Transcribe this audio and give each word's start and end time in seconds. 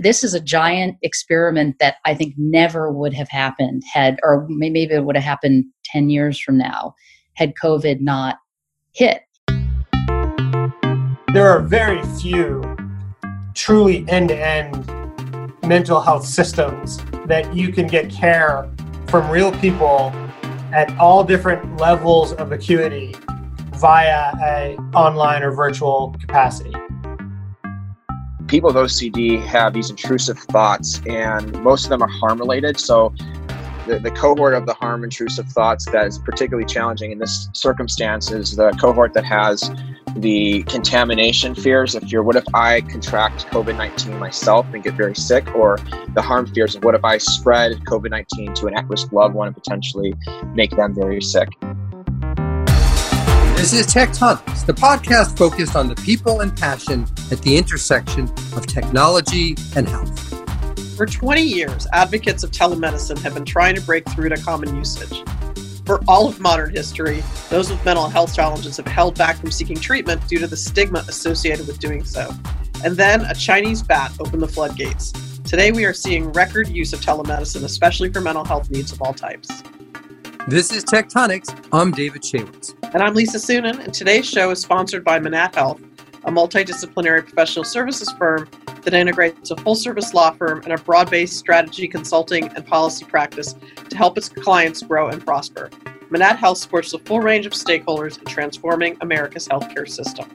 this 0.00 0.22
is 0.22 0.32
a 0.32 0.40
giant 0.40 0.96
experiment 1.02 1.76
that 1.80 1.96
I 2.04 2.14
think 2.14 2.34
never 2.38 2.92
would 2.92 3.12
have 3.14 3.28
happened 3.28 3.82
had, 3.92 4.20
or 4.22 4.46
maybe 4.48 4.84
it 4.84 5.04
would 5.04 5.16
have 5.16 5.24
happened 5.24 5.64
10 5.86 6.08
years 6.08 6.38
from 6.38 6.56
now, 6.56 6.94
had 7.34 7.54
COVID 7.60 8.00
not 8.00 8.38
hit. 8.94 9.22
There 11.32 11.48
are 11.48 11.60
very 11.60 12.00
few 12.20 12.62
truly 13.54 14.08
end 14.08 14.28
to 14.28 14.36
end 14.36 14.86
mental 15.66 16.00
health 16.00 16.24
systems 16.24 16.98
that 17.26 17.52
you 17.52 17.72
can 17.72 17.88
get 17.88 18.08
care 18.08 18.70
from 19.08 19.28
real 19.28 19.50
people 19.52 20.12
at 20.72 20.96
all 20.98 21.24
different 21.24 21.78
levels 21.78 22.32
of 22.34 22.52
acuity 22.52 23.16
via 23.72 24.32
a 24.42 24.76
online 24.94 25.42
or 25.42 25.50
virtual 25.50 26.14
capacity 26.20 26.72
people 28.48 28.72
with 28.72 28.76
OCD 28.76 29.40
have 29.44 29.74
these 29.74 29.90
intrusive 29.90 30.38
thoughts, 30.38 31.00
and 31.06 31.52
most 31.62 31.84
of 31.84 31.90
them 31.90 32.02
are 32.02 32.08
harm 32.08 32.38
related. 32.38 32.80
So, 32.80 33.14
the, 33.86 33.98
the 33.98 34.10
cohort 34.10 34.52
of 34.52 34.66
the 34.66 34.74
harm 34.74 35.02
intrusive 35.02 35.46
thoughts 35.46 35.86
that 35.86 36.06
is 36.06 36.18
particularly 36.18 36.66
challenging 36.66 37.10
in 37.10 37.18
this 37.18 37.48
circumstance 37.54 38.30
is 38.30 38.54
the 38.54 38.70
cohort 38.72 39.14
that 39.14 39.24
has 39.24 39.70
the 40.16 40.62
contamination 40.64 41.54
fears. 41.54 41.94
If 41.94 42.12
you're, 42.12 42.22
what 42.22 42.36
if 42.36 42.44
I 42.54 42.82
contract 42.82 43.46
COVID 43.46 43.76
19 43.76 44.18
myself 44.18 44.66
and 44.74 44.82
get 44.82 44.94
very 44.94 45.14
sick? 45.14 45.54
Or 45.54 45.78
the 46.14 46.22
harm 46.22 46.46
fears 46.46 46.74
of 46.74 46.84
what 46.84 46.94
if 46.94 47.04
I 47.04 47.16
spread 47.18 47.72
COVID 47.84 48.10
19 48.10 48.54
to 48.54 48.66
an 48.66 48.76
at 48.76 48.86
risk 48.88 49.10
loved 49.12 49.34
one 49.34 49.46
and 49.46 49.56
potentially 49.56 50.14
make 50.54 50.70
them 50.72 50.94
very 50.94 51.22
sick? 51.22 51.48
This 53.68 53.86
is 53.86 53.92
Tech 53.92 54.14
Tonics, 54.14 54.62
the 54.62 54.72
podcast 54.72 55.36
focused 55.36 55.76
on 55.76 55.88
the 55.88 55.94
people 55.96 56.40
and 56.40 56.56
passion 56.56 57.06
at 57.30 57.42
the 57.42 57.54
intersection 57.54 58.22
of 58.56 58.66
technology 58.66 59.56
and 59.76 59.86
health. 59.86 60.96
For 60.96 61.04
20 61.04 61.42
years, 61.42 61.86
advocates 61.92 62.42
of 62.42 62.50
telemedicine 62.50 63.18
have 63.18 63.34
been 63.34 63.44
trying 63.44 63.74
to 63.74 63.82
break 63.82 64.08
through 64.08 64.30
to 64.30 64.38
common 64.38 64.74
usage. 64.74 65.22
For 65.84 66.00
all 66.08 66.26
of 66.26 66.40
modern 66.40 66.70
history, 66.70 67.22
those 67.50 67.68
with 67.68 67.84
mental 67.84 68.08
health 68.08 68.34
challenges 68.34 68.78
have 68.78 68.86
held 68.86 69.18
back 69.18 69.36
from 69.36 69.50
seeking 69.50 69.76
treatment 69.76 70.26
due 70.26 70.38
to 70.38 70.46
the 70.46 70.56
stigma 70.56 71.00
associated 71.00 71.66
with 71.66 71.78
doing 71.78 72.06
so. 72.06 72.30
And 72.82 72.96
then 72.96 73.20
a 73.26 73.34
Chinese 73.34 73.82
bat 73.82 74.12
opened 74.18 74.40
the 74.40 74.48
floodgates. 74.48 75.12
Today, 75.42 75.72
we 75.72 75.84
are 75.84 75.92
seeing 75.92 76.32
record 76.32 76.68
use 76.68 76.94
of 76.94 77.02
telemedicine, 77.02 77.64
especially 77.64 78.10
for 78.10 78.22
mental 78.22 78.46
health 78.46 78.70
needs 78.70 78.92
of 78.92 79.02
all 79.02 79.12
types. 79.12 79.62
This 80.48 80.72
is 80.72 80.82
Tech 80.82 81.10
Tonics. 81.10 81.54
I'm 81.74 81.90
David 81.90 82.22
Shaywitz. 82.22 82.74
And 82.94 83.02
I'm 83.02 83.12
Lisa 83.12 83.36
Suennen, 83.36 83.84
and 83.84 83.92
today's 83.92 84.26
show 84.26 84.50
is 84.50 84.62
sponsored 84.62 85.04
by 85.04 85.18
Manatt 85.18 85.54
Health, 85.54 85.78
a 86.24 86.30
multidisciplinary 86.30 87.22
professional 87.22 87.66
services 87.66 88.10
firm 88.12 88.48
that 88.80 88.94
integrates 88.94 89.50
a 89.50 89.56
full 89.58 89.74
service 89.74 90.14
law 90.14 90.30
firm 90.30 90.62
and 90.62 90.72
a 90.72 90.78
broad 90.78 91.10
based 91.10 91.36
strategy 91.36 91.86
consulting 91.86 92.48
and 92.56 92.66
policy 92.66 93.04
practice 93.04 93.56
to 93.90 93.96
help 93.98 94.16
its 94.16 94.30
clients 94.30 94.80
grow 94.80 95.08
and 95.08 95.22
prosper. 95.22 95.68
Manatt 96.08 96.38
Health 96.38 96.56
supports 96.56 96.92
the 96.92 96.98
full 97.00 97.20
range 97.20 97.44
of 97.44 97.52
stakeholders 97.52 98.18
in 98.18 98.24
transforming 98.24 98.96
America's 99.02 99.46
healthcare 99.46 99.86
system. 99.86 100.30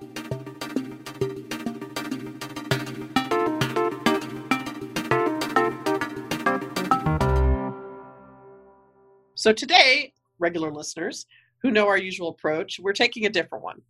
So 9.44 9.52
today, 9.52 10.14
regular 10.40 10.72
listeners 10.72 11.26
who 11.62 11.70
know 11.70 11.86
our 11.86 11.98
usual 11.98 12.30
approach, 12.30 12.80
we're 12.82 12.94
taking 12.94 13.26
a 13.26 13.30
different 13.30 13.62
one. 13.62 13.82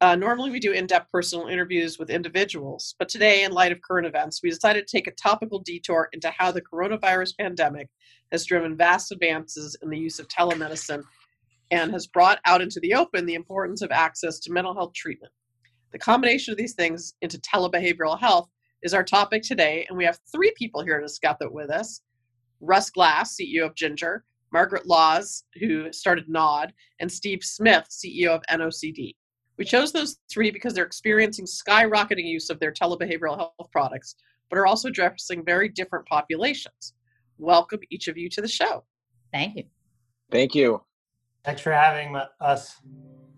Uh, 0.00 0.16
normally, 0.16 0.50
we 0.50 0.58
do 0.58 0.72
in 0.72 0.86
depth 0.86 1.12
personal 1.12 1.46
interviews 1.46 1.98
with 1.98 2.08
individuals, 2.08 2.94
but 2.98 3.10
today, 3.10 3.44
in 3.44 3.52
light 3.52 3.70
of 3.70 3.82
current 3.82 4.06
events, 4.06 4.42
we 4.42 4.48
decided 4.48 4.88
to 4.88 4.96
take 4.96 5.06
a 5.06 5.10
topical 5.10 5.58
detour 5.58 6.08
into 6.14 6.30
how 6.30 6.50
the 6.50 6.62
coronavirus 6.62 7.36
pandemic 7.38 7.90
has 8.32 8.46
driven 8.46 8.78
vast 8.78 9.12
advances 9.12 9.76
in 9.82 9.90
the 9.90 9.98
use 9.98 10.18
of 10.18 10.28
telemedicine 10.28 11.02
and 11.70 11.92
has 11.92 12.06
brought 12.06 12.38
out 12.46 12.62
into 12.62 12.80
the 12.80 12.94
open 12.94 13.26
the 13.26 13.34
importance 13.34 13.82
of 13.82 13.90
access 13.90 14.38
to 14.38 14.52
mental 14.52 14.72
health 14.72 14.94
treatment. 14.94 15.34
The 15.92 15.98
combination 15.98 16.52
of 16.52 16.56
these 16.56 16.72
things 16.72 17.12
into 17.20 17.36
telebehavioral 17.40 18.18
health 18.18 18.48
is 18.82 18.94
our 18.94 19.04
topic 19.04 19.42
today, 19.42 19.84
and 19.86 19.98
we 19.98 20.06
have 20.06 20.18
three 20.32 20.54
people 20.56 20.82
here 20.82 20.98
to 20.98 21.04
discuss 21.04 21.36
it 21.42 21.52
with 21.52 21.68
us 21.68 22.00
Russ 22.62 22.88
Glass, 22.88 23.36
CEO 23.36 23.66
of 23.66 23.74
Ginger, 23.74 24.24
Margaret 24.54 24.86
Laws, 24.86 25.42
who 25.58 25.92
started 25.92 26.28
Nod, 26.28 26.72
and 27.00 27.10
Steve 27.10 27.42
Smith, 27.42 27.88
CEO 27.90 28.28
of 28.28 28.42
NOCD. 28.48 29.16
We 29.58 29.64
chose 29.64 29.90
those 29.92 30.18
three 30.30 30.52
because 30.52 30.74
they're 30.74 30.84
experiencing 30.84 31.44
skyrocketing 31.44 32.24
use 32.24 32.50
of 32.50 32.60
their 32.60 32.72
telebehavioral 32.72 33.36
health 33.36 33.72
products, 33.72 34.14
but 34.48 34.56
are 34.56 34.66
also 34.66 34.88
addressing 34.88 35.44
very 35.44 35.68
different 35.68 36.06
populations. 36.06 36.94
Welcome 37.36 37.80
each 37.90 38.06
of 38.06 38.16
you 38.16 38.30
to 38.30 38.40
the 38.40 38.46
show. 38.46 38.84
Thank 39.32 39.56
you. 39.56 39.64
Thank 40.30 40.54
you. 40.54 40.82
Thanks 41.44 41.60
for 41.60 41.72
having 41.72 42.16
us. 42.40 42.80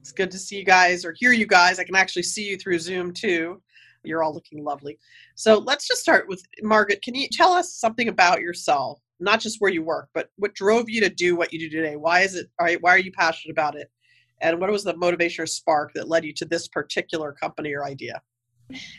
It's 0.03 0.12
good 0.12 0.31
to 0.31 0.38
see 0.38 0.59
you 0.59 0.65
guys 0.65 1.03
or 1.06 1.15
hear 1.19 1.33
you 1.33 1.47
guys. 1.47 1.78
I 1.78 1.84
can 1.84 1.97
actually 1.97 2.25
see 2.25 2.47
you 2.47 2.59
through 2.59 2.78
Zoom 2.78 3.15
too. 3.15 3.62
You're 4.04 4.22
all 4.22 4.34
looking 4.34 4.62
lovely. 4.62 4.98
So 5.34 5.59
let's 5.60 5.88
just 5.88 6.03
start 6.03 6.28
with 6.28 6.43
Margaret. 6.62 7.00
Can 7.00 7.15
you 7.15 7.27
tell 7.33 7.53
us 7.53 7.72
something 7.72 8.09
about 8.09 8.43
yourself? 8.43 9.00
Not 9.21 9.41
just 9.41 9.60
where 9.60 9.71
you 9.71 9.82
work, 9.82 10.09
but 10.15 10.28
what 10.37 10.54
drove 10.54 10.88
you 10.88 11.00
to 11.00 11.09
do 11.09 11.37
what 11.37 11.53
you 11.53 11.59
do 11.59 11.71
today? 11.71 11.97
Why 11.97 12.21
is 12.21 12.34
it? 12.34 12.49
Why 12.59 12.91
are 12.91 12.99
you 12.99 13.12
passionate 13.12 13.53
about 13.53 13.77
it? 13.77 13.91
And 14.41 14.60
what 14.60 14.71
was 14.71 14.84
the 14.84 14.97
motivation 14.97 15.43
or 15.43 15.47
spark 15.47 15.93
that 15.94 16.09
led 16.09 16.25
you 16.25 16.32
to 16.34 16.44
this 16.44 16.69
particular 16.69 17.32
company 17.32 17.72
or 17.72 17.84
idea? 17.84 18.21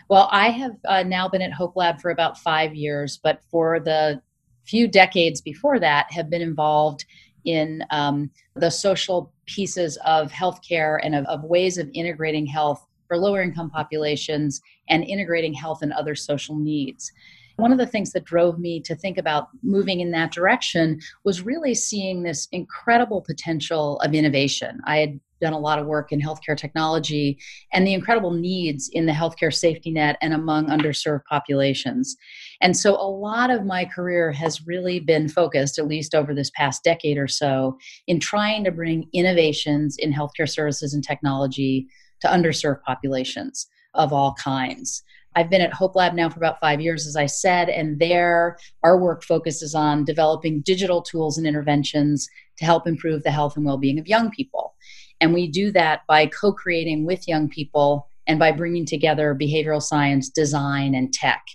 Well, 0.09 0.29
I 0.31 0.49
have 0.49 0.71
uh, 0.87 1.03
now 1.03 1.27
been 1.27 1.41
at 1.41 1.53
Hope 1.53 1.75
Lab 1.75 1.99
for 1.99 2.11
about 2.11 2.39
five 2.39 2.73
years, 2.73 3.19
but 3.21 3.41
for 3.51 3.79
the 3.79 4.21
few 4.65 4.87
decades 4.87 5.41
before 5.41 5.79
that, 5.79 6.11
have 6.11 6.29
been 6.29 6.41
involved 6.41 7.05
in 7.45 7.83
um, 7.91 8.29
the 8.55 8.69
social 8.69 9.31
pieces 9.45 9.97
of 10.05 10.31
healthcare 10.31 10.99
and 11.03 11.15
of, 11.15 11.25
of 11.25 11.43
ways 11.43 11.77
of 11.77 11.89
integrating 11.93 12.45
health 12.45 12.85
for 13.07 13.17
lower 13.17 13.41
income 13.41 13.69
populations 13.69 14.61
and 14.89 15.03
integrating 15.03 15.53
health 15.53 15.81
and 15.81 15.93
other 15.93 16.15
social 16.15 16.57
needs. 16.57 17.11
One 17.57 17.71
of 17.71 17.79
the 17.79 17.87
things 17.87 18.11
that 18.13 18.23
drove 18.23 18.59
me 18.59 18.79
to 18.81 18.95
think 18.95 19.17
about 19.17 19.49
moving 19.63 19.99
in 19.99 20.11
that 20.11 20.31
direction 20.31 20.99
was 21.23 21.41
really 21.41 21.73
seeing 21.73 22.23
this 22.23 22.47
incredible 22.51 23.21
potential 23.21 23.99
of 23.99 24.13
innovation. 24.13 24.79
I 24.85 24.97
had 24.97 25.19
done 25.41 25.53
a 25.53 25.59
lot 25.59 25.79
of 25.79 25.85
work 25.85 26.11
in 26.11 26.21
healthcare 26.21 26.57
technology 26.57 27.39
and 27.73 27.85
the 27.85 27.93
incredible 27.93 28.31
needs 28.31 28.89
in 28.89 29.05
the 29.05 29.11
healthcare 29.11 29.53
safety 29.53 29.91
net 29.91 30.17
and 30.21 30.33
among 30.33 30.67
underserved 30.67 31.23
populations. 31.29 32.15
And 32.61 32.75
so 32.75 32.95
a 32.95 33.09
lot 33.09 33.49
of 33.49 33.65
my 33.65 33.85
career 33.85 34.31
has 34.31 34.65
really 34.65 34.99
been 34.99 35.29
focused, 35.29 35.77
at 35.77 35.87
least 35.87 36.15
over 36.15 36.33
this 36.33 36.51
past 36.51 36.83
decade 36.83 37.17
or 37.17 37.27
so, 37.27 37.77
in 38.07 38.19
trying 38.19 38.63
to 38.63 38.71
bring 38.71 39.09
innovations 39.13 39.95
in 39.97 40.13
healthcare 40.13 40.49
services 40.49 40.93
and 40.93 41.03
technology 41.03 41.87
to 42.21 42.27
underserved 42.27 42.81
populations 42.81 43.67
of 43.93 44.13
all 44.13 44.33
kinds. 44.35 45.03
I've 45.37 45.51
been 45.51 45.61
at 45.61 45.71
Hope 45.71 45.95
Lab 45.95 46.15
now 46.15 46.31
for 46.31 46.39
about 46.39 46.59
five 46.59 46.81
years, 46.81 47.05
as 47.05 47.15
I 47.15 47.27
said, 47.27 47.69
and 47.69 47.99
there 47.99 48.57
our 48.81 48.97
work 48.97 49.23
focuses 49.23 49.75
on 49.75 50.03
developing 50.03 50.61
digital 50.61 51.03
tools 51.03 51.37
and 51.37 51.45
interventions 51.45 52.27
to 52.57 52.65
help 52.65 52.87
improve 52.87 53.21
the 53.21 53.29
health 53.29 53.55
and 53.55 53.63
well 53.63 53.77
being 53.77 53.99
of 53.99 54.07
young 54.07 54.31
people. 54.31 54.73
And 55.21 55.35
we 55.35 55.47
do 55.47 55.71
that 55.73 56.01
by 56.07 56.25
co 56.25 56.51
creating 56.51 57.05
with 57.05 57.27
young 57.27 57.49
people 57.49 58.09
and 58.25 58.39
by 58.39 58.51
bringing 58.51 58.83
together 58.83 59.37
behavioral 59.39 59.81
science, 59.81 60.27
design, 60.27 60.95
and 60.95 61.13
tech. 61.13 61.45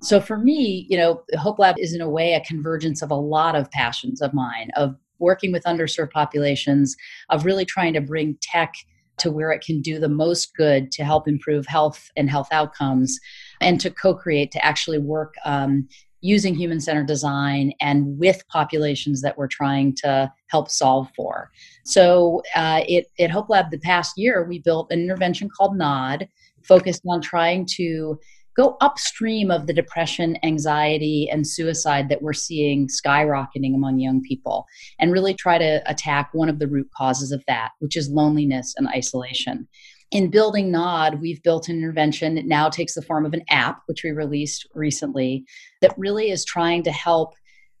So 0.00 0.20
for 0.20 0.38
me, 0.38 0.86
you 0.88 0.96
know, 0.96 1.24
Hope 1.34 1.58
Lab 1.58 1.74
is 1.80 1.92
in 1.92 2.00
a 2.00 2.08
way 2.08 2.34
a 2.34 2.40
convergence 2.40 3.02
of 3.02 3.10
a 3.10 3.16
lot 3.16 3.56
of 3.56 3.68
passions 3.72 4.22
of 4.22 4.32
mine, 4.32 4.70
of 4.76 4.94
working 5.18 5.50
with 5.50 5.64
underserved 5.64 6.12
populations, 6.12 6.94
of 7.30 7.44
really 7.44 7.64
trying 7.64 7.94
to 7.94 8.00
bring 8.00 8.38
tech 8.40 8.74
to 9.18 9.30
where 9.30 9.50
it 9.50 9.64
can 9.64 9.80
do 9.80 9.98
the 9.98 10.08
most 10.08 10.54
good 10.56 10.90
to 10.92 11.04
help 11.04 11.28
improve 11.28 11.66
health 11.66 12.10
and 12.16 12.30
health 12.30 12.48
outcomes, 12.52 13.18
and 13.60 13.80
to 13.80 13.90
co 13.90 14.14
create 14.14 14.50
to 14.52 14.64
actually 14.64 14.98
work 14.98 15.34
um, 15.44 15.88
using 16.20 16.54
human 16.54 16.80
centered 16.80 17.06
design 17.06 17.70
and 17.82 18.18
with 18.18 18.42
populations 18.48 19.20
that 19.20 19.36
we're 19.36 19.46
trying 19.46 19.94
to 19.94 20.32
help 20.48 20.70
solve 20.70 21.06
for. 21.14 21.50
So, 21.84 22.42
uh, 22.56 22.82
it, 22.88 23.06
at 23.18 23.30
Hope 23.30 23.50
Lab 23.50 23.70
the 23.70 23.78
past 23.78 24.16
year, 24.16 24.44
we 24.48 24.58
built 24.60 24.90
an 24.90 25.00
intervention 25.00 25.50
called 25.54 25.76
NOD, 25.76 26.26
focused 26.62 27.02
on 27.06 27.20
trying 27.20 27.66
to 27.76 28.18
go 28.56 28.76
upstream 28.80 29.50
of 29.50 29.66
the 29.66 29.72
depression, 29.72 30.38
anxiety, 30.42 31.28
and 31.30 31.46
suicide 31.46 32.08
that 32.08 32.22
we're 32.22 32.32
seeing 32.32 32.88
skyrocketing 32.88 33.74
among 33.74 33.98
young 33.98 34.22
people 34.22 34.66
and 34.98 35.12
really 35.12 35.34
try 35.34 35.58
to 35.58 35.82
attack 35.86 36.30
one 36.32 36.48
of 36.48 36.58
the 36.58 36.68
root 36.68 36.88
causes 36.96 37.32
of 37.32 37.42
that, 37.46 37.70
which 37.80 37.96
is 37.96 38.08
loneliness 38.10 38.74
and 38.76 38.88
isolation. 38.88 39.68
In 40.10 40.30
building 40.30 40.70
NOD, 40.70 41.20
we've 41.20 41.42
built 41.42 41.68
an 41.68 41.76
intervention 41.76 42.36
that 42.36 42.46
now 42.46 42.68
takes 42.68 42.94
the 42.94 43.02
form 43.02 43.26
of 43.26 43.34
an 43.34 43.42
app, 43.50 43.82
which 43.86 44.04
we 44.04 44.12
released 44.12 44.68
recently, 44.74 45.44
that 45.80 45.98
really 45.98 46.30
is 46.30 46.44
trying 46.44 46.84
to 46.84 46.92
help 46.92 47.34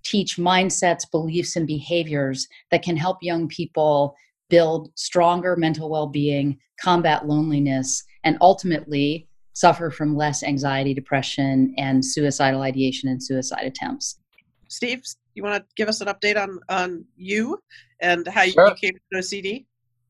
teach 0.04 0.36
mindsets, 0.36 1.08
beliefs, 1.10 1.54
and 1.54 1.66
behaviors 1.66 2.48
that 2.70 2.82
can 2.82 2.96
help 2.96 3.18
young 3.22 3.46
people 3.48 4.14
build 4.50 4.90
stronger 4.96 5.56
mental 5.56 5.88
well 5.88 6.08
being, 6.08 6.58
combat 6.80 7.26
loneliness, 7.26 8.02
and 8.24 8.36
ultimately 8.40 9.28
suffer 9.54 9.90
from 9.90 10.16
less 10.16 10.42
anxiety, 10.42 10.92
depression, 10.94 11.74
and 11.78 12.04
suicidal 12.04 12.62
ideation 12.62 13.08
and 13.08 13.22
suicide 13.22 13.64
attempts. 13.64 14.18
Steve, 14.68 15.02
you 15.34 15.42
want 15.42 15.56
to 15.56 15.74
give 15.76 15.88
us 15.88 16.00
an 16.00 16.08
update 16.08 16.40
on 16.40 16.60
on 16.68 17.04
you 17.16 17.58
and 18.00 18.26
how 18.28 18.44
Sure. 18.44 18.68
you 18.68 18.74
came 18.74 18.94
to 19.12 19.18
OCD? 19.18 19.66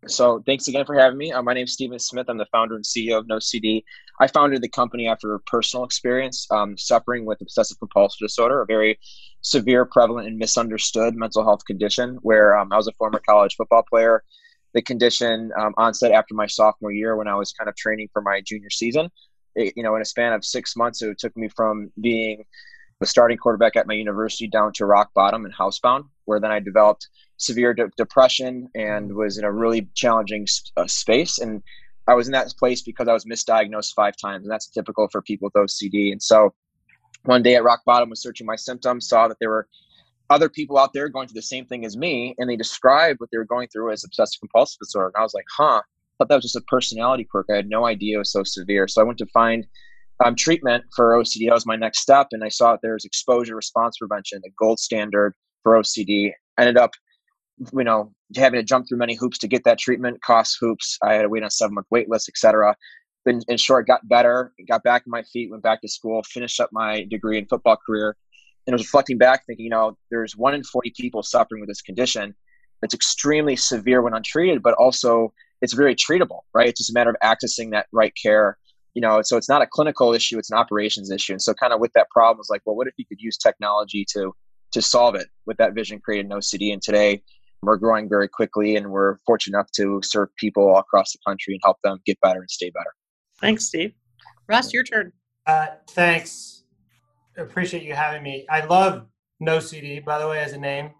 So 0.07 0.43
thanks 0.45 0.69
again 0.69 0.85
for 0.85 0.95
having 0.95 1.17
me. 1.17 1.33
Uh, 1.33 1.43
my 1.43 1.55
name's 1.55 1.73
Steven 1.73 1.99
Smith. 1.99 2.27
I'm 2.29 2.37
the 2.37 2.47
founder 2.47 2.77
and 2.77 2.85
CEO 2.85 3.19
of 3.19 3.27
NoCD. 3.27 3.85
I 4.21 4.27
founded 4.27 4.61
the 4.63 4.69
company 4.69 5.09
after 5.09 5.35
a 5.35 5.41
personal 5.41 5.85
experience 5.85 6.47
um, 6.51 6.77
suffering 6.77 7.25
with 7.25 7.41
obsessive 7.41 7.79
compulsive 7.79 8.19
disorder, 8.21 8.61
a 8.61 8.67
very 8.67 8.99
severe, 9.41 9.85
prevalent, 9.87 10.29
and 10.29 10.39
misunderstood 10.39 11.15
mental 11.15 11.43
health 11.43 11.65
condition. 11.65 12.19
Where 12.23 12.57
um, 12.57 12.73
I 12.73 12.77
was 12.77 12.87
a 12.87 12.93
former 12.93 13.21
college 13.27 13.57
football 13.57 13.83
player. 13.83 14.23
The 14.75 14.83
condition 14.83 15.53
um, 15.57 15.73
onset 15.79 16.13
after 16.13 16.35
my 16.35 16.47
sophomore 16.47 16.93
year 16.93 17.17
when 17.17 17.29
I 17.29 17.37
was 17.37 17.53
kind 17.53 17.69
of 17.69 17.77
training 17.77 18.09
for 18.13 18.21
my 18.21 18.41
junior 18.45 18.71
season. 18.71 19.11
It, 19.55 19.75
you 19.77 19.83
know, 19.83 19.95
in 19.97 20.03
a 20.03 20.05
span 20.05 20.33
of 20.33 20.45
six 20.45 20.77
months, 20.77 21.03
it 21.03 21.19
took 21.19 21.37
me 21.37 21.49
from 21.49 21.93
being 22.01 22.45
the 23.01 23.07
starting 23.07 23.37
quarterback 23.37 23.77
at 23.77 23.87
my 23.87 23.95
university 23.95 24.47
down 24.47 24.73
to 24.75 24.87
rock 24.87 25.13
bottom 25.15 25.45
and 25.45 25.55
housebound, 25.55 26.05
where 26.25 26.41
then 26.41 26.53
I 26.53 26.61
developed 26.61 27.09
severe 27.37 27.75
de- 27.75 27.91
depression 27.97 28.69
and 28.75 29.15
was 29.15 29.39
in 29.39 29.45
a 29.45 29.53
really 29.53 29.89
challenging 29.95 30.47
uh, 30.77 30.87
space. 30.87 31.39
And 31.39 31.63
I 32.07 32.15
was 32.15 32.29
in 32.29 32.33
that 32.33 32.53
place 32.59 32.83
because 32.83 33.09
I 33.09 33.13
was 33.13 33.25
misdiagnosed 33.25 33.95
five 33.95 34.17
times, 34.17 34.45
and 34.45 34.51
that's 34.51 34.69
typical 34.69 35.09
for 35.09 35.23
people 35.23 35.51
with 35.53 35.71
OCD. 35.71 36.13
And 36.13 36.23
so 36.23 36.55
one 37.25 37.43
day 37.43 37.55
at 37.55 37.65
rock 37.65 37.83
bottom, 37.85 38.11
was 38.11 38.23
searching 38.23 38.47
my 38.47 38.57
symptoms, 38.57 39.09
saw 39.09 39.29
that 39.29 39.39
there 39.41 39.51
were 39.51 39.67
other 40.31 40.49
people 40.49 40.79
out 40.79 40.93
there 40.93 41.09
going 41.09 41.29
through 41.29 41.35
the 41.39 41.43
same 41.43 41.67
thing 41.67 41.85
as 41.85 41.97
me, 41.97 42.35
and 42.39 42.49
they 42.49 42.57
described 42.57 43.21
what 43.21 43.31
they 43.31 43.39
were 43.39 43.45
going 43.45 43.69
through 43.69 43.93
as 43.93 44.05
obsessive 44.05 44.41
compulsive 44.41 44.79
disorder. 44.79 45.09
And 45.09 45.21
I 45.21 45.23
was 45.23 45.35
like, 45.35 45.47
huh, 45.57 45.83
thought 46.19 46.29
that 46.29 46.37
was 46.37 46.45
just 46.45 46.57
a 46.57 46.63
personality 46.63 47.25
quirk. 47.25 47.47
I 47.51 47.57
had 47.57 47.69
no 47.69 47.87
idea 47.87 48.17
it 48.17 48.19
was 48.19 48.33
so 48.33 48.45
severe. 48.45 48.87
So 48.89 49.01
I 49.01 49.05
went 49.05 49.19
to 49.19 49.27
find 49.27 49.67
um, 50.25 50.35
treatment 50.37 50.85
for 50.95 51.13
OCD. 51.13 51.49
That 51.49 51.55
was 51.55 51.67
my 51.67 51.77
next 51.77 52.01
step, 52.01 52.29
and 52.33 52.45
I 52.45 52.49
saw 52.49 52.73
that 52.73 52.81
there 52.83 52.95
was 52.95 53.05
exposure 53.05 53.57
response 53.57 53.99
prevention, 53.99 54.41
the 54.43 54.51
gold 54.59 54.79
standard 54.79 55.35
for 55.63 55.75
OCD. 55.75 56.33
Ended 56.57 56.77
up 56.77 56.93
you 57.73 57.85
know, 57.85 58.13
having 58.37 58.59
to 58.59 58.65
jump 58.65 58.89
through 58.89 58.99
many 58.99 59.15
hoops 59.15 59.39
to 59.39 59.49
get 59.49 59.65
that 59.65 59.79
treatment, 59.79 60.23
cost 60.23 60.57
hoops. 60.61 60.99
I 61.03 61.15
had 61.15 61.23
to 61.23 61.29
wait 61.29 61.43
on 61.43 61.49
a 61.49 61.51
seven 61.51 61.75
month 61.75 61.87
wait 61.91 62.09
list, 62.09 62.29
etc. 62.29 62.77
In, 63.27 63.41
in 63.49 63.57
short, 63.57 63.87
got 63.87 64.07
better, 64.09 64.53
got 64.69 64.83
back 64.83 65.03
on 65.07 65.11
my 65.11 65.23
feet, 65.23 65.51
went 65.51 65.63
back 65.63 65.81
to 65.83 65.89
school, 65.89 66.23
finished 66.25 66.61
up 66.61 66.71
my 66.73 67.05
degree 67.05 67.39
in 67.39 67.47
football 67.47 67.79
career, 67.87 68.17
and 68.67 68.75
I 68.75 68.77
was 68.77 68.83
reflecting 68.83 69.19
back, 69.19 69.47
thinking, 69.47 69.65
you 69.65 69.71
know, 69.71 69.97
there's 70.11 70.37
one 70.37 70.55
in 70.55 70.63
40 70.63 70.93
people 70.97 71.23
suffering 71.23 71.61
with 71.61 71.69
this 71.69 71.81
condition. 71.81 72.35
It's 72.83 72.95
extremely 72.95 73.57
severe 73.57 74.03
when 74.03 74.15
untreated, 74.15 74.63
but 74.63 74.75
also 74.75 75.33
it's 75.65 75.73
very 75.73 75.97
treatable, 75.97 76.41
right? 76.55 76.69
It's 76.69 76.79
just 76.79 76.91
a 76.91 76.95
matter 76.95 77.11
of 77.11 77.17
accessing 77.25 77.71
that 77.73 77.87
right 77.93 78.13
care. 78.23 78.59
You 78.95 79.01
know, 79.01 79.23
so 79.23 79.37
it's 79.37 79.49
not 79.49 79.61
a 79.63 79.67
clinical 79.67 80.13
issue; 80.15 80.39
it's 80.39 80.51
an 80.53 80.57
operations 80.59 81.11
issue. 81.11 81.33
And 81.33 81.43
so, 81.43 81.53
kind 81.55 81.73
of 81.73 81.81
with 81.81 81.93
that 81.95 82.07
problem, 82.11 82.39
was 82.39 82.49
like, 82.51 82.63
well, 82.65 82.77
what 82.77 82.87
if 82.87 82.95
you 82.97 83.05
could 83.07 83.21
use 83.21 83.37
technology 83.37 84.05
to 84.13 84.33
to 84.73 84.81
solve 84.83 85.17
it? 85.17 85.27
With 85.47 85.57
that 85.57 85.75
vision, 85.75 85.99
created 86.01 86.31
NOCD, 86.31 86.73
and 86.73 86.81
today 86.81 87.23
we're 87.63 87.77
growing 87.79 88.09
very 88.11 88.29
quickly 88.29 88.77
and 88.77 88.91
we're 88.91 89.17
fortunate 89.27 89.57
enough 89.57 89.71
to 89.75 89.99
serve 90.05 90.29
people 90.37 90.69
all 90.69 90.79
across 90.79 91.13
the 91.13 91.19
country 91.27 91.55
and 91.55 91.61
help 91.65 91.79
them 91.83 91.99
get 92.05 92.21
better 92.21 92.41
and 92.41 92.51
stay 92.51 92.69
better. 92.71 92.91
Thanks, 93.41 93.65
Steve. 93.65 93.95
Russ, 94.49 94.73
your 94.75 94.85
turn. 94.85 95.13
Uh, 95.47 95.69
thanks. 95.91 96.65
Appreciate 97.39 97.83
you 97.83 97.95
having 97.95 98.23
me. 98.23 98.45
I 98.51 98.65
love 98.67 99.07
NOCD, 99.43 100.05
by 100.05 100.19
the 100.19 100.29
way, 100.29 100.41
as 100.41 100.53
a 100.53 100.59
name. 100.59 100.91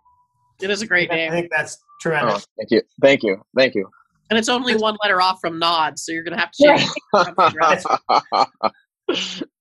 It 0.63 0.71
is 0.71 0.81
a 0.83 0.87
great 0.87 1.11
name. 1.11 1.31
I 1.31 1.35
think 1.35 1.51
that's 1.55 1.77
Oh, 1.81 1.97
tremendous. 2.01 2.47
thank 2.59 2.71
you. 2.71 2.83
Thank 3.03 3.23
you. 3.23 3.43
Thank 3.57 3.75
you. 3.75 3.89
And 4.35 4.41
it's 4.41 4.49
only 4.49 4.75
one 4.75 4.97
letter 5.01 5.23
off 5.23 5.39
from 5.41 5.61
nod, 5.61 5.97
so 5.97 6.11
you're 6.11 6.25
going 6.25 6.37
to 6.37 6.41
have 6.41 6.51
to 6.51 6.77
change 6.77 6.91
something, 7.15 7.57
right? 7.57 9.43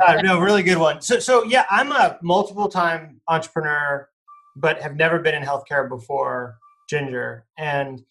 Uh, 0.00 0.22
no, 0.22 0.40
really 0.40 0.62
good 0.62 0.78
one. 0.78 1.02
So, 1.02 1.18
so 1.18 1.44
yeah, 1.44 1.66
I'm 1.68 1.92
a 1.92 2.18
multiple 2.22 2.70
time 2.70 3.20
entrepreneur, 3.28 4.08
but 4.56 4.80
have 4.80 4.96
never 4.96 5.18
been 5.18 5.34
in 5.34 5.42
healthcare 5.42 5.86
before 5.86 6.56
Ginger, 6.88 7.44
and 7.58 8.02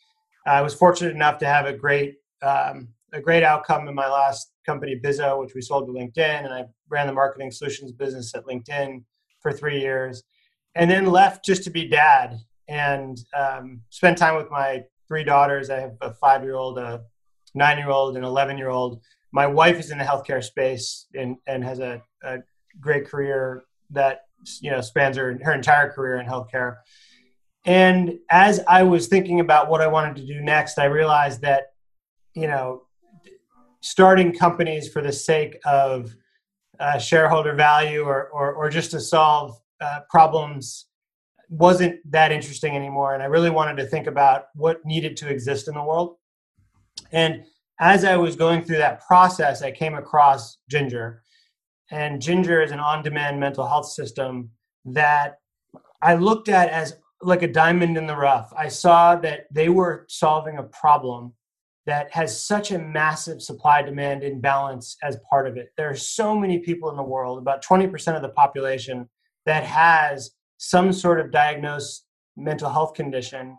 I 0.46 0.62
was 0.62 0.76
fortunate 0.76 1.16
enough 1.16 1.40
to 1.40 1.48
have 1.48 1.66
a 1.66 1.74
great 1.74 2.18
um, 2.44 2.90
a 3.12 3.20
great 3.20 3.42
outcome 3.42 3.88
in 3.88 3.96
my 3.96 4.08
last 4.08 4.52
company, 4.68 5.00
Bizo, 5.04 5.40
which 5.40 5.56
we 5.56 5.62
sold 5.62 5.88
to 5.88 5.94
LinkedIn, 5.94 6.46
and 6.46 6.54
I 6.54 6.66
ran 6.90 7.08
the 7.08 7.14
marketing 7.14 7.50
solutions 7.50 7.92
business 7.92 8.36
at 8.36 8.46
LinkedIn 8.46 9.04
for 9.42 9.52
three 9.52 9.80
years, 9.80 10.22
and 10.76 10.92
then 10.92 11.08
left 11.08 11.44
just 11.44 11.64
to 11.64 11.72
be 11.72 11.88
dad 11.88 12.38
and 12.68 13.18
um, 13.36 13.82
spend 13.90 14.16
time 14.16 14.36
with 14.36 14.52
my 14.52 14.84
three 15.08 15.24
daughters. 15.24 15.70
I 15.70 15.80
have 15.80 15.98
a 16.02 16.14
five 16.14 16.44
year 16.44 16.56
old, 16.56 16.78
a 16.78 17.04
nine 17.54 17.78
year 17.78 17.90
old, 17.90 18.18
an 18.18 18.24
eleven 18.24 18.58
year 18.58 18.70
old 18.70 19.02
my 19.32 19.46
wife 19.46 19.80
is 19.80 19.92
in 19.92 20.00
the 20.00 20.04
healthcare 20.04 20.44
space 20.44 21.06
and, 21.14 21.38
and 21.46 21.64
has 21.64 21.80
a, 21.80 22.02
a 22.24 22.40
great 22.80 23.08
career 23.08 23.64
that 23.92 24.22
you 24.62 24.72
know 24.72 24.82
spans 24.82 25.16
her 25.18 25.40
her 25.44 25.54
entire 25.54 25.92
career 25.92 26.18
in 26.18 26.26
healthcare. 26.26 26.78
And 27.66 28.20
as 28.32 28.62
I 28.68 28.84
was 28.84 29.08
thinking 29.08 29.40
about 29.40 29.70
what 29.70 29.82
I 29.82 29.88
wanted 29.88 30.16
to 30.18 30.26
do 30.26 30.42
next, 30.42 30.80
I 30.80 30.86
realized 30.86 31.42
that 31.42 31.68
you 32.34 32.48
know 32.48 32.84
starting 33.82 34.34
companies 34.34 34.92
for 34.92 35.04
the 35.04 35.12
sake 35.12 35.60
of 35.66 36.16
uh, 36.80 36.98
shareholder 36.98 37.54
value 37.54 38.04
or, 38.04 38.30
or 38.30 38.54
or 38.54 38.70
just 38.70 38.92
to 38.92 39.00
solve 39.00 39.60
uh, 39.82 40.00
problems 40.10 40.87
wasn't 41.50 42.00
that 42.12 42.32
interesting 42.32 42.76
anymore. 42.76 43.14
And 43.14 43.24
I 43.24 43.28
really 43.28 43.50
wanted 43.50 43.78
to 43.78 43.86
think 43.86 44.08
about 44.08 44.46
what 44.56 44.86
needed 44.86 45.18
to 45.18 45.30
exist 45.30 45.68
in 45.68 45.74
the 45.74 45.84
world. 45.84 46.18
And 47.12 47.46
as 47.80 48.04
I 48.04 48.18
was 48.18 48.36
going 48.36 48.64
through 48.64 48.78
that 48.78 49.06
process, 49.06 49.62
I 49.62 49.72
came 49.72 49.94
across 49.94 50.58
Ginger. 50.70 51.22
And 51.92 52.22
Ginger 52.22 52.62
is 52.62 52.72
an 52.72 52.80
on 52.80 53.04
demand 53.04 53.40
mental 53.40 53.68
health 53.68 53.88
system 53.88 54.50
that 54.86 55.36
I 56.02 56.16
looked 56.16 56.50
at 56.50 56.70
as 56.70 56.98
like 57.22 57.44
a 57.44 57.52
diamond 57.52 57.98
in 57.98 58.08
the 58.08 58.16
rough. 58.16 58.54
I 58.56 58.68
saw 58.68 59.16
that 59.18 59.46
they 59.52 59.70
were 59.70 60.06
solving 60.10 60.58
a 60.58 60.64
problem 60.64 61.34
that 61.86 62.12
has 62.12 62.46
such 62.46 62.72
a 62.72 62.80
massive 62.80 63.42
supply 63.42 63.82
demand 63.82 64.22
imbalance 64.22 64.98
as 65.02 65.18
part 65.30 65.48
of 65.48 65.56
it. 65.56 65.70
There 65.78 65.90
are 65.90 65.96
so 65.96 66.38
many 66.38 66.60
people 66.60 66.90
in 66.90 66.98
the 66.98 67.04
world, 67.04 67.40
about 67.40 67.64
20% 67.64 68.16
of 68.16 68.22
the 68.22 68.30
population, 68.30 69.10
that 69.46 69.64
has 69.64 70.32
some 70.58 70.92
sort 70.92 71.20
of 71.20 71.32
diagnosed 71.32 72.06
mental 72.36 72.70
health 72.70 72.94
condition. 72.94 73.58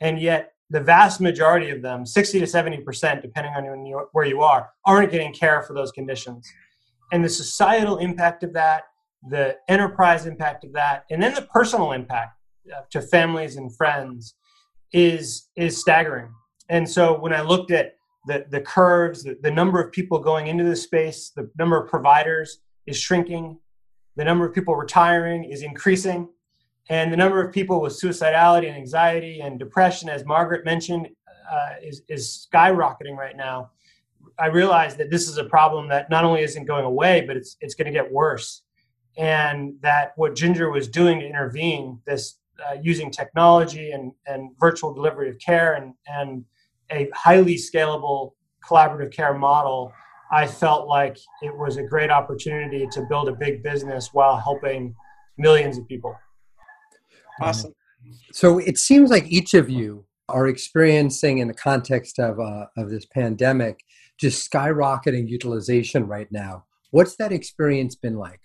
And 0.00 0.20
yet, 0.20 0.52
the 0.70 0.80
vast 0.80 1.20
majority 1.20 1.70
of 1.70 1.82
them, 1.82 2.06
60 2.06 2.40
to 2.40 2.46
70%, 2.46 3.22
depending 3.22 3.52
on 3.54 4.06
where 4.12 4.24
you 4.24 4.40
are, 4.40 4.70
aren't 4.86 5.10
getting 5.10 5.32
care 5.32 5.62
for 5.62 5.74
those 5.74 5.90
conditions. 5.90 6.48
And 7.12 7.24
the 7.24 7.28
societal 7.28 7.98
impact 7.98 8.44
of 8.44 8.52
that, 8.52 8.84
the 9.28 9.56
enterprise 9.68 10.26
impact 10.26 10.64
of 10.64 10.72
that, 10.74 11.04
and 11.10 11.20
then 11.20 11.34
the 11.34 11.42
personal 11.42 11.92
impact 11.92 12.38
uh, 12.72 12.82
to 12.90 13.02
families 13.02 13.56
and 13.56 13.74
friends 13.76 14.36
is, 14.92 15.48
is 15.56 15.80
staggering. 15.80 16.32
And 16.68 16.88
so 16.88 17.18
when 17.18 17.32
I 17.32 17.40
looked 17.40 17.72
at 17.72 17.96
the, 18.26 18.46
the 18.48 18.60
curves, 18.60 19.24
the, 19.24 19.36
the 19.42 19.50
number 19.50 19.82
of 19.82 19.90
people 19.90 20.20
going 20.20 20.46
into 20.46 20.62
the 20.62 20.76
space, 20.76 21.32
the 21.34 21.50
number 21.58 21.82
of 21.82 21.90
providers 21.90 22.60
is 22.86 22.96
shrinking, 22.96 23.58
the 24.14 24.24
number 24.24 24.46
of 24.46 24.54
people 24.54 24.76
retiring 24.76 25.44
is 25.44 25.62
increasing 25.62 26.28
and 26.88 27.12
the 27.12 27.16
number 27.16 27.44
of 27.44 27.52
people 27.52 27.80
with 27.80 27.92
suicidality 27.92 28.66
and 28.66 28.76
anxiety 28.76 29.40
and 29.40 29.58
depression, 29.58 30.08
as 30.08 30.24
Margaret 30.24 30.64
mentioned, 30.64 31.08
uh, 31.50 31.70
is, 31.82 32.02
is 32.08 32.48
skyrocketing 32.52 33.16
right 33.16 33.36
now. 33.36 33.70
I 34.38 34.46
realized 34.46 34.98
that 34.98 35.10
this 35.10 35.28
is 35.28 35.36
a 35.38 35.44
problem 35.44 35.88
that 35.88 36.10
not 36.10 36.24
only 36.24 36.42
isn't 36.42 36.64
going 36.64 36.84
away, 36.84 37.24
but 37.26 37.36
it's 37.36 37.56
it's 37.60 37.74
going 37.74 37.86
to 37.86 37.92
get 37.92 38.10
worse. 38.10 38.62
And 39.16 39.74
that 39.82 40.12
what 40.16 40.34
Ginger 40.34 40.70
was 40.70 40.88
doing 40.88 41.20
to 41.20 41.26
intervene, 41.26 42.00
this 42.06 42.38
uh, 42.66 42.76
using 42.80 43.10
technology 43.10 43.90
and, 43.92 44.12
and 44.26 44.50
virtual 44.58 44.92
delivery 44.94 45.28
of 45.28 45.38
care 45.38 45.74
and, 45.74 45.94
and 46.06 46.44
a 46.90 47.08
highly 47.14 47.56
scalable 47.56 48.32
collaborative 48.68 49.12
care 49.12 49.34
model, 49.34 49.92
I 50.30 50.46
felt 50.46 50.86
like 50.86 51.18
it 51.42 51.56
was 51.56 51.76
a 51.76 51.82
great 51.82 52.10
opportunity 52.10 52.86
to 52.92 53.02
build 53.08 53.28
a 53.28 53.34
big 53.34 53.62
business 53.62 54.10
while 54.12 54.36
helping 54.36 54.94
millions 55.38 55.78
of 55.78 55.88
people. 55.88 56.14
Awesome. 57.40 57.72
So 58.32 58.58
it 58.58 58.78
seems 58.78 59.10
like 59.10 59.26
each 59.26 59.54
of 59.54 59.68
you 59.68 60.06
are 60.28 60.46
experiencing, 60.46 61.38
in 61.38 61.48
the 61.48 61.54
context 61.54 62.18
of 62.18 62.38
uh, 62.38 62.66
of 62.76 62.90
this 62.90 63.06
pandemic, 63.06 63.80
just 64.18 64.50
skyrocketing 64.50 65.28
utilization 65.28 66.06
right 66.06 66.30
now. 66.30 66.64
What's 66.90 67.16
that 67.16 67.32
experience 67.32 67.94
been 67.94 68.16
like? 68.16 68.40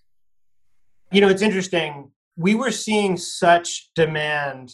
You 1.12 1.22
know, 1.22 1.30
it's 1.30 1.42
interesting. 1.42 2.12
We 2.38 2.56
were 2.56 2.72
seeing 2.72 3.18
such 3.18 3.92
demand 3.96 4.74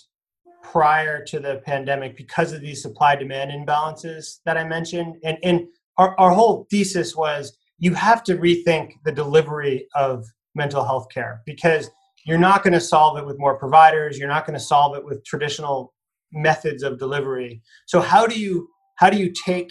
prior 0.63 1.24
to 1.25 1.40
the 1.40 1.62
pandemic 1.66 2.16
because 2.16 2.54
of 2.54 2.62
these 2.62 2.82
supply 2.82 3.16
demand 3.16 3.51
imbalances 3.51 4.40
that 4.46 4.58
I 4.58 4.63
mentioned, 4.63 5.18
and 5.24 5.38
and 5.44 5.68
our, 5.98 6.20
our 6.20 6.32
whole 6.32 6.68
thesis 6.70 7.16
was 7.16 7.58
you 7.78 7.94
have 7.94 8.24
to 8.24 8.38
rethink 8.38 8.94
the 9.04 9.12
delivery 9.12 9.88
of 9.96 10.25
mental 10.56 10.84
health 10.84 11.08
care 11.13 11.42
because 11.46 11.90
you're 12.25 12.38
not 12.38 12.63
going 12.63 12.74
to 12.74 12.80
solve 12.80 13.18
it 13.18 13.25
with 13.25 13.40
more 13.40 13.58
providers. 13.58 14.18
You're 14.18 14.28
not 14.28 14.46
going 14.46 14.58
to 14.58 14.63
solve 14.63 14.96
it 14.96 15.04
with 15.04 15.24
traditional 15.25 15.94
methods 16.32 16.84
of 16.84 17.00
delivery. 17.00 17.62
So 17.88 18.00
how 18.00 18.25
do 18.25 18.40
you 18.40 18.68
how 18.96 19.10
do 19.10 19.18
you 19.18 19.34
take 19.46 19.70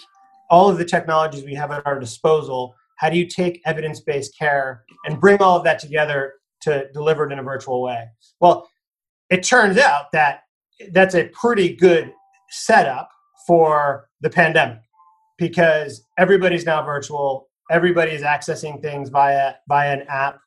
all 0.51 0.69
of 0.69 0.79
the 0.79 0.85
technologies 0.85 1.45
we 1.45 1.55
have 1.55 1.71
at 1.71 1.87
our 1.87 1.99
disposal? 1.99 2.75
How 2.97 3.09
do 3.09 3.17
you 3.17 3.27
take 3.27 3.63
evidence 3.65 4.01
based 4.01 4.37
care 4.39 4.83
and 5.05 5.21
bring 5.21 5.41
all 5.41 5.57
of 5.57 5.65
that 5.65 5.79
together 5.79 6.35
to 6.63 6.89
deliver 6.93 7.27
it 7.27 7.33
in 7.33 7.39
a 7.39 7.43
virtual 7.43 7.83
way? 7.83 8.09
Well, 8.41 8.69
it 9.31 9.43
turns 9.43 9.79
out 9.79 10.13
that 10.13 10.41
that's 10.93 11.15
a 11.15 11.29
pretty 11.29 11.75
good 11.75 12.13
setup 12.51 13.09
for 13.47 14.09
the 14.21 14.29
pandemic 14.29 14.81
because 15.39 16.05
everybody's 16.19 16.67
now 16.67 16.83
virtual. 16.83 17.49
Everybody 17.71 18.11
is 18.11 18.23
accessing 18.23 18.83
things 18.83 19.09
via 19.09 19.55
via 19.69 19.93
an 19.93 20.03
app 20.09 20.41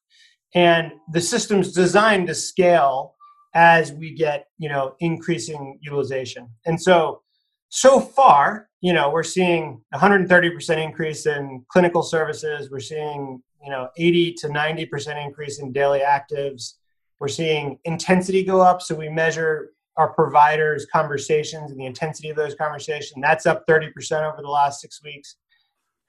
and 0.56 0.92
the 1.12 1.22
system's 1.22 1.74
designed 1.74 2.28
to 2.28 2.36
scale 2.36 3.16
as 3.56 3.92
we 3.92 4.14
get 4.14 4.48
you 4.58 4.70
know 4.70 4.96
increasing 5.00 5.80
utilization. 5.82 6.50
And 6.66 6.82
so 6.82 7.22
so 7.70 8.00
far 8.00 8.70
you 8.82 8.94
know 8.94 9.10
we're 9.10 9.24
seeing 9.24 9.82
130% 9.94 10.84
increase 10.84 11.26
in 11.26 11.64
clinical 11.70 12.04
services. 12.04 12.70
We're 12.72 12.80
seeing 12.80 13.42
you 13.64 13.70
know 13.70 13.90
80 13.98 14.34
to 14.34 14.48
90% 14.48 15.26
increase 15.26 15.60
in 15.60 15.72
daily 15.72 16.00
actives. 16.00 16.74
We're 17.20 17.28
seeing 17.28 17.80
intensity 17.86 18.44
go 18.44 18.62
up. 18.62 18.82
So 18.82 18.96
we 18.96 19.10
measure 19.10 19.72
our 19.96 20.12
providers 20.12 20.88
conversations 20.92 21.72
and 21.72 21.80
the 21.80 21.86
intensity 21.86 22.30
of 22.30 22.36
those 22.36 22.56
conversations. 22.56 23.14
That's 23.22 23.46
up 23.46 23.66
30% 23.68 23.92
over 24.24 24.42
the 24.42 24.50
last 24.50 24.82
six 24.82 25.04
weeks. 25.04 25.36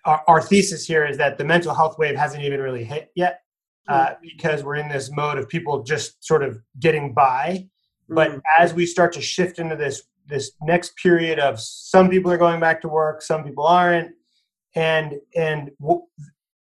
Our, 0.06 0.22
our 0.26 0.42
thesis 0.42 0.86
here 0.86 1.06
is 1.06 1.18
that 1.18 1.36
the 1.38 1.44
mental 1.44 1.74
health 1.74 1.98
wave 1.98 2.16
hasn't 2.16 2.42
even 2.42 2.60
really 2.60 2.84
hit 2.84 3.10
yet 3.14 3.40
uh, 3.88 4.14
because 4.22 4.64
we're 4.64 4.76
in 4.76 4.88
this 4.88 5.10
mode 5.10 5.38
of 5.38 5.48
people 5.48 5.82
just 5.82 6.24
sort 6.24 6.42
of 6.42 6.58
getting 6.80 7.12
by. 7.12 7.68
But 8.08 8.30
mm. 8.30 8.40
as 8.58 8.74
we 8.74 8.86
start 8.86 9.12
to 9.14 9.20
shift 9.20 9.58
into 9.58 9.76
this 9.76 10.02
this 10.26 10.52
next 10.62 10.96
period 10.96 11.38
of 11.38 11.60
some 11.60 12.08
people 12.08 12.32
are 12.32 12.38
going 12.38 12.58
back 12.58 12.80
to 12.80 12.88
work, 12.88 13.20
some 13.20 13.44
people 13.44 13.66
aren't, 13.66 14.12
and 14.74 15.14
and 15.34 15.70
w- 15.80 16.02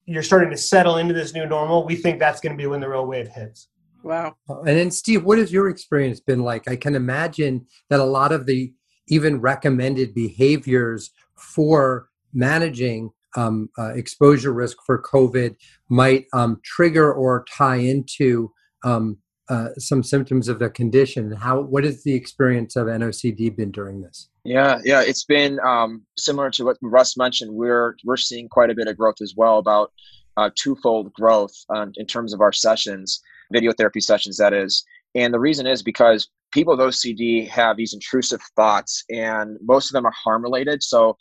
you're 0.04 0.22
starting 0.22 0.50
to 0.50 0.56
settle 0.56 0.96
into 0.96 1.14
this 1.14 1.32
new 1.32 1.46
normal, 1.46 1.86
we 1.86 1.94
think 1.94 2.18
that's 2.18 2.40
going 2.40 2.52
to 2.52 2.60
be 2.60 2.66
when 2.66 2.80
the 2.80 2.88
real 2.88 3.06
wave 3.06 3.28
hits. 3.28 3.68
Wow. 4.02 4.36
And 4.48 4.66
then, 4.66 4.90
Steve, 4.90 5.24
what 5.24 5.38
has 5.38 5.52
your 5.52 5.68
experience 5.68 6.18
been 6.18 6.40
like? 6.40 6.68
I 6.68 6.74
can 6.74 6.96
imagine 6.96 7.66
that 7.88 8.00
a 8.00 8.04
lot 8.04 8.32
of 8.32 8.46
the 8.46 8.72
even 9.06 9.40
recommended 9.40 10.12
behaviors 10.12 11.10
for 11.36 12.08
managing 12.32 13.10
um, 13.36 13.68
uh, 13.78 13.92
exposure 13.94 14.52
risk 14.52 14.78
for 14.84 15.02
COVID 15.02 15.56
might 15.88 16.26
um, 16.32 16.60
trigger 16.64 17.12
or 17.12 17.44
tie 17.56 17.76
into 17.76 18.52
um, 18.84 19.18
uh, 19.48 19.68
some 19.76 20.02
symptoms 20.02 20.48
of 20.48 20.58
the 20.58 20.70
condition. 20.70 21.32
How 21.32 21.60
what 21.60 21.84
has 21.84 22.02
the 22.04 22.14
experience 22.14 22.76
of 22.76 22.86
NOCD 22.86 23.54
been 23.56 23.70
during 23.70 24.00
this? 24.00 24.28
Yeah, 24.44 24.78
yeah, 24.84 25.02
it's 25.02 25.24
been 25.24 25.60
um, 25.60 26.02
similar 26.16 26.50
to 26.52 26.64
what 26.64 26.78
Russ 26.82 27.16
mentioned. 27.16 27.52
We're 27.54 27.96
we're 28.04 28.16
seeing 28.16 28.48
quite 28.48 28.70
a 28.70 28.74
bit 28.74 28.88
of 28.88 28.96
growth 28.96 29.16
as 29.20 29.34
well, 29.36 29.58
about 29.58 29.92
uh, 30.36 30.50
twofold 30.54 31.12
growth 31.12 31.52
um, 31.74 31.92
in 31.96 32.06
terms 32.06 32.32
of 32.32 32.40
our 32.40 32.52
sessions, 32.52 33.20
video 33.52 33.72
therapy 33.72 34.00
sessions, 34.00 34.38
that 34.38 34.52
is. 34.52 34.84
And 35.14 35.34
the 35.34 35.40
reason 35.40 35.66
is 35.66 35.82
because 35.82 36.28
people 36.52 36.76
with 36.76 36.86
OCD 36.86 37.48
have 37.48 37.76
these 37.76 37.92
intrusive 37.92 38.40
thoughts, 38.56 39.04
and 39.10 39.58
most 39.62 39.90
of 39.90 39.94
them 39.94 40.06
are 40.06 40.14
harm 40.24 40.42
related. 40.42 40.82
So 40.82 41.16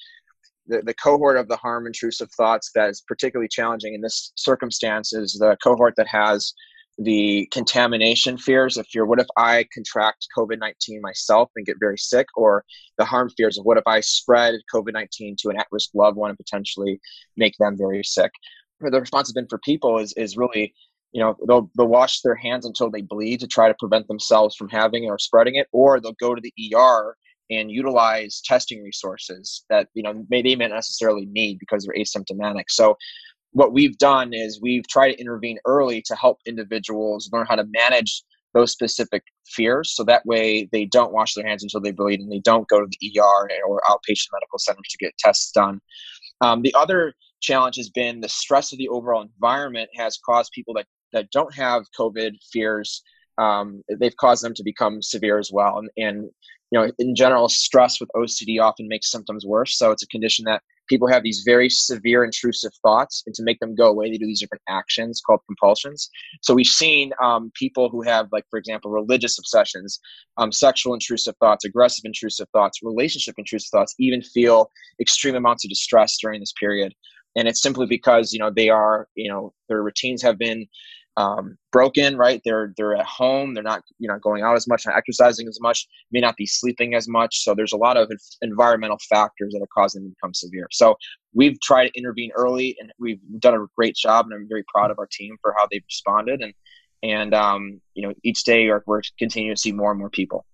the, 0.68 0.82
the 0.82 0.94
cohort 0.94 1.38
of 1.38 1.48
the 1.48 1.58
harm 1.58 1.88
intrusive 1.88 2.30
thoughts 2.32 2.72
that 2.76 2.90
is 2.90 3.04
particularly 3.08 3.50
challenging 3.50 3.94
in 3.94 4.02
this 4.02 4.32
circumstance 4.36 5.14
is 5.14 5.34
the 5.40 5.58
cohort 5.64 5.96
that 5.98 6.08
has 6.08 6.54
the 6.98 7.48
contamination 7.52 8.38
fears 8.38 8.78
if 8.78 8.94
you're 8.94 9.06
what 9.06 9.20
if 9.20 9.28
i 9.38 9.66
contract 9.74 10.28
covid-19 10.38 11.02
myself 11.02 11.50
and 11.56 11.66
get 11.66 11.78
very 11.80 11.98
sick? 11.98 12.28
Or 12.36 12.64
the 12.98 13.06
harm 13.06 13.30
fears 13.38 13.58
of 13.58 13.66
what 13.66 13.78
if 13.78 13.84
i 13.88 14.02
spread 14.02 14.56
covid-19 14.74 15.38
to 15.38 15.50
an 15.50 15.58
at-risk 15.58 15.92
loved 15.94 16.18
one 16.18 16.30
and 16.30 16.38
potentially 16.38 17.00
make 17.38 17.54
them 17.60 17.78
very 17.78 18.04
sick? 18.04 18.32
The 18.82 19.00
response 19.00 19.28
has 19.30 19.34
been 19.34 19.48
for 19.48 19.60
people 19.60 20.00
is, 20.00 20.14
is 20.14 20.38
really 20.38 20.74
you 21.12 21.22
know 21.22 21.36
they'll, 21.48 21.70
they'll 21.78 21.88
wash 21.88 22.22
their 22.22 22.36
hands 22.36 22.66
until 22.66 22.90
they 22.90 23.02
bleed 23.02 23.40
to 23.40 23.48
try 23.48 23.68
to 23.68 23.76
prevent 23.80 24.08
themselves 24.08 24.56
from 24.56 24.70
having 24.70 25.06
or 25.06 25.18
spreading 25.18 25.56
it 25.56 25.68
or 25.72 26.00
they'll 26.00 26.14
go 26.20 26.36
to 26.36 26.42
the 26.42 26.54
er 26.76 27.16
and 27.52 27.70
utilize 27.70 28.42
testing 28.44 28.82
resources 28.82 29.66
that 29.70 29.88
you 29.94 30.04
know 30.04 30.26
may 30.30 30.42
they 30.42 30.56
may 30.56 30.68
not 30.68 30.76
necessarily 30.76 31.28
need 31.28 31.60
because 31.60 31.86
they're 31.86 32.04
asymptomatic. 32.04 32.66
So 32.70 32.98
what 33.52 33.74
we've 33.74 33.98
done 33.98 34.34
is 34.34 34.62
we've 34.62 34.88
tried 34.88 35.12
to 35.12 35.20
intervene 35.20 35.60
early 35.66 36.02
to 36.04 36.16
help 36.16 36.40
individuals 36.46 37.30
learn 37.34 37.46
how 37.48 37.56
to 37.56 37.66
manage 37.72 38.24
those 38.54 38.72
specific 38.72 39.24
fears 39.46 39.94
so 39.96 40.04
that 40.04 40.26
way 40.26 40.68
they 40.72 40.86
don't 40.86 41.14
wash 41.14 41.34
their 41.34 41.46
hands 41.46 41.64
until 41.64 41.82
they 41.82 41.92
bleed 41.92 42.20
and 42.20 42.32
they 42.32 42.40
don't 42.40 42.68
go 42.68 42.80
to 42.80 42.88
the 42.88 43.20
ER 43.20 43.50
or 43.68 43.82
outpatient 43.90 44.28
medical 44.34 44.58
centers 44.58 44.88
to 44.90 44.98
get 44.98 45.18
tests 45.18 45.52
done. 45.52 45.80
Um, 46.42 46.62
the 46.62 46.74
other 46.76 47.14
challenge 47.42 47.76
has 47.78 47.90
been 47.90 48.22
the 48.22 48.30
stress 48.30 48.72
of 48.72 48.78
the 48.78 48.90
overall 48.90 49.22
environment 49.22 49.90
has 49.96 50.18
caused 50.26 50.52
people 50.54 50.74
that, 50.76 50.86
that 51.14 51.32
don't 51.32 51.54
have 51.54 51.84
COVID 51.98 52.32
fears 52.52 53.04
um, 53.38 53.82
they've 54.00 54.16
caused 54.18 54.44
them 54.44 54.54
to 54.54 54.64
become 54.64 55.02
severe 55.02 55.40
as 55.40 55.52
well. 55.52 55.80
And, 55.80 55.90
and, 55.98 56.30
you 56.72 56.80
know, 56.80 56.92
in 57.00 57.16
general, 57.16 57.50
stress 57.50 58.00
with 58.00 58.10
OCD 58.16 58.62
often 58.62 58.88
makes 58.88 59.12
symptoms 59.12 59.46
worse. 59.46 59.78
So 59.78 59.92
it's 59.92 60.04
a 60.04 60.08
condition 60.08 60.46
that 60.46 60.62
people 60.88 61.08
have 61.08 61.24
these 61.24 61.44
very 61.46 61.70
severe 61.70 62.24
intrusive 62.24 62.72
thoughts, 62.82 63.24
and 63.26 63.36
to 63.36 63.44
make 63.44 63.60
them 63.60 63.76
go 63.76 63.88
away, 63.88 64.10
they 64.10 64.18
do 64.18 64.26
these 64.26 64.40
different 64.40 64.62
actions 64.70 65.22
called 65.26 65.42
compulsions. 65.48 66.10
So 66.42 66.54
we've 66.54 66.66
seen 66.66 67.12
um, 67.22 67.52
people 67.56 67.90
who 67.90 68.02
have, 68.04 68.28
like, 68.32 68.46
for 68.50 68.58
example, 68.58 68.90
religious 68.90 69.38
obsessions, 69.38 70.00
um, 70.38 70.52
sexual 70.52 70.94
intrusive 70.94 71.36
thoughts, 71.40 71.66
aggressive 71.66 72.04
intrusive 72.06 72.48
thoughts, 72.54 72.80
relationship 72.84 73.36
intrusive 73.38 73.70
thoughts, 73.70 73.94
even 74.00 74.22
feel 74.22 74.70
extreme 75.00 75.36
amounts 75.36 75.66
of 75.66 75.70
distress 75.70 76.18
during 76.22 76.40
this 76.40 76.54
period. 76.60 76.94
And 77.38 77.48
it's 77.48 77.62
simply 77.62 77.86
because 77.86 78.34
you 78.34 78.40
know 78.40 78.52
they 78.54 78.70
are, 78.70 79.08
you 79.16 79.30
know, 79.30 79.54
their 79.70 79.84
routines 79.84 80.22
have 80.22 80.38
been 80.38 80.68
um, 81.22 81.58
broken, 81.72 82.18
right? 82.18 82.42
They're 82.44 82.74
they're 82.76 82.96
at 82.96 83.06
home. 83.06 83.54
They're 83.54 83.64
not 83.64 83.84
you 84.00 84.08
know 84.08 84.18
going 84.20 84.44
out 84.44 84.56
as 84.56 84.68
much, 84.68 84.84
not 84.86 84.98
exercising 84.98 85.48
as 85.48 85.60
much, 85.62 85.88
may 86.12 86.20
not 86.20 86.36
be 86.36 86.46
sleeping 86.46 86.96
as 86.96 87.08
much. 87.08 87.44
So 87.44 87.54
there's 87.54 87.74
a 87.74 87.78
lot 87.78 87.98
of 87.98 88.12
environmental 88.42 88.98
factors 89.10 89.54
that 89.54 89.62
are 89.62 89.74
causing 89.74 90.02
them 90.02 90.12
to 90.12 90.16
become 90.16 90.34
severe. 90.34 90.68
So 90.72 90.96
we've 91.34 91.60
tried 91.62 91.88
to 91.88 91.98
intervene 91.98 92.32
early, 92.36 92.76
and 92.80 92.92
we've 93.00 93.20
done 93.40 93.54
a 93.54 93.66
great 93.78 93.96
job. 93.96 94.26
And 94.26 94.34
I'm 94.34 94.48
very 94.50 94.64
proud 94.74 94.92
of 94.92 95.00
our 95.00 95.08
team 95.12 95.36
for 95.42 95.54
how 95.58 95.68
they've 95.72 95.84
responded. 95.88 96.42
And 96.42 96.54
and 97.04 97.34
um, 97.34 97.82
you 97.94 98.08
know 98.08 98.14
each 98.24 98.44
day 98.44 98.70
we're 98.86 99.02
continuing 99.20 99.56
to 99.56 99.62
see 99.62 99.72
more 99.72 99.92
and 99.92 100.00
more 100.00 100.10
people. 100.10 100.46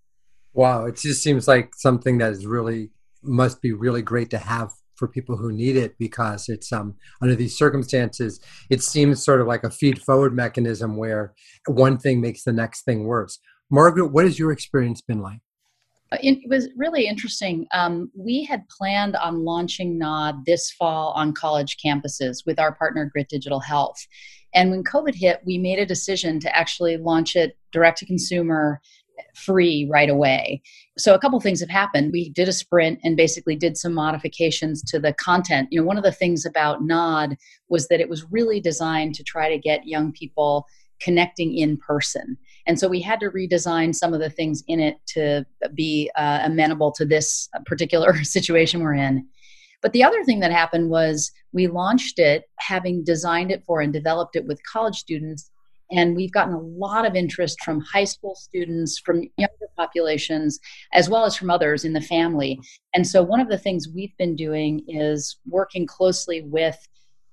Wow, 0.53 0.85
it 0.85 0.97
just 0.97 1.23
seems 1.23 1.47
like 1.47 1.75
something 1.75 2.17
that 2.17 2.33
is 2.33 2.45
really 2.45 2.89
must 3.23 3.61
be 3.61 3.73
really 3.73 4.01
great 4.01 4.29
to 4.31 4.37
have 4.37 4.71
for 4.97 5.07
people 5.07 5.37
who 5.37 5.51
need 5.51 5.77
it 5.77 5.97
because 5.97 6.49
it's 6.49 6.71
um 6.71 6.95
under 7.21 7.35
these 7.35 7.57
circumstances 7.57 8.39
it 8.69 8.81
seems 8.81 9.23
sort 9.23 9.41
of 9.41 9.47
like 9.47 9.63
a 9.63 9.69
feed 9.69 10.01
forward 10.01 10.35
mechanism 10.35 10.97
where 10.97 11.33
one 11.67 11.97
thing 11.97 12.19
makes 12.19 12.43
the 12.43 12.53
next 12.53 12.83
thing 12.83 13.05
worse 13.05 13.39
margaret 13.69 14.07
what 14.07 14.25
has 14.25 14.37
your 14.39 14.51
experience 14.51 15.01
been 15.01 15.21
like 15.21 15.39
uh, 16.11 16.17
it 16.21 16.39
was 16.47 16.69
really 16.77 17.05
interesting. 17.05 17.67
Um, 17.73 18.09
we 18.15 18.43
had 18.43 18.67
planned 18.69 19.15
on 19.15 19.43
launching 19.43 19.97
Nod 19.97 20.45
this 20.45 20.71
fall 20.71 21.11
on 21.11 21.33
college 21.33 21.77
campuses 21.85 22.45
with 22.45 22.59
our 22.59 22.73
partner 22.73 23.09
Grit 23.11 23.29
Digital 23.29 23.59
Health. 23.59 23.97
And 24.53 24.71
when 24.71 24.83
COVID 24.83 25.15
hit, 25.15 25.41
we 25.45 25.57
made 25.57 25.79
a 25.79 25.85
decision 25.85 26.39
to 26.39 26.55
actually 26.55 26.97
launch 26.97 27.35
it 27.35 27.57
direct 27.71 27.97
to 27.99 28.05
consumer 28.05 28.81
free 29.35 29.87
right 29.91 30.09
away. 30.09 30.61
So 30.97 31.13
a 31.13 31.19
couple 31.19 31.39
things 31.39 31.59
have 31.59 31.69
happened. 31.69 32.11
We 32.11 32.29
did 32.29 32.47
a 32.47 32.53
sprint 32.53 32.99
and 33.03 33.15
basically 33.15 33.55
did 33.55 33.77
some 33.77 33.93
modifications 33.93 34.81
to 34.83 34.99
the 34.99 35.13
content. 35.13 35.69
You 35.71 35.81
know, 35.81 35.85
one 35.85 35.97
of 35.97 36.03
the 36.03 36.11
things 36.11 36.45
about 36.45 36.83
Nod 36.83 37.35
was 37.69 37.87
that 37.87 37.99
it 37.99 38.09
was 38.09 38.25
really 38.31 38.59
designed 38.59 39.15
to 39.15 39.23
try 39.23 39.49
to 39.49 39.57
get 39.57 39.87
young 39.87 40.11
people 40.11 40.65
connecting 40.99 41.55
in 41.55 41.77
person. 41.77 42.37
And 42.65 42.79
so 42.79 42.87
we 42.87 43.01
had 43.01 43.19
to 43.19 43.29
redesign 43.29 43.93
some 43.93 44.13
of 44.13 44.19
the 44.19 44.29
things 44.29 44.63
in 44.67 44.79
it 44.79 44.97
to 45.09 45.45
be 45.73 46.09
uh, 46.15 46.39
amenable 46.43 46.91
to 46.93 47.05
this 47.05 47.47
particular 47.65 48.13
situation 48.23 48.81
we're 48.81 48.95
in. 48.95 49.27
But 49.81 49.93
the 49.93 50.03
other 50.03 50.23
thing 50.23 50.39
that 50.39 50.51
happened 50.51 50.89
was 50.89 51.31
we 51.53 51.67
launched 51.67 52.19
it 52.19 52.45
having 52.59 53.03
designed 53.03 53.51
it 53.51 53.63
for 53.65 53.81
and 53.81 53.93
developed 53.93 54.35
it 54.35 54.45
with 54.45 54.59
college 54.63 54.97
students 54.97 55.51
and 55.91 56.15
we've 56.15 56.31
gotten 56.31 56.53
a 56.53 56.59
lot 56.59 57.05
of 57.05 57.15
interest 57.15 57.61
from 57.63 57.81
high 57.81 58.03
school 58.03 58.35
students, 58.35 58.99
from 58.99 59.23
younger 59.37 59.69
populations, 59.77 60.59
as 60.93 61.09
well 61.09 61.25
as 61.25 61.35
from 61.35 61.49
others 61.49 61.85
in 61.85 61.93
the 61.93 62.01
family. 62.01 62.59
And 62.93 63.05
so, 63.07 63.23
one 63.23 63.39
of 63.39 63.49
the 63.49 63.57
things 63.57 63.87
we've 63.87 64.15
been 64.17 64.35
doing 64.35 64.83
is 64.87 65.37
working 65.45 65.85
closely 65.85 66.41
with 66.41 66.77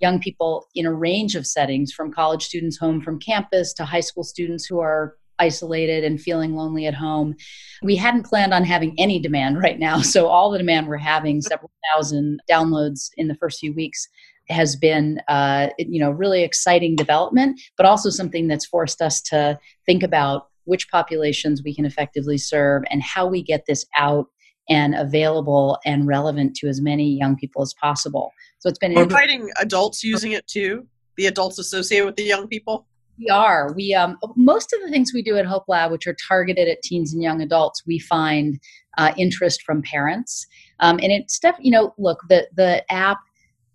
young 0.00 0.20
people 0.20 0.66
in 0.74 0.86
a 0.86 0.92
range 0.92 1.34
of 1.34 1.46
settings 1.46 1.92
from 1.92 2.12
college 2.12 2.44
students 2.44 2.76
home 2.76 3.00
from 3.00 3.18
campus 3.18 3.72
to 3.74 3.84
high 3.84 4.00
school 4.00 4.24
students 4.24 4.66
who 4.66 4.80
are 4.80 5.16
isolated 5.38 6.04
and 6.04 6.20
feeling 6.20 6.54
lonely 6.54 6.86
at 6.86 6.94
home. 6.94 7.34
We 7.82 7.96
hadn't 7.96 8.26
planned 8.26 8.54
on 8.54 8.64
having 8.64 8.94
any 8.98 9.18
demand 9.18 9.58
right 9.58 9.78
now. 9.78 10.00
So, 10.14 10.28
all 10.28 10.50
the 10.50 10.58
demand 10.58 10.86
we're 10.86 10.96
having, 10.98 11.40
several 11.40 11.72
thousand 11.92 12.40
downloads 12.48 13.10
in 13.16 13.26
the 13.26 13.34
first 13.34 13.58
few 13.58 13.72
weeks, 13.72 14.06
has 14.48 14.76
been 14.76 15.20
uh, 15.28 15.68
you 15.78 16.00
know 16.00 16.10
really 16.10 16.42
exciting 16.42 16.96
development, 16.96 17.60
but 17.76 17.86
also 17.86 18.10
something 18.10 18.48
that's 18.48 18.66
forced 18.66 19.00
us 19.00 19.20
to 19.22 19.58
think 19.86 20.02
about 20.02 20.48
which 20.64 20.90
populations 20.90 21.62
we 21.62 21.74
can 21.74 21.84
effectively 21.84 22.38
serve 22.38 22.82
and 22.90 23.02
how 23.02 23.26
we 23.26 23.42
get 23.42 23.64
this 23.66 23.84
out 23.96 24.26
and 24.68 24.94
available 24.94 25.78
and 25.84 26.06
relevant 26.06 26.56
to 26.56 26.68
as 26.68 26.80
many 26.80 27.18
young 27.18 27.36
people 27.36 27.62
as 27.62 27.74
possible. 27.74 28.32
So 28.60 28.68
it's 28.68 28.78
been 28.78 28.94
We're 28.94 29.02
inviting 29.02 29.50
adults 29.58 30.02
using 30.02 30.32
it 30.32 30.46
too. 30.46 30.86
The 31.16 31.26
adults 31.26 31.58
associated 31.58 32.06
with 32.06 32.16
the 32.16 32.24
young 32.24 32.48
people. 32.48 32.86
We 33.18 33.28
are. 33.28 33.72
We 33.74 33.94
um, 33.94 34.18
most 34.34 34.72
of 34.72 34.80
the 34.82 34.90
things 34.90 35.12
we 35.14 35.22
do 35.22 35.36
at 35.36 35.46
Hope 35.46 35.64
Lab, 35.68 35.92
which 35.92 36.06
are 36.06 36.16
targeted 36.26 36.66
at 36.66 36.82
teens 36.82 37.12
and 37.12 37.22
young 37.22 37.40
adults, 37.40 37.82
we 37.86 37.98
find 38.00 38.58
uh, 38.98 39.12
interest 39.16 39.62
from 39.62 39.82
parents. 39.82 40.46
Um, 40.80 40.98
and 41.00 41.12
it's 41.12 41.34
stuff. 41.34 41.56
You 41.60 41.70
know, 41.70 41.94
look 41.96 42.18
the 42.28 42.48
the 42.56 42.82
app 42.92 43.18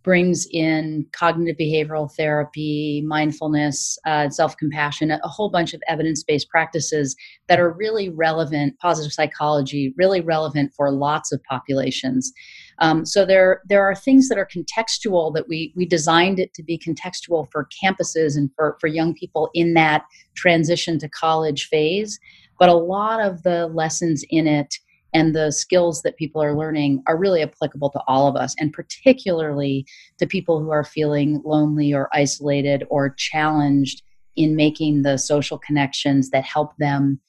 brings 0.04 0.48
in 0.52 1.06
cognitive 1.12 1.58
behavioral 1.58 2.12
therapy, 2.16 3.04
mindfulness, 3.06 3.98
uh, 4.06 4.30
self 4.30 4.56
compassion, 4.58 5.12
a 5.12 5.28
whole 5.28 5.50
bunch 5.50 5.74
of 5.74 5.82
evidence 5.88 6.24
based 6.24 6.50
practices 6.50 7.16
that 7.48 7.60
are 7.60 7.72
really 7.72 8.10
relevant, 8.10 8.78
positive 8.80 9.12
psychology, 9.12 9.94
really 9.98 10.22
relevant 10.22 10.74
for 10.76 10.92
lots 10.92 11.32
of 11.32 11.42
populations. 11.44 12.32
Um, 12.80 13.06
so 13.06 13.26
there, 13.26 13.62
there 13.68 13.84
are 13.84 13.96
things 13.96 14.30
that 14.30 14.38
are 14.38 14.48
contextual 14.48 15.34
that 15.34 15.50
we 15.50 15.74
we 15.76 15.86
designed 15.86 16.40
it 16.40 16.54
to 16.54 16.64
be 16.64 16.78
contextual 16.78 17.48
for 17.52 17.68
campuses 17.84 18.38
and 18.38 18.50
for 18.56 18.78
for 18.80 18.88
young 18.88 19.14
people 19.14 19.50
in 19.54 19.74
that 19.74 20.06
transition 20.36 20.98
to 21.00 21.10
college 21.10 21.68
phase. 21.68 22.20
But 22.58 22.70
a 22.70 22.74
lot 22.74 23.22
of 23.22 23.44
the 23.44 23.68
lessons 23.68 24.24
in 24.30 24.48
it 24.48 24.76
and 25.14 25.36
the 25.36 25.52
skills 25.52 26.02
that 26.04 26.18
people 26.18 26.42
are 26.42 26.56
learning 26.56 27.04
are 27.08 27.18
really 27.18 27.42
applicable 27.42 27.90
to 27.92 28.02
all 28.08 28.28
of 28.28 28.36
us, 28.36 28.56
and 28.60 28.74
particularly 28.74 29.86
to 30.18 30.28
people 30.28 30.60
who 30.60 30.72
are 30.72 30.84
feeling 30.84 31.42
lonely 31.46 31.94
or 31.94 32.10
isolated 32.14 32.84
or 32.90 33.16
challenged 33.18 34.04
in 34.36 34.56
making 34.56 35.02
the 35.02 35.18
social 35.18 35.58
connections 35.58 36.30
that 36.30 36.44
help 36.44 36.76
them 36.78 37.20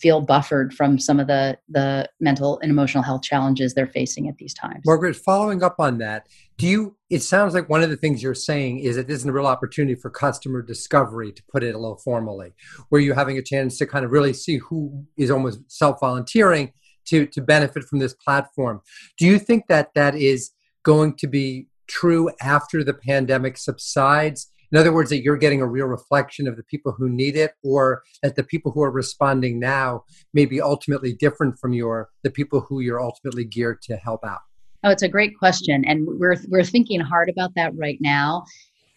feel 0.00 0.20
buffered 0.20 0.74
from 0.74 0.98
some 0.98 1.20
of 1.20 1.28
the 1.28 1.56
the 1.68 2.08
mental 2.20 2.58
and 2.60 2.70
emotional 2.70 3.02
health 3.02 3.22
challenges 3.22 3.74
they're 3.74 3.86
facing 3.86 4.28
at 4.28 4.36
these 4.38 4.52
times. 4.52 4.82
Margaret, 4.84 5.14
following 5.14 5.62
up 5.62 5.76
on 5.78 5.98
that, 5.98 6.26
do 6.58 6.66
you 6.66 6.96
it 7.10 7.22
sounds 7.22 7.54
like 7.54 7.68
one 7.68 7.82
of 7.82 7.90
the 7.90 7.96
things 7.96 8.22
you're 8.22 8.34
saying 8.34 8.80
is 8.80 8.96
that 8.96 9.06
this 9.06 9.20
is 9.20 9.24
a 9.24 9.32
real 9.32 9.46
opportunity 9.46 9.94
for 9.94 10.10
customer 10.10 10.62
discovery 10.62 11.32
to 11.32 11.42
put 11.44 11.62
it 11.62 11.74
a 11.74 11.78
little 11.78 11.96
formally, 11.96 12.52
where 12.88 13.00
you're 13.00 13.14
having 13.14 13.38
a 13.38 13.42
chance 13.42 13.78
to 13.78 13.86
kind 13.86 14.04
of 14.04 14.10
really 14.10 14.32
see 14.32 14.56
who 14.58 15.04
is 15.16 15.30
almost 15.30 15.60
self-volunteering 15.68 16.72
to 17.06 17.26
to 17.26 17.40
benefit 17.40 17.84
from 17.84 17.98
this 17.98 18.14
platform. 18.14 18.80
Do 19.18 19.26
you 19.26 19.38
think 19.38 19.66
that 19.68 19.94
that 19.94 20.14
is 20.14 20.52
going 20.82 21.16
to 21.16 21.26
be 21.26 21.68
true 21.86 22.30
after 22.40 22.82
the 22.82 22.94
pandemic 22.94 23.56
subsides? 23.56 24.48
In 24.72 24.78
other 24.78 24.92
words, 24.92 25.10
that 25.10 25.22
you're 25.22 25.36
getting 25.36 25.62
a 25.62 25.66
real 25.66 25.86
reflection 25.86 26.48
of 26.48 26.56
the 26.56 26.64
people 26.64 26.92
who 26.92 27.08
need 27.08 27.36
it, 27.36 27.52
or 27.62 28.02
that 28.22 28.34
the 28.34 28.42
people 28.42 28.72
who 28.72 28.82
are 28.82 28.90
responding 28.90 29.60
now 29.60 30.04
may 30.32 30.46
be 30.46 30.60
ultimately 30.60 31.12
different 31.12 31.58
from 31.58 31.72
your 31.72 32.10
the 32.22 32.30
people 32.30 32.60
who 32.60 32.80
you're 32.80 33.00
ultimately 33.00 33.44
geared 33.44 33.82
to 33.82 33.96
help 33.96 34.24
out. 34.24 34.40
Oh, 34.82 34.90
it's 34.90 35.02
a 35.02 35.08
great 35.08 35.38
question, 35.38 35.84
and 35.86 36.06
we're 36.06 36.36
we're 36.48 36.64
thinking 36.64 37.00
hard 37.00 37.30
about 37.30 37.52
that 37.54 37.72
right 37.76 37.98
now 38.00 38.44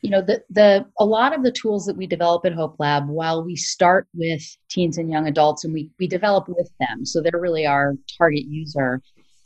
you 0.01 0.09
know 0.09 0.21
the 0.21 0.43
the 0.49 0.85
a 0.99 1.05
lot 1.05 1.35
of 1.35 1.43
the 1.43 1.51
tools 1.51 1.85
that 1.85 1.97
we 1.97 2.07
develop 2.07 2.45
at 2.45 2.53
hope 2.53 2.75
lab 2.79 3.07
while 3.07 3.43
we 3.43 3.55
start 3.55 4.07
with 4.13 4.41
teens 4.69 4.97
and 4.97 5.09
young 5.09 5.27
adults 5.27 5.63
and 5.63 5.73
we 5.73 5.89
we 5.99 6.07
develop 6.07 6.47
with 6.47 6.69
them 6.79 7.05
so 7.05 7.21
they're 7.21 7.41
really 7.41 7.65
our 7.65 7.95
target 8.17 8.43
user 8.47 9.01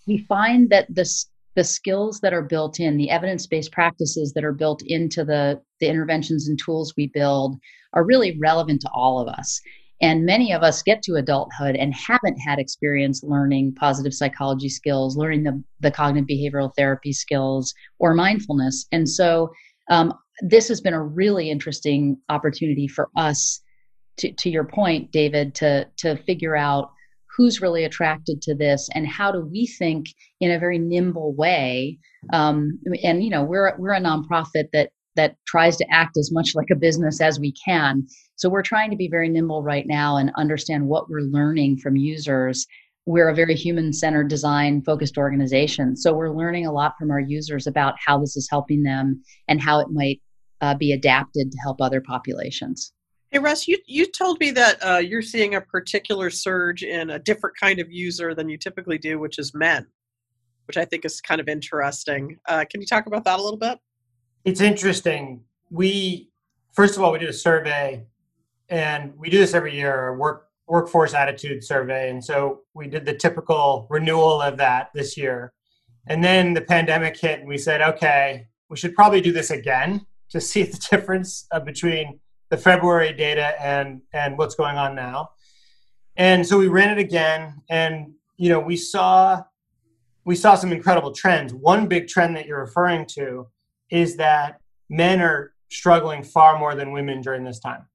we 0.08 0.18
find 0.18 0.70
that 0.70 0.94
the 0.94 1.06
the 1.56 1.64
skills 1.64 2.20
that 2.22 2.34
are 2.34 2.42
built 2.42 2.80
in 2.80 2.98
the 2.98 3.10
evidence-based 3.10 3.72
practices 3.72 4.32
that 4.34 4.44
are 4.44 4.54
built 4.54 4.82
into 4.86 5.24
the 5.24 5.62
the 5.80 5.88
interventions 5.88 6.48
and 6.48 6.60
tools 6.60 6.94
we 6.96 7.08
build 7.08 7.58
are 7.94 8.06
really 8.06 8.38
relevant 8.40 8.82
to 8.82 8.90
all 8.94 9.20
of 9.20 9.28
us. 9.28 9.60
And 10.02 10.26
many 10.26 10.52
of 10.52 10.64
us 10.64 10.82
get 10.82 11.04
to 11.04 11.16
adulthood 11.16 11.76
and 11.76 11.94
haven't 11.94 12.38
had 12.38 12.58
experience 12.58 13.22
learning 13.22 13.76
positive 13.76 14.14
psychology 14.14 14.70
skills 14.70 15.16
learning 15.16 15.44
the, 15.44 15.64
the 15.80 15.92
cognitive 15.92 16.28
behavioral 16.28 16.72
therapy 16.76 17.14
skills 17.14 17.74
or 18.00 18.16
mindfulness. 18.16 18.88
And 18.92 19.08
so 19.08 19.52
um, 19.92 20.14
this 20.42 20.68
has 20.70 20.82
been 20.82 20.96
a 20.96 21.04
really 21.04 21.52
interesting 21.52 22.18
opportunity 22.30 22.88
for 22.88 23.10
us 23.16 23.62
to, 24.18 24.32
to 24.34 24.50
your 24.50 24.64
point 24.64 25.12
david 25.12 25.54
to 25.56 25.88
to 25.98 26.16
figure 26.24 26.56
out 26.56 26.92
who's 27.38 27.62
really 27.62 27.84
attracted 27.84 28.42
to 28.42 28.56
this 28.56 28.90
and 28.96 29.08
how 29.08 29.32
do 29.32 29.42
we 29.42 29.68
think 29.68 30.08
in 30.40 30.52
a 30.52 30.60
very 30.60 30.80
nimble 30.80 31.34
way 31.36 32.00
um, 32.34 32.80
and 33.04 33.24
you 33.24 33.30
know 33.30 33.44
we're 33.44 33.78
we're 33.78 33.94
a 33.94 34.02
nonprofit 34.02 34.66
that 34.74 34.90
that 35.16 35.36
tries 35.46 35.78
to 35.78 35.86
act 35.92 36.18
as 36.18 36.32
much 36.32 36.56
like 36.56 36.70
a 36.72 36.76
business 36.76 37.22
as 37.22 37.40
we 37.40 37.54
can. 37.66 38.08
So 38.36 38.50
we're 38.50 38.62
trying 38.62 38.90
to 38.92 38.96
be 38.96 39.10
very 39.10 39.30
nimble 39.30 39.64
right 39.64 39.86
now 39.86 40.18
and 40.18 40.32
understand 40.38 40.88
what 40.88 41.10
we're 41.10 41.22
learning 41.22 41.78
from 41.78 41.96
users 41.96 42.66
we're 43.06 43.30
a 43.30 43.36
very 43.36 43.56
human 43.56 43.92
centered 43.92 44.28
design 44.28 44.82
focused 44.84 45.18
organization 45.18 45.96
so 45.96 46.14
we're 46.14 46.30
learning 46.30 46.66
a 46.66 46.72
lot 46.72 46.94
from 47.00 47.10
our 47.12 47.20
users 47.20 47.66
about 47.68 47.96
how 48.06 48.20
this 48.20 48.38
is 48.38 48.48
helping 48.50 48.84
them 48.84 49.22
and 49.48 49.62
how 49.62 49.80
it 49.80 49.88
might 49.90 50.22
uh, 50.62 50.76
be 50.76 50.94
adapted 50.94 51.52
to 51.52 51.58
help 51.60 51.82
other 51.82 52.00
populations. 52.00 52.94
Hey, 53.32 53.40
Russ, 53.40 53.68
you, 53.68 53.78
you 53.88 54.06
told 54.06 54.40
me 54.40 54.52
that 54.52 54.78
uh, 54.86 54.98
you're 54.98 55.22
seeing 55.22 55.56
a 55.56 55.62
particular 55.62 56.30
surge 56.30 56.84
in 56.84 57.12
a 57.12 57.20
different 57.20 57.56
kind 57.60 57.80
of 57.80 57.92
user 57.92 58.36
than 58.36 58.50
you 58.50 58.58
typically 58.58 58.98
do, 58.98 59.20
which 59.20 59.40
is 59.40 59.54
men, 59.54 59.88
which 60.68 60.78
I 60.78 60.86
think 60.86 61.06
is 61.06 61.22
kind 61.22 61.42
of 61.42 61.48
interesting. 61.48 62.38
Uh, 62.48 62.66
can 62.70 62.82
you 62.82 62.88
talk 62.88 63.08
about 63.08 63.24
that 63.24 63.40
a 63.40 63.42
little 63.42 63.58
bit? 63.58 63.80
It's 64.44 64.62
interesting. 64.62 65.44
We, 65.70 66.30
first 66.74 66.98
of 66.98 67.04
all, 67.04 67.12
we 67.12 67.20
did 67.20 67.30
a 67.30 67.34
survey, 67.34 68.06
and 68.70 69.14
we 69.18 69.30
do 69.30 69.38
this 69.38 69.54
every 69.54 69.76
year, 69.76 70.16
work 70.18 70.50
workforce 70.72 71.14
attitude 71.14 71.62
survey. 71.62 72.10
And 72.10 72.24
so 72.24 72.62
we 72.74 72.88
did 72.88 73.06
the 73.06 73.14
typical 73.14 73.88
renewal 73.90 74.42
of 74.42 74.56
that 74.60 74.90
this 74.96 75.18
year. 75.18 75.52
And 76.08 76.24
then 76.24 76.54
the 76.54 76.62
pandemic 76.62 77.20
hit, 77.20 77.40
and 77.40 77.50
we 77.50 77.58
said, 77.58 77.82
okay, 77.82 78.48
we 78.70 78.78
should 78.78 78.96
probably 78.96 79.20
do 79.20 79.34
this 79.34 79.52
again 79.52 80.06
to 80.30 80.40
see 80.50 80.64
the 80.64 80.80
difference 80.90 81.46
uh, 81.52 81.60
between 81.60 82.22
the 82.50 82.58
February 82.58 83.12
data 83.12 83.54
and 83.62 84.02
and 84.14 84.38
what's 84.38 84.56
going 84.56 84.78
on 84.78 84.96
now. 84.96 85.32
And 86.16 86.48
so 86.48 86.58
we 86.58 86.70
ran 86.70 86.98
it 86.98 87.02
again, 87.02 87.62
and 87.70 88.14
you 88.38 88.50
know 88.50 88.60
we 88.60 88.78
saw 88.78 89.44
we 90.24 90.36
saw 90.36 90.56
some 90.56 90.72
incredible 90.72 91.12
trends. 91.12 91.54
One 91.54 91.88
big 91.88 92.08
trend 92.08 92.36
that 92.38 92.46
you're 92.46 92.60
referring 92.60 93.06
to 93.18 93.48
is 93.90 94.16
that 94.18 94.62
men 94.90 95.20
are 95.22 95.54
struggling 95.70 96.24
far 96.24 96.58
more 96.58 96.76
than 96.76 96.92
women 96.94 97.22
during 97.22 97.44
this 97.44 97.60
time. 97.60 97.88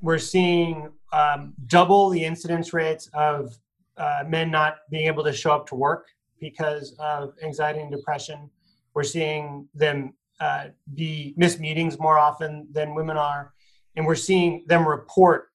We're 0.00 0.18
seeing 0.18 0.90
um, 1.14 1.54
double 1.68 2.10
the 2.10 2.24
incidence 2.24 2.72
rates 2.72 3.08
of 3.14 3.56
uh, 3.96 4.24
men 4.26 4.50
not 4.50 4.78
being 4.90 5.06
able 5.06 5.22
to 5.22 5.32
show 5.32 5.52
up 5.52 5.66
to 5.68 5.76
work 5.76 6.08
because 6.40 6.96
of 6.98 7.34
anxiety 7.42 7.78
and 7.78 7.90
depression. 7.90 8.50
We're 8.94 9.04
seeing 9.04 9.68
them 9.74 10.14
uh, 10.40 10.66
be 10.94 11.32
miss 11.36 11.60
meetings 11.60 11.98
more 11.98 12.18
often 12.18 12.66
than 12.72 12.94
women 12.94 13.16
are, 13.16 13.52
and 13.96 14.04
we're 14.04 14.16
seeing 14.16 14.64
them 14.66 14.86
report 14.86 15.50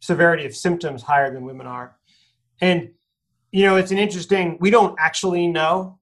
severity 0.00 0.46
of 0.46 0.56
symptoms 0.56 1.02
higher 1.02 1.32
than 1.32 1.44
women 1.44 1.66
are. 1.66 1.96
And 2.60 2.90
you 3.50 3.66
know, 3.66 3.76
it's 3.76 3.90
an 3.90 3.98
interesting. 3.98 4.56
We 4.60 4.70
don't 4.70 4.96
actually 4.98 5.46
know 5.46 5.98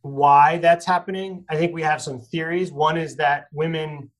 why 0.00 0.58
that's 0.58 0.86
happening. 0.86 1.44
I 1.50 1.56
think 1.56 1.74
we 1.74 1.82
have 1.82 2.00
some 2.00 2.18
theories. 2.18 2.72
One 2.72 2.96
is 2.96 3.16
that 3.16 3.46
women 3.52 4.10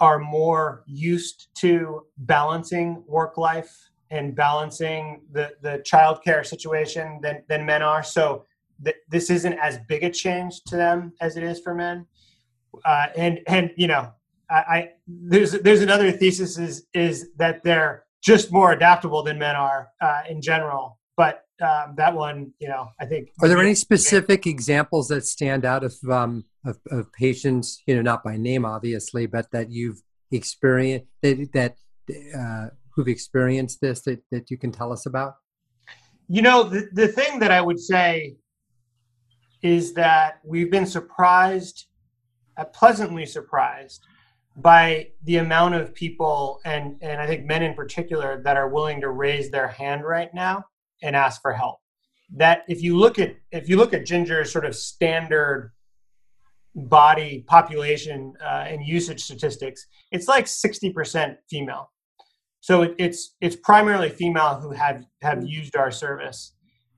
are 0.00 0.18
more 0.18 0.84
used 0.86 1.48
to 1.56 2.06
balancing 2.18 3.02
work 3.06 3.36
life 3.36 3.90
and 4.10 4.34
balancing 4.34 5.22
the 5.32 5.52
the 5.62 5.82
childcare 5.90 6.44
situation 6.46 7.20
than 7.22 7.42
than 7.48 7.66
men 7.66 7.82
are. 7.82 8.02
So 8.02 8.44
th- 8.84 8.96
this 9.08 9.30
isn't 9.30 9.54
as 9.54 9.78
big 9.88 10.04
a 10.04 10.10
change 10.10 10.62
to 10.64 10.76
them 10.76 11.12
as 11.20 11.36
it 11.36 11.42
is 11.42 11.60
for 11.60 11.74
men 11.74 12.06
uh, 12.84 13.06
and 13.16 13.40
and 13.46 13.70
you 13.76 13.86
know, 13.86 14.12
I, 14.50 14.54
I, 14.54 14.88
there's 15.06 15.52
there's 15.52 15.82
another 15.82 16.10
thesis 16.12 16.58
is 16.58 16.86
is 16.94 17.30
that 17.36 17.62
they're 17.64 18.04
just 18.22 18.52
more 18.52 18.72
adaptable 18.72 19.22
than 19.22 19.38
men 19.38 19.56
are 19.56 19.88
uh, 20.00 20.22
in 20.28 20.40
general. 20.42 20.98
But 21.16 21.44
um, 21.62 21.94
that 21.96 22.14
one, 22.14 22.52
you 22.58 22.68
know, 22.68 22.88
I 23.00 23.06
think. 23.06 23.30
Are 23.42 23.48
there 23.48 23.58
any 23.58 23.74
specific 23.74 24.46
examples 24.46 25.08
that 25.08 25.26
stand 25.26 25.64
out 25.64 25.84
of, 25.84 25.94
um, 26.08 26.44
of, 26.64 26.78
of 26.90 27.12
patients, 27.12 27.82
you 27.86 27.94
know, 27.94 28.02
not 28.02 28.22
by 28.22 28.36
name, 28.36 28.64
obviously, 28.64 29.26
but 29.26 29.50
that 29.52 29.70
you've 29.70 30.00
experienced 30.30 31.06
that 31.22 31.48
that 31.54 31.76
uh, 32.38 32.68
who've 32.94 33.08
experienced 33.08 33.80
this 33.80 34.02
that 34.02 34.22
that 34.30 34.50
you 34.50 34.58
can 34.58 34.72
tell 34.72 34.92
us 34.92 35.06
about? 35.06 35.34
You 36.28 36.42
know, 36.42 36.62
the 36.64 36.88
the 36.92 37.08
thing 37.08 37.38
that 37.40 37.50
I 37.50 37.60
would 37.60 37.80
say 37.80 38.36
is 39.62 39.94
that 39.94 40.40
we've 40.44 40.70
been 40.70 40.86
surprised 40.86 41.86
uh, 42.56 42.64
pleasantly 42.64 43.26
surprised 43.26 44.04
by 44.56 45.08
the 45.24 45.36
amount 45.36 45.74
of 45.74 45.94
people 45.94 46.60
and 46.64 46.96
and 47.00 47.20
I 47.20 47.26
think 47.26 47.46
men 47.46 47.62
in 47.62 47.74
particular 47.74 48.42
that 48.44 48.56
are 48.56 48.68
willing 48.68 49.00
to 49.00 49.10
raise 49.10 49.50
their 49.50 49.68
hand 49.68 50.04
right 50.04 50.32
now 50.34 50.64
and 51.02 51.16
ask 51.16 51.40
for 51.42 51.52
help. 51.52 51.78
That 52.36 52.64
if 52.68 52.82
you 52.82 52.96
look 52.96 53.18
at 53.18 53.36
if 53.52 53.68
you 53.68 53.76
look 53.76 53.94
at 53.94 54.04
Ginger's 54.04 54.52
sort 54.52 54.66
of 54.66 54.76
standard 54.76 55.72
body 56.74 57.44
population 57.46 58.34
uh, 58.42 58.64
and 58.68 58.86
usage 58.86 59.22
statistics, 59.22 59.86
it's 60.12 60.28
like 60.28 60.44
60% 60.44 61.36
female. 61.48 61.90
So 62.60 62.82
it, 62.82 62.94
it's 62.98 63.34
it's 63.40 63.56
primarily 63.56 64.10
female 64.10 64.60
who 64.60 64.72
have 64.72 65.04
have 65.22 65.46
used 65.46 65.76
our 65.76 65.90
service. 65.90 66.52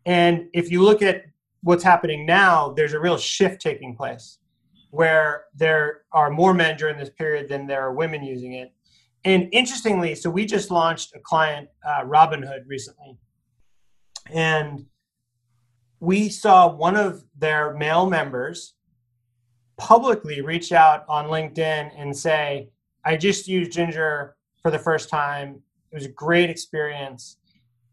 And 0.07 0.47
if 0.53 0.71
you 0.71 0.83
look 0.83 1.03
at 1.03 1.25
what's 1.63 1.85
happening 1.85 2.27
now, 2.27 2.73
there's 2.73 2.95
a 2.95 3.01
real 3.01 3.19
shift 3.19 3.61
taking 3.61 3.95
place 3.95 4.39
where 4.91 5.45
there 5.55 6.03
are 6.13 6.31
more 6.31 6.53
men 6.53 6.77
during 6.77 6.99
this 6.99 7.11
period 7.11 7.49
than 7.49 7.67
there 7.67 7.83
are 7.83 7.93
women 7.93 8.25
using 8.25 8.55
it. 8.55 8.73
And 9.25 9.49
interestingly, 9.53 10.15
so 10.15 10.31
we 10.31 10.47
just 10.47 10.71
launched 10.71 11.15
a 11.15 11.21
client, 11.21 11.69
uh, 11.87 12.05
Robinhood, 12.05 12.63
recently. 12.67 13.19
And 14.33 14.87
we 16.01 16.29
saw 16.29 16.69
one 16.69 16.97
of 16.97 17.25
their 17.37 17.75
male 17.75 18.09
members 18.09 18.75
publicly 19.77 20.41
reach 20.41 20.73
out 20.73 21.05
on 21.09 21.27
LinkedIn 21.27 21.91
and 21.97 22.17
say, 22.17 22.71
I 23.05 23.17
just 23.17 23.49
used 23.49 23.73
Ginger 23.73 24.37
for 24.63 24.71
the 24.71 24.79
first 24.79 25.09
time. 25.09 25.63
It 25.91 25.95
was 25.95 26.05
a 26.05 26.11
great 26.11 26.51
experience. 26.51 27.39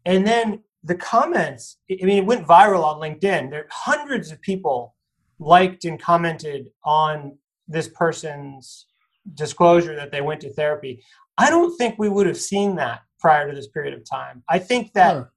And 0.04 0.26
then 0.26 0.62
the 0.84 0.94
comments, 0.94 1.78
I 1.90 2.04
mean, 2.04 2.18
it 2.18 2.26
went 2.26 2.46
viral 2.46 2.84
on 2.84 3.00
LinkedIn. 3.00 3.50
There 3.50 3.66
hundreds 3.70 4.30
of 4.30 4.40
people 4.40 4.94
liked 5.38 5.84
and 5.84 6.00
commented 6.00 6.68
on 6.84 7.38
this 7.66 7.88
person's 7.88 8.86
disclosure 9.34 9.94
that 9.96 10.10
they 10.10 10.20
went 10.20 10.40
to 10.42 10.52
therapy. 10.52 11.02
I 11.36 11.50
don't 11.50 11.76
think 11.76 11.98
we 11.98 12.08
would 12.08 12.26
have 12.26 12.38
seen 12.38 12.76
that 12.76 13.00
prior 13.20 13.48
to 13.48 13.54
this 13.54 13.68
period 13.68 13.94
of 13.94 14.08
time. 14.08 14.42
I 14.48 14.58
think 14.58 14.92
that. 14.94 15.28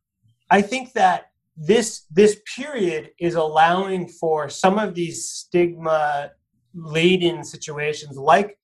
I 0.51 0.61
think 0.61 0.93
that 0.93 1.31
this 1.55 2.05
this 2.11 2.41
period 2.57 3.11
is 3.17 3.35
allowing 3.35 4.09
for 4.09 4.49
some 4.49 4.77
of 4.77 4.93
these 4.93 5.25
stigma 5.27 6.31
laden 6.73 7.43
situations 7.43 8.17
like 8.17 8.59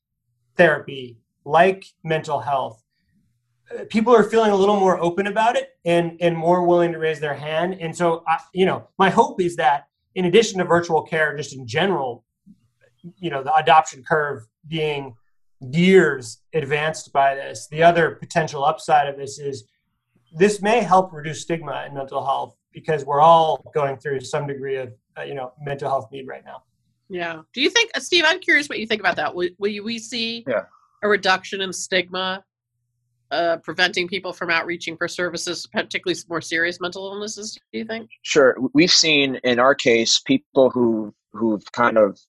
therapy, 0.58 1.18
like 1.46 1.86
mental 2.04 2.40
health. 2.42 2.84
People 3.90 4.14
are 4.14 4.24
feeling 4.24 4.52
a 4.52 4.56
little 4.56 4.80
more 4.80 5.00
open 5.00 5.28
about 5.28 5.56
it 5.56 5.70
and 5.86 6.18
and 6.20 6.38
more 6.38 6.66
willing 6.68 6.92
to 6.92 7.00
raise 7.00 7.22
their 7.22 7.34
hand. 7.34 7.78
And 7.80 7.96
so, 7.96 8.24
I, 8.28 8.40
you 8.54 8.66
know, 8.66 8.90
my 9.00 9.10
hope 9.10 9.42
is 9.42 9.56
that 9.56 9.88
in 10.14 10.26
addition 10.26 10.60
to 10.60 10.66
virtual 10.66 11.04
care, 11.04 11.38
just 11.38 11.56
in 11.56 11.66
general, 11.66 12.26
you 13.18 13.30
know, 13.30 13.44
the 13.44 13.54
adoption 13.56 14.04
curve 14.04 14.46
being 14.68 15.16
years 15.62 16.40
advanced 16.54 17.14
by 17.14 17.36
this, 17.36 17.68
the 17.72 17.84
other 17.84 18.12
potential 18.12 18.66
upside 18.66 19.08
of 19.08 19.18
this 19.18 19.40
is 19.40 19.70
this 20.38 20.62
may 20.62 20.82
help 20.82 21.12
reduce 21.14 21.42
stigma 21.42 21.86
in 21.88 21.94
mental 21.94 22.24
health 22.24 22.56
because 22.74 23.06
we're 23.06 23.22
all 23.22 23.64
going 23.74 23.98
through 23.98 24.20
some 24.22 24.46
degree 24.46 24.78
of, 24.78 24.94
uh, 25.18 25.24
you 25.24 25.34
know, 25.34 25.52
mental 25.62 25.90
health 25.90 26.08
need 26.12 26.28
right 26.28 26.46
now. 26.46 26.64
Yeah. 27.10 27.42
Do 27.54 27.62
you 27.62 27.70
think, 27.70 27.92
uh, 27.96 28.00
Steve? 28.00 28.24
I'm 28.26 28.40
curious 28.40 28.70
what 28.70 28.80
you 28.80 28.86
think 28.86 29.02
about 29.02 29.16
that. 29.16 29.34
Will, 29.34 29.50
will 29.58 29.84
we 29.84 29.98
see 29.98 30.46
yeah. 30.48 30.64
a 31.04 31.08
reduction 31.08 31.62
in 31.62 31.74
stigma, 31.74 32.44
uh, 33.32 33.58
preventing 33.64 34.08
people 34.08 34.34
from 34.34 34.50
outreaching 34.50 34.96
for 34.98 35.08
services, 35.08 35.68
particularly 35.74 36.20
more 36.30 36.42
serious 36.42 36.80
mental 36.80 37.12
illnesses? 37.12 37.58
Do 37.72 37.80
you 37.80 37.86
think? 37.86 38.10
Sure. 38.22 38.58
We've 38.74 38.92
seen 38.92 39.40
in 39.44 39.60
our 39.60 39.76
case 39.76 40.20
people 40.20 40.70
who 40.70 41.14
who've 41.34 41.72
kind 41.72 41.98
of 41.98 42.20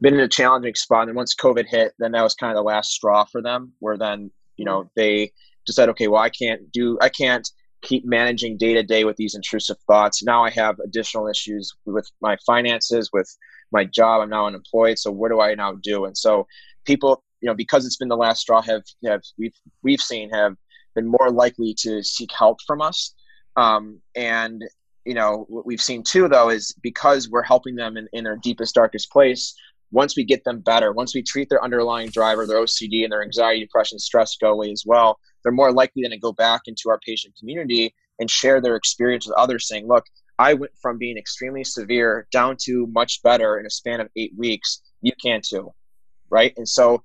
been 0.00 0.14
in 0.14 0.20
a 0.20 0.28
challenging 0.28 0.74
spot, 0.74 1.08
and 1.08 1.16
once 1.16 1.34
COVID 1.34 1.66
hit, 1.66 1.92
then 1.98 2.12
that 2.12 2.22
was 2.22 2.34
kind 2.34 2.50
of 2.50 2.56
the 2.56 2.62
last 2.62 2.90
straw 2.90 3.24
for 3.24 3.42
them. 3.42 3.72
Where 3.78 3.98
then 3.98 4.30
you 4.60 4.66
know 4.66 4.90
they 4.94 5.32
said, 5.72 5.88
okay, 5.90 6.08
well, 6.08 6.22
I 6.22 6.30
can't 6.30 6.70
do, 6.72 6.98
I 7.00 7.08
can't 7.08 7.48
keep 7.82 8.04
managing 8.04 8.58
day 8.58 8.74
to 8.74 8.82
day 8.82 9.04
with 9.04 9.16
these 9.16 9.34
intrusive 9.34 9.76
thoughts. 9.86 10.22
Now 10.22 10.44
I 10.44 10.50
have 10.50 10.78
additional 10.80 11.28
issues 11.28 11.72
with 11.86 12.06
my 12.20 12.36
finances, 12.46 13.10
with 13.12 13.28
my 13.72 13.84
job. 13.84 14.20
I'm 14.20 14.30
now 14.30 14.46
unemployed. 14.46 14.98
So 14.98 15.10
what 15.10 15.30
do 15.30 15.40
I 15.40 15.54
now 15.54 15.74
do? 15.82 16.04
And 16.04 16.16
so 16.16 16.46
people, 16.84 17.22
you 17.40 17.46
know, 17.46 17.54
because 17.54 17.86
it's 17.86 17.96
been 17.96 18.08
the 18.08 18.16
last 18.16 18.40
straw, 18.40 18.60
have 18.62 18.82
have 19.06 19.22
we've 19.38 19.54
we've 19.82 20.00
seen 20.00 20.30
have 20.30 20.56
been 20.94 21.06
more 21.06 21.30
likely 21.30 21.74
to 21.80 22.02
seek 22.02 22.30
help 22.36 22.58
from 22.66 22.82
us. 22.82 23.14
Um, 23.56 24.00
and 24.14 24.62
you 25.06 25.14
know, 25.14 25.46
what 25.48 25.64
we've 25.64 25.80
seen 25.80 26.02
too, 26.02 26.28
though, 26.28 26.50
is 26.50 26.74
because 26.82 27.30
we're 27.30 27.42
helping 27.42 27.74
them 27.74 27.96
in, 27.96 28.06
in 28.12 28.24
their 28.24 28.36
deepest, 28.36 28.74
darkest 28.74 29.10
place. 29.10 29.54
Once 29.92 30.16
we 30.16 30.24
get 30.24 30.44
them 30.44 30.60
better, 30.60 30.92
once 30.92 31.14
we 31.14 31.22
treat 31.22 31.48
their 31.48 31.62
underlying 31.62 32.08
driver, 32.10 32.46
their 32.46 32.62
OCD 32.62 33.02
and 33.02 33.12
their 33.12 33.22
anxiety, 33.22 33.60
depression, 33.60 33.98
stress 33.98 34.36
go 34.40 34.52
away 34.52 34.70
as 34.70 34.84
well, 34.86 35.18
they're 35.42 35.52
more 35.52 35.72
likely 35.72 36.02
than 36.02 36.12
to 36.12 36.18
go 36.18 36.32
back 36.32 36.62
into 36.66 36.88
our 36.88 36.98
patient 37.04 37.34
community 37.38 37.94
and 38.18 38.30
share 38.30 38.60
their 38.60 38.76
experience 38.76 39.26
with 39.26 39.36
others, 39.36 39.66
saying, 39.66 39.88
"Look, 39.88 40.04
I 40.40 40.54
went 40.54 40.72
from 40.80 40.96
being 40.96 41.18
extremely 41.18 41.64
severe 41.64 42.26
down 42.32 42.56
to 42.62 42.86
much 42.86 43.22
better 43.22 43.58
in 43.58 43.66
a 43.66 43.70
span 43.70 44.00
of 44.00 44.08
eight 44.16 44.32
weeks. 44.38 44.80
You 45.02 45.12
can 45.22 45.42
too, 45.46 45.70
right? 46.30 46.54
And 46.56 46.66
so, 46.66 47.02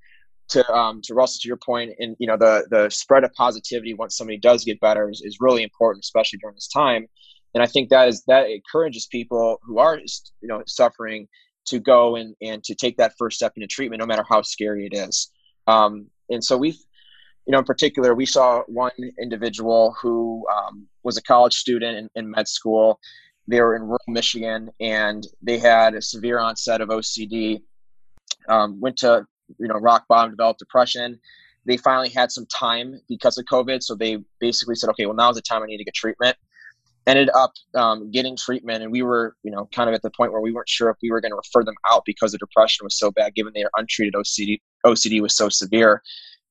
to 0.50 0.74
um, 0.74 1.02
to 1.04 1.14
Russell, 1.14 1.40
to 1.42 1.48
your 1.48 1.58
point, 1.58 1.92
and 2.00 2.16
you 2.18 2.28
know 2.28 2.38
the 2.38 2.66
the 2.70 2.90
spread 2.90 3.26
of 3.26 3.34
positivity 3.34 3.94
once 3.94 4.16
somebody 4.16 4.38
does 4.38 4.64
get 4.64 4.80
better 4.80 5.10
is, 5.10 5.22
is 5.22 5.38
really 5.42 5.64
important, 5.64 6.06
especially 6.06 6.40
during 6.40 6.56
this 6.56 6.70
time. 6.70 7.08
And 7.54 7.62
I 7.62 7.66
think 7.66 7.90
that 7.90 8.08
is 8.08 8.24
that 8.28 8.50
encourages 8.50 9.08
people 9.08 9.60
who 9.64 9.80
are 9.80 9.98
you 9.98 10.48
know 10.48 10.64
suffering 10.66 11.28
to 11.66 11.80
go 11.80 12.16
and 12.16 12.36
and 12.42 12.64
to 12.64 12.76
take 12.76 12.98
that 12.98 13.14
first 13.18 13.38
step 13.38 13.54
into 13.56 13.68
treatment, 13.68 14.00
no 14.00 14.06
matter 14.06 14.26
how 14.28 14.42
scary 14.42 14.88
it 14.92 14.96
is. 14.96 15.32
Um, 15.68 16.08
and 16.30 16.44
so 16.44 16.58
we've 16.58 16.78
you 17.46 17.52
know, 17.52 17.60
in 17.60 17.66
particular, 17.66 18.16
we 18.16 18.26
saw 18.26 18.64
one 18.68 18.92
individual 19.22 19.96
who 20.02 20.48
um, 20.52 20.88
was 21.04 21.16
a 21.18 21.22
college 21.22 21.54
student 21.54 21.96
in, 21.96 22.10
in, 22.16 22.32
med 22.32 22.48
school, 22.48 23.00
they 23.48 23.62
were 23.62 23.76
in 23.76 23.84
rural 23.84 24.00
Michigan 24.08 24.72
and 24.80 25.28
they 25.42 25.60
had 25.60 25.94
a 25.94 26.02
severe 26.02 26.40
onset 26.40 26.82
of 26.82 26.90
OCD. 26.90 27.62
Um, 28.50 28.80
went 28.80 28.98
to 28.98 29.26
you 29.60 29.68
know 29.68 29.76
rock 29.76 30.06
bottom, 30.08 30.32
developed 30.32 30.60
depression. 30.60 31.20
They 31.66 31.78
finally 31.78 32.10
had 32.10 32.32
some 32.32 32.46
time 32.46 33.00
because 33.08 33.38
of 33.38 33.46
COVID, 33.46 33.82
so 33.82 33.96
they 33.96 34.18
basically 34.40 34.76
said, 34.76 34.90
"Okay, 34.92 35.06
well 35.06 35.16
now's 35.16 35.36
the 35.36 35.42
time 35.42 35.64
I 35.64 35.66
need 35.66 35.78
to 35.78 35.84
get 35.84 35.94
treatment." 35.94 36.38
Ended 37.08 37.30
up 37.36 37.52
um, 37.76 38.10
getting 38.10 38.36
treatment, 38.36 38.82
and 38.82 38.92
we 38.92 39.02
were 39.02 39.36
you 39.44 39.52
know 39.52 39.70
kind 39.74 39.90
of 39.90 39.94
at 39.94 40.02
the 40.02 40.10
point 40.10 40.32
where 40.32 40.42
we 40.42 40.52
weren't 40.52 40.70
sure 40.70 40.90
if 40.90 40.98
we 41.04 41.12
were 41.12 41.22
going 41.22 41.32
to 41.32 41.38
refer 41.38 41.64
them 41.64 41.76
out 41.90 42.04
because 42.06 42.32
the 42.32 42.38
depression 42.38 42.84
was 42.84 42.98
so 42.98 43.12
bad, 43.12 43.36
given 43.36 43.54
their 43.54 43.70
untreated 43.78 44.16
OCD 44.16 44.60
OCD 44.86 45.22
was 45.22 45.36
so 45.36 45.50
severe. 45.50 46.02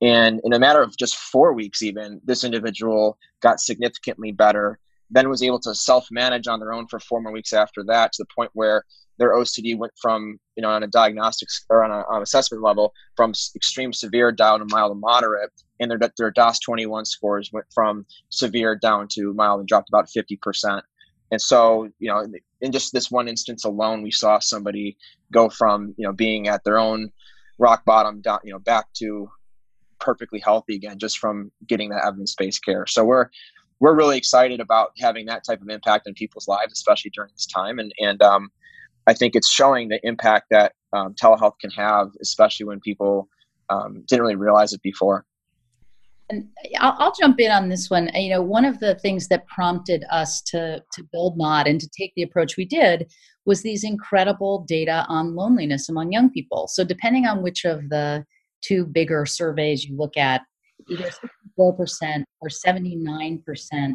And 0.01 0.41
in 0.45 0.53
a 0.53 0.59
matter 0.59 0.83
of 0.83 0.97
just 0.97 1.17
four 1.17 1.53
weeks, 1.55 1.83
even 1.83 2.21
this 2.25 2.45
individual 2.45 3.17
got 3.41 3.61
significantly 3.61 4.33
better 4.33 4.79
then 5.15 5.29
was 5.29 5.43
able 5.43 5.61
to 5.61 5.75
self-manage 5.75 6.47
on 6.49 6.61
their 6.61 6.73
own 6.73 6.87
for 6.89 6.99
four 6.99 7.23
more 7.23 7.33
weeks 7.33 7.53
after 7.53 7.85
that 7.85 8.13
to 8.13 8.23
the 8.23 8.35
point 8.35 8.51
where 8.55 8.85
their 9.19 9.35
OCD 9.35 9.79
went 9.79 9.93
from, 10.01 10.39
you 10.57 10.63
know, 10.63 10.71
on 10.71 10.83
a 10.83 10.89
diagnostics 10.89 11.65
or 11.71 11.85
on, 11.85 11.91
a, 11.93 12.03
on 12.13 12.21
assessment 12.21 12.63
level 12.63 12.93
from 13.17 13.33
extreme 13.55 13.93
severe 13.93 14.33
down 14.33 14.59
to 14.59 14.67
mild 14.69 14.91
to 14.91 14.97
moderate, 14.97 15.51
and 15.79 15.91
their 15.91 15.99
their 16.19 16.31
DASS 16.33 16.59
21 16.61 17.05
scores 17.05 17.51
went 17.53 17.67
from 17.73 18.05
severe 18.31 18.75
down 18.77 19.07
to 19.13 19.33
mild 19.35 19.61
and 19.61 19.69
dropped 19.69 19.89
about 19.89 20.09
50%. 20.09 20.83
And 21.31 21.41
so, 21.41 21.89
you 21.99 22.09
know, 22.11 22.27
in 22.61 22.73
just 22.73 22.93
this 22.93 23.11
one 23.11 23.29
instance 23.29 23.65
alone, 23.65 24.03
we 24.03 24.11
saw 24.11 24.41
somebody 24.41 24.97
go 25.33 25.49
from, 25.49 25.95
you 25.97 26.07
know, 26.07 26.13
being 26.13 26.49
at 26.49 26.65
their 26.65 26.79
own 26.79 27.11
rock 27.59 27.85
bottom 27.85 28.21
down, 28.21 28.41
you 28.45 28.53
know, 28.53 28.59
back 28.59 28.87
to 28.95 29.31
perfectly 30.01 30.39
healthy 30.39 30.75
again, 30.75 30.99
just 30.99 31.19
from 31.19 31.51
getting 31.67 31.91
that 31.91 32.05
evidence-based 32.05 32.65
care. 32.65 32.87
So 32.87 33.05
we're 33.05 33.29
we're 33.81 33.95
really 33.95 34.17
excited 34.17 34.61
about 34.61 34.91
having 34.99 35.27
that 35.27 35.45
type 35.45 35.61
of 35.61 35.69
impact 35.69 36.07
in 36.07 36.15
people's 36.15 36.49
lives, 36.49 36.73
especially 36.73 37.11
during 37.15 37.31
this 37.33 37.47
time. 37.47 37.79
And 37.79 37.93
and 37.99 38.23
um, 38.23 38.51
I 39.07 39.15
think 39.15 39.35
it's 39.35 39.51
showing 39.51 39.89
the 39.89 40.01
impact 40.05 40.47
that 40.51 40.73
um, 40.93 41.15
telehealth 41.15 41.59
can 41.61 41.71
have, 41.71 42.09
especially 42.23 42.67
when 42.67 42.81
people 42.81 43.29
um, 43.71 44.05
didn't 44.07 44.23
really 44.23 44.37
realize 44.37 44.73
it 44.73 44.83
before. 44.83 45.25
And 46.31 46.49
I'll, 46.79 46.97
I'll, 46.99 47.13
jump 47.13 47.39
in 47.39 47.51
on 47.51 47.69
this 47.69 47.91
one. 47.91 48.09
You 48.15 48.31
know, 48.31 48.43
one 48.43 48.65
of 48.65 48.81
the 48.81 48.95
things 48.95 49.29
that 49.29 49.47
prompted 49.47 50.05
us 50.11 50.41
to 50.43 50.83
to 50.93 51.03
build 51.13 51.37
Nod 51.37 51.67
and 51.67 51.79
to 51.81 51.89
take 51.97 52.13
the 52.17 52.23
approach 52.23 52.57
we 52.57 52.65
did 52.65 53.13
was 53.45 53.61
these 53.61 53.85
incredible 53.85 54.65
data 54.67 55.05
on 55.09 55.35
loneliness 55.35 55.91
among 55.91 56.13
young 56.13 56.31
people. 56.31 56.67
So 56.67 56.83
depending 56.83 57.27
on 57.27 57.43
which 57.43 57.67
of 57.67 57.91
the 57.91 58.25
two 58.63 58.87
bigger 58.87 59.27
surveys 59.27 59.85
you 59.85 59.97
look 59.99 60.17
at, 60.17 60.41
either 60.89 61.11
64% 61.59 62.25
or 62.41 62.49
79% 62.49 63.95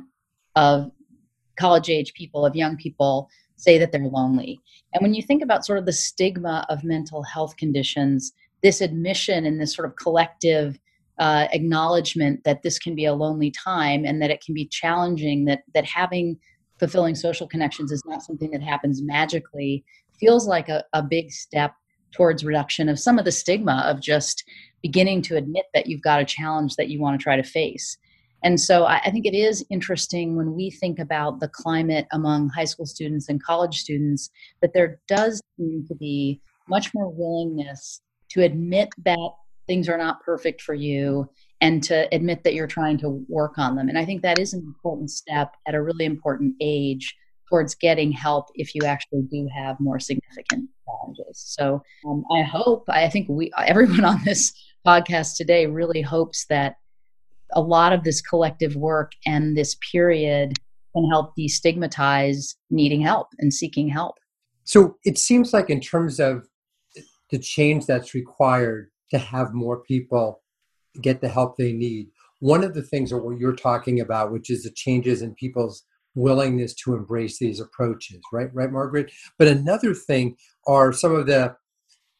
of 0.55 0.91
college 1.57 1.89
age 1.89 2.13
people, 2.13 2.45
of 2.45 2.55
young 2.55 2.77
people, 2.77 3.29
say 3.57 3.77
that 3.77 3.91
they're 3.91 4.05
lonely. 4.05 4.59
And 4.93 5.01
when 5.01 5.13
you 5.13 5.21
think 5.21 5.43
about 5.43 5.65
sort 5.65 5.79
of 5.79 5.85
the 5.85 5.93
stigma 5.93 6.65
of 6.69 6.83
mental 6.83 7.23
health 7.23 7.57
conditions, 7.57 8.31
this 8.63 8.81
admission 8.81 9.45
and 9.45 9.59
this 9.59 9.75
sort 9.75 9.87
of 9.87 9.95
collective 9.97 10.79
uh, 11.19 11.47
acknowledgement 11.51 12.43
that 12.45 12.63
this 12.63 12.79
can 12.79 12.95
be 12.95 13.05
a 13.05 13.13
lonely 13.13 13.51
time 13.51 14.05
and 14.05 14.21
that 14.21 14.31
it 14.31 14.41
can 14.41 14.53
be 14.53 14.65
challenging, 14.65 15.45
that 15.45 15.63
that 15.73 15.85
having 15.85 16.37
fulfilling 16.79 17.13
social 17.13 17.45
connections 17.45 17.91
is 17.91 18.01
not 18.05 18.23
something 18.23 18.51
that 18.51 18.63
happens 18.63 19.01
magically, 19.01 19.83
feels 20.17 20.47
like 20.47 20.69
a, 20.69 20.83
a 20.93 21.03
big 21.03 21.29
step 21.29 21.73
towards 22.11 22.43
reduction 22.43 22.89
of 22.89 22.99
some 22.99 23.19
of 23.19 23.25
the 23.25 23.31
stigma 23.31 23.83
of 23.85 24.01
just 24.01 24.43
beginning 24.81 25.21
to 25.23 25.37
admit 25.37 25.65
that 25.73 25.87
you've 25.87 26.01
got 26.01 26.21
a 26.21 26.25
challenge 26.25 26.75
that 26.75 26.89
you 26.89 26.99
want 26.99 27.19
to 27.19 27.23
try 27.23 27.35
to 27.35 27.43
face. 27.43 27.97
And 28.43 28.59
so 28.59 28.85
I, 28.85 29.01
I, 29.05 29.11
think 29.11 29.25
it 29.25 29.35
is 29.35 29.65
interesting 29.69 30.37
when 30.37 30.53
we 30.55 30.71
think 30.71 30.97
about 30.97 31.39
the 31.39 31.49
climate 31.49 32.07
among 32.13 32.49
high 32.49 32.65
school 32.65 32.85
students 32.85 33.27
and 33.27 33.43
college 33.43 33.79
students 33.79 34.29
that 34.61 34.73
there 34.73 34.99
does 35.07 35.41
seem 35.57 35.85
to 35.87 35.95
be 35.95 36.41
much 36.69 36.93
more 36.93 37.09
willingness 37.09 38.01
to 38.29 38.43
admit 38.43 38.89
that 39.03 39.31
things 39.67 39.89
are 39.89 39.97
not 39.97 40.23
perfect 40.23 40.61
for 40.61 40.73
you 40.73 41.29
and 41.61 41.83
to 41.83 42.07
admit 42.13 42.43
that 42.43 42.53
you're 42.53 42.67
trying 42.67 42.97
to 42.99 43.23
work 43.27 43.57
on 43.57 43.75
them. 43.75 43.89
And 43.89 43.97
I 43.97 44.05
think 44.05 44.21
that 44.21 44.39
is 44.39 44.53
an 44.53 44.61
important 44.61 45.11
step 45.11 45.55
at 45.67 45.75
a 45.75 45.81
really 45.81 46.05
important 46.05 46.55
age 46.61 47.15
towards 47.49 47.75
getting 47.75 48.11
help 48.11 48.47
if 48.55 48.75
you 48.75 48.83
actually 48.85 49.23
do 49.23 49.47
have 49.53 49.79
more 49.79 49.99
significant 49.99 50.69
challenges. 50.85 51.43
So 51.45 51.81
um, 52.07 52.23
I 52.31 52.43
hope, 52.43 52.83
I 52.87 53.09
think 53.09 53.27
we, 53.27 53.51
everyone 53.57 54.05
on 54.05 54.21
this 54.23 54.53
podcast 54.85 55.35
today 55.35 55.65
really 55.65 56.01
hopes 56.01 56.45
that 56.49 56.75
a 57.53 57.61
lot 57.61 57.93
of 57.93 58.03
this 58.03 58.21
collective 58.21 58.75
work 58.75 59.13
and 59.25 59.57
this 59.57 59.75
period 59.91 60.53
can 60.95 61.09
help 61.09 61.33
destigmatize 61.37 62.55
needing 62.69 63.01
help 63.01 63.27
and 63.39 63.53
seeking 63.53 63.89
help. 63.89 64.15
So 64.63 64.97
it 65.03 65.17
seems 65.17 65.51
like, 65.51 65.69
in 65.69 65.81
terms 65.81 66.19
of 66.19 66.47
the 67.31 67.39
change 67.39 67.85
that's 67.85 68.13
required 68.13 68.91
to 69.11 69.17
have 69.17 69.53
more 69.53 69.79
people 69.79 70.41
get 71.01 71.21
the 71.21 71.29
help 71.29 71.57
they 71.57 71.73
need, 71.73 72.09
one 72.39 72.63
of 72.63 72.73
the 72.73 72.83
things 72.83 73.09
that 73.09 73.17
what 73.17 73.39
you're 73.39 73.55
talking 73.55 73.99
about, 73.99 74.31
which 74.31 74.49
is 74.49 74.63
the 74.63 74.71
changes 74.71 75.21
in 75.21 75.33
people's 75.33 75.83
willingness 76.15 76.73
to 76.73 76.95
embrace 76.95 77.39
these 77.39 77.59
approaches, 77.59 78.19
right? 78.33 78.49
Right, 78.53 78.71
Margaret? 78.71 79.11
But 79.37 79.47
another 79.47 79.93
thing 79.93 80.35
are 80.67 80.91
some 80.93 81.13
of 81.13 81.27
the 81.27 81.55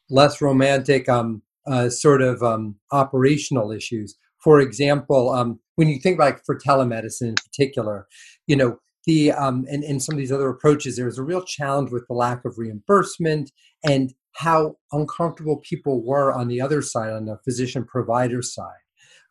less 0.08 0.40
romantic 0.40 1.08
um, 1.08 1.42
uh, 1.66 1.88
sort 1.88 2.22
of 2.22 2.42
um, 2.42 2.76
operational 2.92 3.70
issues. 3.70 4.16
For 4.38 4.60
example, 4.60 5.30
um, 5.30 5.60
when 5.76 5.88
you 5.88 5.98
think 5.98 6.18
like 6.18 6.44
for 6.44 6.58
telemedicine 6.58 7.28
in 7.28 7.34
particular, 7.34 8.06
you 8.46 8.56
know, 8.56 8.78
the 9.06 9.32
um, 9.32 9.64
and, 9.70 9.82
and 9.84 10.02
some 10.02 10.14
of 10.14 10.18
these 10.18 10.32
other 10.32 10.48
approaches, 10.48 10.96
there's 10.96 11.18
a 11.18 11.22
real 11.22 11.42
challenge 11.42 11.90
with 11.90 12.06
the 12.06 12.14
lack 12.14 12.44
of 12.44 12.58
reimbursement 12.58 13.50
and 13.84 14.12
how 14.34 14.76
uncomfortable 14.92 15.58
people 15.58 16.04
were 16.04 16.32
on 16.32 16.48
the 16.48 16.60
other 16.60 16.82
side, 16.82 17.12
on 17.12 17.24
the 17.24 17.38
physician 17.44 17.84
provider 17.84 18.42
side. 18.42 18.72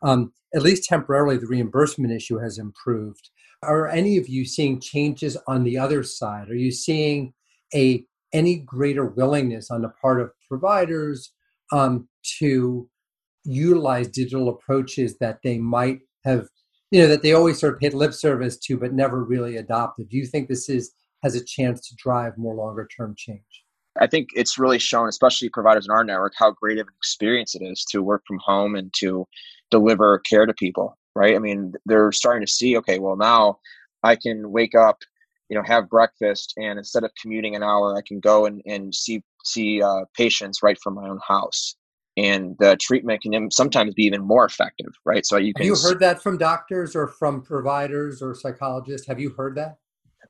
Um, 0.02 0.32
at 0.54 0.62
least 0.62 0.84
temporarily, 0.84 1.36
the 1.36 1.46
reimbursement 1.46 2.12
issue 2.12 2.38
has 2.38 2.58
improved. 2.58 3.30
Are 3.62 3.88
any 3.88 4.16
of 4.16 4.28
you 4.28 4.44
seeing 4.44 4.80
changes 4.80 5.36
on 5.46 5.64
the 5.64 5.76
other 5.78 6.02
side? 6.02 6.48
Are 6.48 6.56
you 6.56 6.70
seeing 6.70 7.34
a 7.74 8.04
any 8.32 8.56
greater 8.56 9.04
willingness 9.04 9.70
on 9.70 9.82
the 9.82 9.92
part 10.00 10.20
of 10.20 10.30
providers 10.48 11.32
um, 11.72 12.08
to 12.38 12.88
utilize 13.44 14.08
digital 14.08 14.48
approaches 14.48 15.18
that 15.18 15.40
they 15.42 15.58
might 15.58 16.00
have, 16.24 16.48
you 16.90 17.00
know, 17.02 17.08
that 17.08 17.22
they 17.22 17.32
always 17.32 17.58
sort 17.58 17.74
of 17.74 17.80
paid 17.80 17.92
lip 17.92 18.14
service 18.14 18.56
to, 18.58 18.78
but 18.78 18.92
never 18.92 19.24
really 19.24 19.56
adopted? 19.56 20.08
Do 20.08 20.16
you 20.16 20.26
think 20.26 20.48
this 20.48 20.68
is 20.68 20.92
has 21.22 21.34
a 21.34 21.44
chance 21.44 21.86
to 21.88 21.94
drive 21.96 22.38
more 22.38 22.54
longer 22.54 22.88
term 22.96 23.14
change? 23.16 23.64
I 24.00 24.06
think 24.06 24.30
it's 24.34 24.58
really 24.58 24.78
shown, 24.78 25.08
especially 25.08 25.48
providers 25.50 25.86
in 25.86 25.90
our 25.90 26.04
network, 26.04 26.32
how 26.36 26.52
great 26.52 26.78
of 26.78 26.86
an 26.86 26.94
experience 26.98 27.54
it 27.54 27.62
is 27.62 27.84
to 27.90 28.02
work 28.02 28.22
from 28.26 28.38
home 28.42 28.74
and 28.74 28.92
to 29.00 29.26
deliver 29.70 30.20
care 30.20 30.46
to 30.46 30.54
people. 30.54 30.96
Right? 31.14 31.34
I 31.34 31.38
mean, 31.38 31.74
they're 31.86 32.12
starting 32.12 32.46
to 32.46 32.52
see, 32.52 32.76
okay, 32.78 32.98
well 32.98 33.16
now 33.16 33.58
I 34.02 34.16
can 34.16 34.50
wake 34.50 34.74
up, 34.74 34.98
you 35.48 35.56
know, 35.56 35.62
have 35.64 35.90
breakfast, 35.90 36.54
and 36.56 36.78
instead 36.78 37.04
of 37.04 37.10
commuting 37.20 37.56
an 37.56 37.62
hour, 37.62 37.96
I 37.96 38.02
can 38.06 38.20
go 38.20 38.46
and, 38.46 38.62
and 38.66 38.94
see 38.94 39.22
see 39.44 39.82
uh, 39.82 40.04
patients 40.14 40.62
right 40.62 40.78
from 40.82 40.94
my 40.94 41.08
own 41.08 41.18
house 41.26 41.74
and 42.16 42.56
the 42.58 42.76
treatment 42.76 43.22
can 43.22 43.50
sometimes 43.50 43.94
be 43.94 44.04
even 44.04 44.22
more 44.22 44.44
effective, 44.44 44.92
right? 45.04 45.24
So 45.24 45.36
you 45.36 45.54
can. 45.54 45.66
Have 45.66 45.76
you 45.76 45.82
heard 45.82 46.00
that 46.00 46.22
from 46.22 46.38
doctors 46.38 46.96
or 46.96 47.06
from 47.06 47.42
providers 47.42 48.20
or 48.20 48.34
psychologists? 48.34 49.06
Have 49.06 49.20
you 49.20 49.30
heard 49.30 49.54
that? 49.56 49.78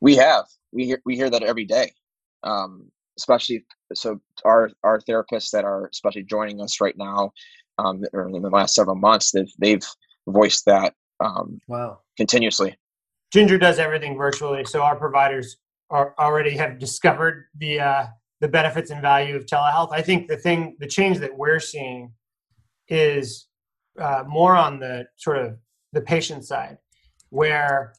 We 0.01 0.17
have. 0.17 0.45
We 0.73 0.87
hear 0.87 1.03
we 1.05 1.17
hear 1.17 1.31
that 1.31 1.43
every 1.43 1.65
day, 1.65 1.93
um, 2.43 2.91
especially 3.19 3.65
so 3.95 4.21
our 4.45 4.71
our 4.85 5.01
therapists 5.01 5.51
that 5.51 5.65
are 5.65 5.87
especially 5.87 6.23
joining 6.23 6.61
us 6.61 6.81
right 6.81 6.97
now, 6.97 7.33
um, 7.79 8.05
or 8.13 8.29
in 8.29 8.43
the 8.43 8.51
last 8.51 8.75
several 8.75 8.97
months, 8.97 9.33
they've 9.33 9.53
they've 9.59 9.87
voiced 10.31 10.65
that. 10.67 10.95
Um, 11.21 11.61
wow. 11.69 12.01
Continuously. 12.17 12.77
Ginger 13.33 13.59
does 13.59 13.79
everything 13.79 14.17
virtually, 14.17 14.65
so 14.65 14.83
our 14.83 14.97
providers 14.97 15.57
are 15.91 16.15
already 16.19 16.57
have 16.57 16.79
discovered 16.79 17.47
the 17.59 17.81
uh, 17.81 18.07
the 18.41 18.49
benefits 18.49 18.91
and 18.91 19.03
value 19.03 19.37
of 19.37 19.47
telehealth. 19.47 19.93
I 19.93 20.03
think 20.03 20.29
the 20.29 20.37
thing, 20.37 20.77
the 20.81 20.87
change 20.87 21.19
that 21.19 21.37
we're 21.37 21.61
seeing 21.61 22.13
is 22.89 23.47
uh, 24.01 24.25
more 24.27 24.57
on 24.57 24.81
the 24.81 25.07
sort 25.17 25.37
of 25.39 25.59
the 25.93 26.01
patient 26.01 26.45
side, 26.45 26.79
where 27.29 27.93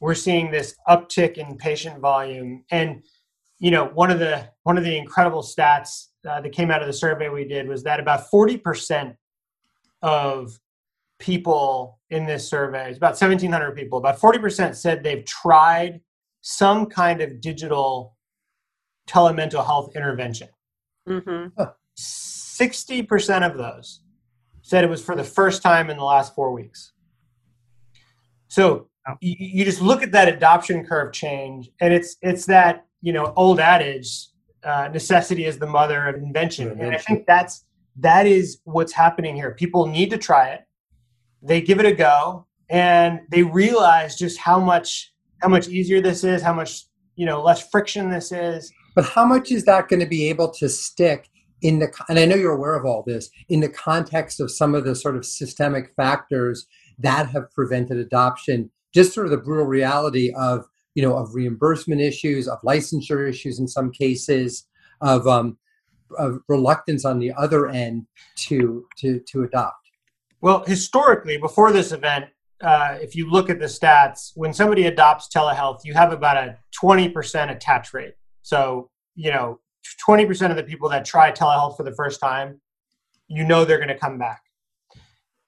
we're 0.00 0.14
seeing 0.14 0.50
this 0.50 0.74
uptick 0.88 1.36
in 1.36 1.56
patient 1.56 1.98
volume. 2.00 2.64
And 2.70 3.02
you 3.58 3.70
know, 3.72 3.86
one 3.86 4.10
of 4.10 4.20
the 4.20 4.48
one 4.62 4.78
of 4.78 4.84
the 4.84 4.96
incredible 4.96 5.42
stats 5.42 6.06
uh, 6.28 6.40
that 6.40 6.52
came 6.52 6.70
out 6.70 6.80
of 6.80 6.86
the 6.86 6.92
survey 6.92 7.28
we 7.28 7.44
did 7.44 7.68
was 7.68 7.82
that 7.82 7.98
about 8.00 8.30
forty 8.30 8.56
percent 8.56 9.16
of 10.02 10.58
people 11.18 11.98
in 12.10 12.26
this 12.26 12.48
survey, 12.48 12.88
it's 12.88 12.98
about 12.98 13.18
seventeen 13.18 13.52
hundred 13.52 13.72
people, 13.76 13.98
about 13.98 14.18
forty 14.18 14.38
percent 14.38 14.76
said 14.76 15.02
they've 15.02 15.24
tried 15.24 16.00
some 16.40 16.86
kind 16.86 17.20
of 17.20 17.40
digital 17.40 18.16
telemental 19.08 19.64
health 19.64 19.96
intervention. 19.96 20.48
Mm-hmm. 21.08 21.62
60% 21.98 23.50
of 23.50 23.56
those 23.56 24.02
said 24.62 24.84
it 24.84 24.90
was 24.90 25.02
for 25.02 25.16
the 25.16 25.24
first 25.24 25.62
time 25.62 25.88
in 25.90 25.96
the 25.96 26.04
last 26.04 26.34
four 26.34 26.52
weeks. 26.52 26.92
So 28.48 28.88
you, 29.20 29.34
you 29.38 29.64
just 29.64 29.80
look 29.80 30.02
at 30.02 30.12
that 30.12 30.28
adoption 30.28 30.84
curve 30.84 31.12
change, 31.12 31.70
and 31.80 31.92
it's 31.92 32.16
it's 32.22 32.44
that 32.46 32.86
you 33.00 33.12
know 33.12 33.32
old 33.36 33.60
adage, 33.60 34.28
uh, 34.64 34.88
necessity 34.92 35.44
is 35.46 35.58
the 35.58 35.66
mother 35.66 36.06
of 36.06 36.16
invention, 36.16 36.70
and 36.80 36.94
I 36.94 36.98
think 36.98 37.26
that's 37.26 37.64
that 37.96 38.26
is 38.26 38.58
what's 38.64 38.92
happening 38.92 39.34
here. 39.34 39.52
People 39.52 39.86
need 39.86 40.10
to 40.10 40.18
try 40.18 40.48
it, 40.50 40.64
they 41.42 41.60
give 41.60 41.80
it 41.80 41.86
a 41.86 41.92
go, 41.92 42.46
and 42.70 43.20
they 43.30 43.42
realize 43.42 44.16
just 44.16 44.38
how 44.38 44.58
much 44.60 45.12
how 45.40 45.48
much 45.48 45.68
easier 45.68 46.00
this 46.00 46.24
is, 46.24 46.42
how 46.42 46.52
much 46.52 46.84
you 47.16 47.26
know 47.26 47.42
less 47.42 47.68
friction 47.70 48.10
this 48.10 48.32
is, 48.32 48.72
but 48.94 49.04
how 49.04 49.24
much 49.24 49.52
is 49.52 49.64
that 49.64 49.88
going 49.88 50.00
to 50.00 50.06
be 50.06 50.28
able 50.28 50.50
to 50.50 50.68
stick 50.68 51.28
in 51.62 51.78
the, 51.78 51.92
and 52.08 52.18
I 52.18 52.24
know 52.24 52.36
you're 52.36 52.52
aware 52.52 52.74
of 52.74 52.84
all 52.84 53.02
this, 53.06 53.30
in 53.48 53.60
the 53.60 53.68
context 53.68 54.40
of 54.40 54.50
some 54.50 54.74
of 54.74 54.84
the 54.84 54.94
sort 54.94 55.16
of 55.16 55.24
systemic 55.24 55.92
factors 55.96 56.66
that 56.98 57.28
have 57.30 57.50
prevented 57.52 57.98
adoption, 57.98 58.70
just 58.94 59.12
sort 59.12 59.26
of 59.26 59.30
the 59.30 59.38
brutal 59.38 59.66
reality 59.66 60.32
of, 60.36 60.64
you 60.94 61.02
know, 61.02 61.16
of 61.16 61.34
reimbursement 61.34 62.00
issues, 62.00 62.48
of 62.48 62.60
licensure 62.62 63.28
issues 63.28 63.58
in 63.58 63.68
some 63.68 63.90
cases, 63.90 64.66
of, 65.00 65.26
um, 65.26 65.58
of 66.18 66.40
reluctance 66.48 67.04
on 67.04 67.18
the 67.18 67.32
other 67.32 67.68
end 67.68 68.06
to, 68.36 68.86
to, 68.98 69.20
to 69.28 69.42
adopt? 69.42 69.87
Well, 70.40 70.64
historically, 70.64 71.36
before 71.36 71.72
this 71.72 71.92
event, 71.92 72.26
uh, 72.62 72.96
if 73.00 73.14
you 73.14 73.30
look 73.30 73.50
at 73.50 73.58
the 73.58 73.66
stats, 73.66 74.32
when 74.34 74.52
somebody 74.52 74.86
adopts 74.86 75.28
telehealth, 75.28 75.80
you 75.84 75.94
have 75.94 76.12
about 76.12 76.36
a 76.36 76.58
20% 76.82 77.50
attach 77.50 77.92
rate. 77.92 78.14
So, 78.42 78.90
you 79.14 79.30
know, 79.30 79.60
20% 80.06 80.50
of 80.50 80.56
the 80.56 80.62
people 80.62 80.88
that 80.90 81.04
try 81.04 81.32
telehealth 81.32 81.76
for 81.76 81.82
the 81.82 81.94
first 81.94 82.20
time, 82.20 82.60
you 83.28 83.44
know 83.44 83.64
they're 83.64 83.78
going 83.78 83.88
to 83.88 83.98
come 83.98 84.18
back. 84.18 84.42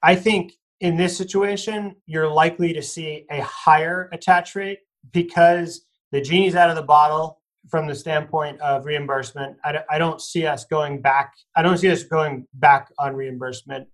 I 0.03 0.15
think 0.15 0.53
in 0.79 0.97
this 0.97 1.15
situation, 1.15 1.95
you're 2.05 2.29
likely 2.29 2.73
to 2.73 2.81
see 2.81 3.25
a 3.29 3.41
higher 3.41 4.09
attach 4.11 4.55
rate 4.55 4.79
because 5.11 5.85
the 6.11 6.21
genie's 6.21 6.55
out 6.55 6.69
of 6.69 6.75
the 6.75 6.81
bottle 6.81 7.41
from 7.69 7.87
the 7.87 7.95
standpoint 7.95 8.59
of 8.61 8.85
reimbursement. 8.85 9.57
I, 9.63 9.79
I 9.89 9.97
don't 9.97 10.21
see 10.21 10.45
us 10.45 10.65
going 10.65 11.01
back. 11.01 11.33
I 11.55 11.61
don't 11.61 11.77
see 11.77 11.89
us 11.89 12.03
going 12.03 12.47
back 12.55 12.91
on 12.97 13.15
reimbursement. 13.15 13.87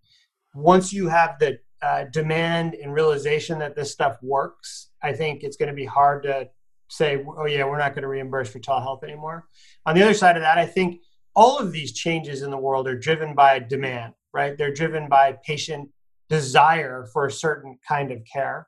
Once 0.58 0.92
you 0.92 1.08
have 1.08 1.38
the 1.40 1.60
uh, 1.84 2.06
demand 2.12 2.74
and 2.74 2.92
realization 2.92 3.60
that 3.60 3.76
this 3.76 3.92
stuff 3.92 4.18
works, 4.24 4.90
I 5.04 5.14
think 5.14 5.44
it's 5.44 5.56
going 5.56 5.70
to 5.70 5.76
be 5.76 5.86
hard 5.86 6.24
to 6.24 6.50
say, 6.90 7.24
oh, 7.28 7.46
yeah, 7.46 7.64
we're 7.64 7.78
not 7.78 7.94
going 7.94 8.02
to 8.02 8.08
reimburse 8.08 8.50
for 8.50 8.60
telehealth 8.60 9.04
anymore. 9.04 9.46
On 9.86 9.94
the 9.94 10.02
other 10.02 10.16
side 10.16 10.36
of 10.36 10.42
that, 10.42 10.58
I 10.58 10.66
think 10.66 11.02
all 11.36 11.60
of 11.60 11.72
these 11.72 11.92
changes 11.94 12.42
in 12.42 12.50
the 12.50 12.58
world 12.58 12.88
are 12.88 12.98
driven 12.98 13.36
by 13.36 13.60
demand, 13.60 14.14
right? 14.34 14.58
They're 14.58 14.74
driven 14.74 15.08
by 15.08 15.38
patient 15.46 15.90
desire 16.28 17.06
for 17.14 17.28
a 17.28 17.32
certain 17.32 17.78
kind 17.88 18.12
of 18.12 18.20
care. 18.26 18.68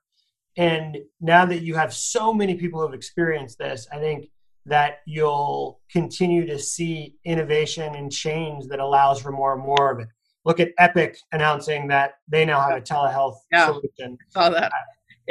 And 0.57 0.97
now 1.19 1.45
that 1.47 1.63
you 1.63 1.73
have 1.73 1.91
so 1.91 2.31
many 2.31 2.53
people 2.53 2.79
who 2.79 2.85
have 2.85 2.93
experienced 2.93 3.57
this, 3.57 3.87
I 3.91 3.97
think 3.97 4.29
that 4.67 4.99
you'll 5.07 5.81
continue 5.91 6.45
to 6.45 6.59
see 6.59 7.15
innovation 7.25 7.95
and 7.95 8.11
change 8.11 8.67
that 8.67 8.79
allows 8.79 9.19
for 9.19 9.31
more 9.31 9.53
and 9.53 9.63
more 9.63 9.91
of 9.91 9.99
it. 9.99 10.09
Look 10.45 10.59
at 10.59 10.69
Epic 10.77 11.17
announcing 11.31 11.87
that 11.89 12.13
they 12.27 12.45
now 12.45 12.61
have 12.61 12.77
a 12.77 12.81
telehealth 12.81 13.37
yeah, 13.51 13.67
solution. 13.67 14.17
I 14.35 14.41
saw 14.41 14.49
that. 14.49 14.71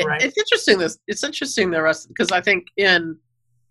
Right. 0.05 0.23
it's 0.23 0.38
interesting 0.38 0.79
this 0.79 0.97
it's 1.09 1.25
interesting 1.25 1.73
the 1.73 1.83
rest 1.83 2.07
because 2.07 2.31
i 2.31 2.40
think 2.40 2.68
in 2.77 3.16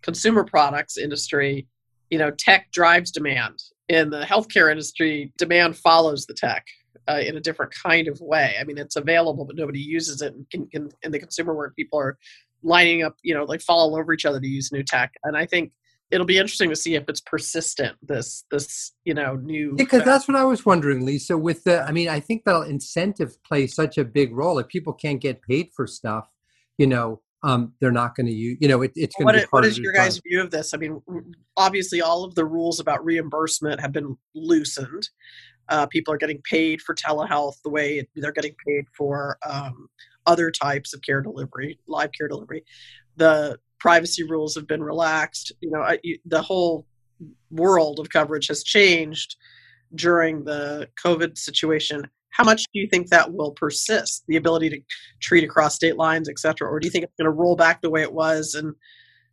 consumer 0.02 0.44
products 0.44 0.98
industry 0.98 1.66
you 2.10 2.18
know 2.18 2.30
tech 2.30 2.70
drives 2.72 3.10
demand. 3.10 3.62
In 3.88 4.10
the 4.10 4.20
healthcare 4.20 4.70
industry 4.70 5.32
demand 5.38 5.76
follows 5.76 6.26
the 6.26 6.34
tech 6.34 6.66
uh, 7.08 7.20
in 7.24 7.38
a 7.38 7.40
different 7.40 7.72
kind 7.82 8.06
of 8.06 8.20
way. 8.20 8.56
I 8.60 8.64
mean 8.64 8.78
it's 8.78 8.96
available 8.96 9.44
but 9.44 9.56
nobody 9.56 9.80
uses 9.80 10.22
it 10.22 10.34
in, 10.52 10.68
in, 10.72 10.90
in 11.02 11.12
the 11.12 11.18
consumer 11.18 11.54
world 11.54 11.72
people 11.76 11.98
are 11.98 12.18
lining 12.62 13.02
up 13.02 13.14
you 13.22 13.34
know 13.34 13.44
like 13.44 13.60
fall 13.60 13.78
all 13.78 13.96
over 13.96 14.12
each 14.12 14.26
other 14.26 14.40
to 14.40 14.46
use 14.46 14.72
new 14.72 14.82
tech. 14.82 15.12
And 15.24 15.36
i 15.36 15.46
think 15.46 15.72
it'll 16.10 16.26
be 16.26 16.38
interesting 16.38 16.70
to 16.70 16.76
see 16.76 16.94
if 16.94 17.04
it's 17.08 17.20
persistent 17.20 17.96
this 18.02 18.44
this 18.50 18.92
you 19.04 19.14
know 19.14 19.36
new 19.36 19.74
because 19.76 20.04
that's 20.04 20.26
what 20.26 20.36
i 20.36 20.44
was 20.44 20.64
wondering 20.64 21.04
lisa 21.04 21.36
with 21.36 21.64
the 21.64 21.82
i 21.82 21.92
mean 21.92 22.08
i 22.08 22.20
think 22.20 22.44
that 22.44 22.66
incentive 22.68 23.42
plays 23.42 23.74
such 23.74 23.98
a 23.98 24.04
big 24.04 24.34
role 24.34 24.58
if 24.58 24.68
people 24.68 24.92
can't 24.92 25.20
get 25.20 25.42
paid 25.42 25.68
for 25.74 25.86
stuff 25.86 26.28
you 26.78 26.86
know 26.86 27.20
um, 27.42 27.72
they're 27.80 27.92
not 27.92 28.16
going 28.16 28.26
to 28.26 28.32
use. 28.32 28.58
You 28.60 28.68
know, 28.68 28.82
it, 28.82 28.92
it's 28.96 29.14
going 29.16 29.32
to 29.32 29.40
be. 29.42 29.46
What 29.50 29.64
is 29.64 29.78
your 29.78 29.92
guys' 29.92 30.20
view 30.26 30.40
of 30.40 30.50
this? 30.50 30.74
I 30.74 30.76
mean, 30.76 31.00
obviously, 31.56 32.00
all 32.00 32.24
of 32.24 32.34
the 32.34 32.44
rules 32.44 32.80
about 32.80 33.04
reimbursement 33.04 33.80
have 33.80 33.92
been 33.92 34.16
loosened. 34.34 35.08
Uh, 35.68 35.86
people 35.86 36.12
are 36.12 36.18
getting 36.18 36.40
paid 36.42 36.80
for 36.80 36.94
telehealth 36.94 37.60
the 37.62 37.70
way 37.70 38.06
they're 38.16 38.32
getting 38.32 38.54
paid 38.66 38.86
for 38.96 39.38
um, 39.48 39.88
other 40.26 40.50
types 40.50 40.94
of 40.94 41.02
care 41.02 41.20
delivery, 41.20 41.78
live 41.86 42.10
care 42.16 42.26
delivery. 42.26 42.64
The 43.16 43.58
privacy 43.80 44.22
rules 44.22 44.54
have 44.54 44.66
been 44.66 44.82
relaxed. 44.82 45.52
You 45.60 45.70
know, 45.70 45.86
the 46.24 46.42
whole 46.42 46.86
world 47.50 47.98
of 47.98 48.10
coverage 48.10 48.48
has 48.48 48.62
changed 48.62 49.36
during 49.94 50.44
the 50.44 50.88
COVID 51.02 51.38
situation. 51.38 52.08
How 52.30 52.44
much 52.44 52.62
do 52.72 52.80
you 52.80 52.88
think 52.88 53.08
that 53.08 53.32
will 53.32 53.52
persist? 53.52 54.24
The 54.28 54.36
ability 54.36 54.70
to 54.70 54.80
treat 55.20 55.44
across 55.44 55.74
state 55.74 55.96
lines, 55.96 56.28
et 56.28 56.38
cetera, 56.38 56.68
or 56.68 56.78
do 56.78 56.86
you 56.86 56.90
think 56.90 57.04
it's 57.04 57.14
going 57.18 57.24
to 57.24 57.36
roll 57.36 57.56
back 57.56 57.80
the 57.80 57.90
way 57.90 58.02
it 58.02 58.12
was 58.12 58.54
and 58.54 58.74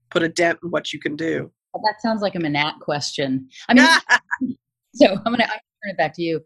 put 0.10 0.24
a 0.24 0.30
dent 0.30 0.60
in 0.64 0.70
what 0.70 0.94
you 0.94 1.00
can 1.00 1.16
do? 1.16 1.52
Well, 1.74 1.84
that 1.84 2.02
sounds 2.02 2.22
like 2.22 2.36
a 2.36 2.40
Manatt 2.40 2.80
question. 2.80 3.50
I 3.68 3.74
mean, 3.74 3.86
so 4.96 5.08
I'm 5.08 5.24
going 5.24 5.40
to 5.40 5.46
turn 5.46 5.92
it 5.92 5.98
back 5.98 6.16
to 6.16 6.22
you. 6.22 6.42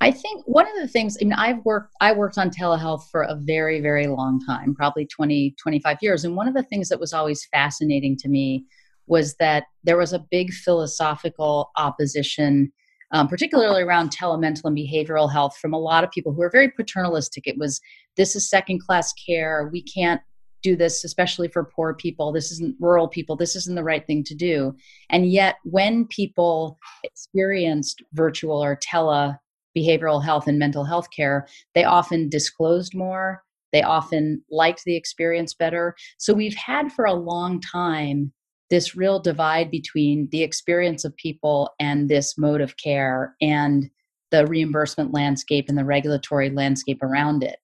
I 0.00 0.10
think 0.10 0.42
one 0.46 0.66
of 0.66 0.74
the 0.80 0.88
things, 0.88 1.16
I 1.20 1.24
mean, 1.24 1.32
I've 1.32 1.64
worked, 1.64 1.94
I 2.00 2.12
worked 2.12 2.36
on 2.36 2.50
telehealth 2.50 3.08
for 3.10 3.22
a 3.22 3.34
very, 3.34 3.80
very 3.80 4.06
long 4.06 4.40
time, 4.44 4.74
probably 4.74 5.06
20, 5.06 5.54
25 5.60 5.98
years. 6.02 6.24
And 6.24 6.36
one 6.36 6.46
of 6.46 6.54
the 6.54 6.62
things 6.62 6.88
that 6.90 7.00
was 7.00 7.12
always 7.12 7.46
fascinating 7.46 8.16
to 8.18 8.28
me 8.28 8.66
was 9.06 9.36
that 9.36 9.64
there 9.84 9.96
was 9.96 10.12
a 10.12 10.24
big 10.30 10.52
philosophical 10.52 11.70
opposition, 11.76 12.72
um, 13.12 13.26
particularly 13.26 13.82
around 13.82 14.10
telemental 14.10 14.64
and 14.64 14.76
behavioral 14.76 15.32
health, 15.32 15.56
from 15.56 15.72
a 15.72 15.78
lot 15.78 16.04
of 16.04 16.10
people 16.10 16.32
who 16.32 16.42
are 16.42 16.50
very 16.50 16.70
paternalistic. 16.70 17.46
It 17.46 17.56
was, 17.56 17.80
this 18.16 18.36
is 18.36 18.50
second 18.50 18.80
class 18.80 19.12
care. 19.14 19.70
We 19.72 19.82
can't 19.82 20.20
do 20.62 20.76
this, 20.76 21.04
especially 21.04 21.48
for 21.48 21.64
poor 21.64 21.94
people. 21.94 22.32
This 22.32 22.50
isn't 22.52 22.76
rural 22.80 23.08
people. 23.08 23.36
This 23.36 23.56
isn't 23.56 23.76
the 23.76 23.84
right 23.84 24.06
thing 24.06 24.24
to 24.24 24.34
do. 24.34 24.76
And 25.08 25.30
yet, 25.30 25.56
when 25.64 26.06
people 26.06 26.78
experienced 27.04 28.02
virtual 28.12 28.62
or 28.62 28.78
tele 28.80 29.38
behavioral 29.76 30.24
health 30.24 30.46
and 30.46 30.58
mental 30.58 30.84
health 30.84 31.08
care, 31.14 31.46
they 31.74 31.84
often 31.84 32.28
disclosed 32.28 32.94
more. 32.94 33.42
They 33.72 33.82
often 33.82 34.42
liked 34.50 34.84
the 34.84 34.96
experience 34.96 35.52
better. 35.52 35.94
So 36.18 36.32
we've 36.32 36.56
had 36.56 36.92
for 36.92 37.04
a 37.04 37.14
long 37.14 37.60
time 37.60 38.32
this 38.70 38.96
real 38.96 39.20
divide 39.20 39.70
between 39.70 40.28
the 40.30 40.42
experience 40.42 41.04
of 41.04 41.16
people 41.16 41.70
and 41.78 42.08
this 42.08 42.36
mode 42.36 42.60
of 42.60 42.76
care 42.78 43.34
and 43.40 43.90
the 44.30 44.46
reimbursement 44.46 45.12
landscape 45.12 45.66
and 45.68 45.78
the 45.78 45.84
regulatory 45.84 46.50
landscape 46.50 47.02
around 47.02 47.44
it. 47.44 47.58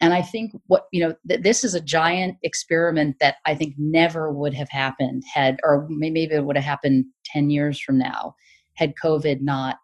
And 0.00 0.12
I 0.12 0.22
think 0.22 0.52
what, 0.66 0.86
you 0.92 1.00
know, 1.00 1.14
th- 1.28 1.42
this 1.42 1.64
is 1.64 1.74
a 1.74 1.80
giant 1.80 2.36
experiment 2.42 3.16
that 3.20 3.36
I 3.46 3.54
think 3.54 3.74
never 3.78 4.32
would 4.32 4.54
have 4.54 4.68
happened 4.68 5.22
had, 5.32 5.58
or 5.64 5.86
maybe 5.88 6.24
it 6.24 6.44
would 6.44 6.56
have 6.56 6.64
happened 6.64 7.06
10 7.26 7.50
years 7.50 7.80
from 7.80 7.98
now 7.98 8.34
had 8.74 8.94
COVID 9.02 9.40
not 9.40 9.78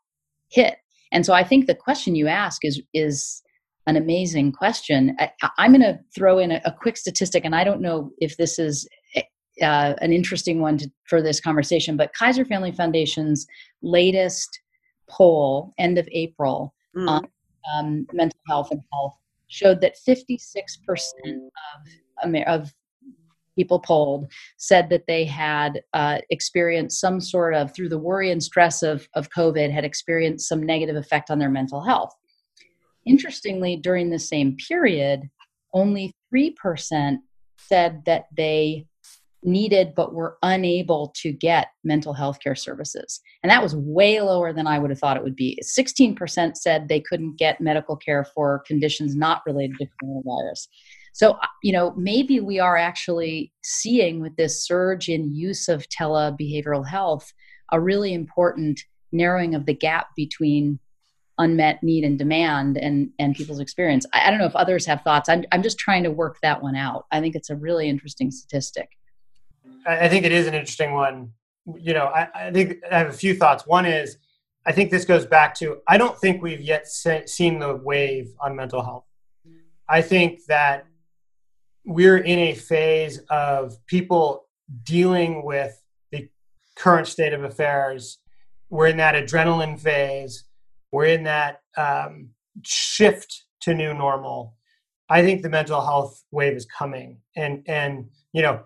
hit. 0.48 0.76
And 1.12 1.26
so 1.26 1.32
I 1.32 1.44
think 1.44 1.66
the 1.66 1.74
question 1.74 2.14
you 2.14 2.28
ask 2.28 2.64
is, 2.64 2.80
is 2.94 3.42
an 3.86 3.96
amazing 3.96 4.52
question. 4.52 5.16
I, 5.18 5.30
am 5.58 5.72
going 5.72 5.82
to 5.82 5.98
throw 6.14 6.38
in 6.38 6.52
a, 6.52 6.60
a, 6.64 6.72
quick 6.72 6.96
statistic, 6.96 7.44
and 7.44 7.54
I 7.54 7.64
don't 7.64 7.80
know 7.80 8.10
if 8.18 8.36
this 8.36 8.58
is 8.58 8.88
uh, 9.16 9.94
an 10.00 10.12
interesting 10.12 10.60
one 10.60 10.78
to, 10.78 10.90
for 11.08 11.20
this 11.22 11.40
conversation, 11.40 11.96
but 11.96 12.12
Kaiser 12.14 12.44
Family 12.44 12.72
Foundation's 12.72 13.46
latest 13.82 14.60
poll, 15.08 15.74
end 15.78 15.98
of 15.98 16.08
April, 16.12 16.74
mm. 16.96 17.08
on 17.08 17.26
um, 17.74 18.06
mental 18.12 18.38
health 18.48 18.70
and 18.70 18.80
health, 18.92 19.14
showed 19.48 19.80
that 19.80 19.96
56% 20.08 20.46
of, 22.22 22.34
of 22.46 22.72
people 23.56 23.80
polled 23.80 24.30
said 24.56 24.88
that 24.90 25.06
they 25.06 25.24
had 25.24 25.82
uh, 25.92 26.18
experienced 26.30 27.00
some 27.00 27.20
sort 27.20 27.54
of, 27.54 27.74
through 27.74 27.88
the 27.88 27.98
worry 27.98 28.30
and 28.30 28.42
stress 28.42 28.82
of, 28.82 29.08
of 29.14 29.30
COVID, 29.30 29.70
had 29.70 29.84
experienced 29.84 30.48
some 30.48 30.62
negative 30.62 30.96
effect 30.96 31.30
on 31.30 31.38
their 31.38 31.50
mental 31.50 31.82
health. 31.82 32.14
Interestingly, 33.06 33.76
during 33.76 34.10
the 34.10 34.18
same 34.18 34.56
period, 34.68 35.22
only 35.72 36.14
3% 36.32 37.18
said 37.58 38.02
that 38.06 38.26
they 38.36 38.86
needed 39.42 39.94
but 39.94 40.12
were 40.12 40.36
unable 40.42 41.12
to 41.16 41.32
get 41.32 41.68
mental 41.82 42.12
health 42.12 42.38
care 42.40 42.54
services. 42.54 43.20
And 43.42 43.50
that 43.50 43.62
was 43.62 43.74
way 43.74 44.20
lower 44.20 44.52
than 44.52 44.66
I 44.66 44.78
would 44.78 44.90
have 44.90 44.98
thought 44.98 45.16
it 45.16 45.22
would 45.22 45.36
be. 45.36 45.58
16% 45.62 46.56
said 46.56 46.88
they 46.88 47.00
couldn't 47.00 47.38
get 47.38 47.60
medical 47.60 47.96
care 47.96 48.24
for 48.24 48.62
conditions 48.66 49.16
not 49.16 49.42
related 49.46 49.76
to 49.78 49.88
coronavirus. 50.02 50.68
So, 51.12 51.32
uh, 51.32 51.46
you 51.62 51.72
know, 51.72 51.92
maybe 51.96 52.40
we 52.40 52.58
are 52.58 52.76
actually 52.76 53.52
seeing 53.62 54.20
with 54.20 54.36
this 54.36 54.64
surge 54.64 55.08
in 55.08 55.34
use 55.34 55.68
of 55.68 55.88
tele 55.88 56.36
behavioral 56.40 56.86
health 56.86 57.32
a 57.72 57.80
really 57.80 58.12
important 58.12 58.80
narrowing 59.12 59.54
of 59.54 59.66
the 59.66 59.74
gap 59.74 60.08
between 60.16 60.78
unmet 61.38 61.82
need 61.82 62.04
and 62.04 62.18
demand 62.18 62.76
and 62.76 63.10
and 63.18 63.34
people's 63.34 63.60
experience. 63.60 64.06
I, 64.12 64.28
I 64.28 64.30
don't 64.30 64.38
know 64.38 64.46
if 64.46 64.56
others 64.56 64.86
have 64.86 65.02
thoughts. 65.02 65.28
I'm 65.28 65.44
I'm 65.52 65.62
just 65.62 65.78
trying 65.78 66.04
to 66.04 66.10
work 66.10 66.38
that 66.42 66.62
one 66.62 66.76
out. 66.76 67.06
I 67.10 67.20
think 67.20 67.34
it's 67.34 67.50
a 67.50 67.56
really 67.56 67.88
interesting 67.88 68.30
statistic. 68.30 68.90
I 69.86 70.08
think 70.08 70.24
it 70.24 70.32
is 70.32 70.46
an 70.46 70.54
interesting 70.54 70.92
one. 70.92 71.32
You 71.78 71.94
know, 71.94 72.06
I, 72.06 72.28
I, 72.34 72.50
think 72.50 72.76
I 72.90 72.98
have 72.98 73.08
a 73.08 73.12
few 73.12 73.34
thoughts. 73.34 73.66
One 73.66 73.86
is, 73.86 74.18
I 74.66 74.72
think 74.72 74.90
this 74.90 75.04
goes 75.04 75.24
back 75.24 75.54
to 75.56 75.78
I 75.88 75.96
don't 75.96 76.18
think 76.18 76.42
we've 76.42 76.60
yet 76.60 76.86
se- 76.86 77.26
seen 77.26 77.58
the 77.58 77.76
wave 77.76 78.32
on 78.40 78.54
mental 78.56 78.82
health. 78.82 79.04
I 79.88 80.02
think 80.02 80.44
that 80.46 80.86
we're 81.90 82.18
in 82.18 82.38
a 82.38 82.54
phase 82.54 83.18
of 83.30 83.74
people 83.88 84.46
dealing 84.84 85.44
with 85.44 85.82
the 86.12 86.28
current 86.76 87.08
state 87.08 87.32
of 87.32 87.42
affairs. 87.42 88.18
We're 88.68 88.86
in 88.86 88.98
that 88.98 89.16
adrenaline 89.16 89.76
phase. 89.76 90.44
We're 90.92 91.06
in 91.06 91.24
that 91.24 91.62
um, 91.76 92.28
shift 92.62 93.44
to 93.62 93.74
new 93.74 93.92
normal. 93.92 94.54
I 95.08 95.22
think 95.22 95.42
the 95.42 95.48
mental 95.48 95.80
health 95.80 96.22
wave 96.30 96.52
is 96.52 96.64
coming, 96.64 97.22
and 97.34 97.64
and 97.66 98.08
you 98.32 98.42
know 98.42 98.62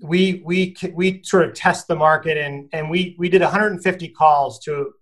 we 0.00 0.40
we 0.44 0.76
we 0.94 1.20
sort 1.24 1.48
of 1.48 1.54
test 1.54 1.88
the 1.88 1.96
market 1.96 2.38
and 2.38 2.68
and 2.72 2.88
we 2.88 3.16
we 3.18 3.28
did 3.28 3.42
150 3.42 4.08
calls 4.10 4.60
to 4.60 4.92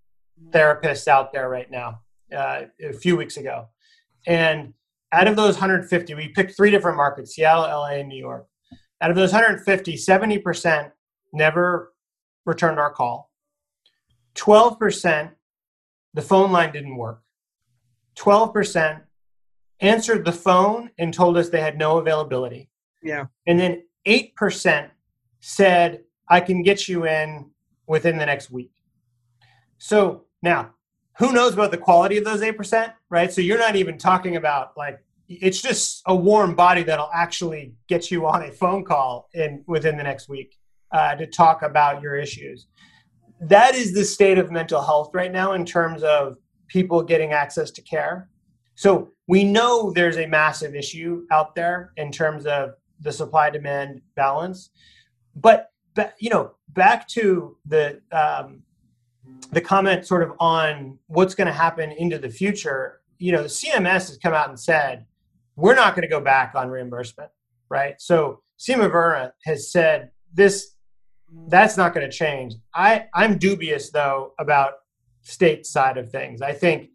therapists 0.48 1.06
out 1.06 1.30
there 1.34 1.50
right 1.50 1.70
now 1.70 2.00
uh, 2.34 2.62
a 2.82 2.94
few 2.94 3.16
weeks 3.16 3.36
ago 3.36 3.68
and 4.26 4.72
out 5.12 5.28
of 5.28 5.36
those 5.36 5.54
150 5.54 6.14
we 6.14 6.28
picked 6.28 6.56
three 6.56 6.70
different 6.70 6.96
markets 6.96 7.34
seattle 7.34 7.62
la 7.62 7.86
and 7.86 8.08
new 8.08 8.18
york. 8.18 8.46
Out 9.00 9.10
of 9.10 9.16
those 9.16 9.32
150 9.32 9.94
70% 9.94 10.92
never 11.32 11.92
returned 12.44 12.78
our 12.78 12.92
call. 12.92 13.30
12% 14.34 15.30
the 16.14 16.22
phone 16.22 16.52
line 16.52 16.72
didn't 16.72 16.96
work. 16.96 17.22
12% 18.16 19.02
answered 19.80 20.24
the 20.24 20.32
phone 20.32 20.90
and 20.98 21.14
told 21.14 21.36
us 21.36 21.48
they 21.48 21.60
had 21.60 21.78
no 21.78 21.98
availability. 21.98 22.68
Yeah. 23.02 23.26
And 23.46 23.58
then 23.58 23.84
8% 24.06 24.90
said, 25.40 26.02
I 26.28 26.40
can 26.40 26.62
get 26.62 26.88
you 26.88 27.06
in 27.06 27.50
within 27.86 28.18
the 28.18 28.26
next 28.26 28.50
week. 28.50 28.72
So 29.78 30.24
now, 30.42 30.74
who 31.20 31.32
knows 31.32 31.52
about 31.52 31.70
the 31.70 31.78
quality 31.78 32.16
of 32.16 32.24
those 32.24 32.40
8%, 32.40 32.94
right? 33.10 33.30
So 33.30 33.42
you're 33.42 33.58
not 33.58 33.76
even 33.76 33.98
talking 33.98 34.36
about 34.36 34.72
like, 34.76 34.98
it's 35.28 35.60
just 35.60 36.02
a 36.06 36.16
warm 36.16 36.54
body 36.54 36.82
that'll 36.82 37.10
actually 37.14 37.74
get 37.88 38.10
you 38.10 38.26
on 38.26 38.42
a 38.42 38.50
phone 38.50 38.84
call 38.84 39.28
in 39.34 39.62
within 39.66 39.98
the 39.98 40.02
next 40.02 40.30
week 40.30 40.56
uh, 40.92 41.14
to 41.16 41.26
talk 41.26 41.60
about 41.60 42.00
your 42.00 42.16
issues. 42.16 42.68
That 43.38 43.74
is 43.74 43.92
the 43.92 44.04
state 44.04 44.38
of 44.38 44.50
mental 44.50 44.80
health 44.80 45.10
right 45.12 45.30
now 45.30 45.52
in 45.52 45.66
terms 45.66 46.02
of 46.02 46.38
people 46.68 47.02
getting 47.02 47.32
access 47.32 47.70
to 47.72 47.82
care. 47.82 48.30
So 48.74 49.10
we 49.28 49.44
know 49.44 49.92
there's 49.92 50.16
a 50.16 50.26
massive 50.26 50.74
issue 50.74 51.26
out 51.30 51.54
there 51.54 51.92
in 51.98 52.10
terms 52.10 52.46
of 52.46 52.70
the 52.98 53.12
supply 53.12 53.50
demand 53.50 54.00
balance. 54.16 54.70
But, 55.36 55.70
but 55.94 56.14
you 56.18 56.30
know, 56.30 56.52
back 56.70 57.06
to 57.08 57.58
the 57.66 58.00
um, 58.10 58.62
the 59.52 59.60
comment 59.60 60.06
sort 60.06 60.22
of 60.22 60.32
on 60.38 60.98
what's 61.06 61.34
going 61.34 61.46
to 61.46 61.52
happen 61.52 61.90
into 61.92 62.18
the 62.18 62.30
future. 62.30 63.00
You 63.18 63.32
know, 63.32 63.42
the 63.42 63.48
CMS 63.48 64.08
has 64.08 64.18
come 64.18 64.32
out 64.32 64.48
and 64.48 64.58
said 64.58 65.06
we're 65.56 65.74
not 65.74 65.94
going 65.94 66.02
to 66.02 66.08
go 66.08 66.20
back 66.20 66.54
on 66.54 66.68
reimbursement, 66.68 67.30
right? 67.68 68.00
So 68.00 68.42
Seema 68.58 69.32
has 69.44 69.70
said 69.70 70.10
this 70.32 70.74
that's 71.48 71.76
not 71.76 71.94
going 71.94 72.08
to 72.08 72.16
change. 72.16 72.54
I 72.74 73.06
I'm 73.14 73.38
dubious 73.38 73.90
though 73.90 74.32
about 74.38 74.74
state 75.22 75.66
side 75.66 75.96
of 75.96 76.10
things. 76.10 76.42
I 76.42 76.52
think 76.52 76.90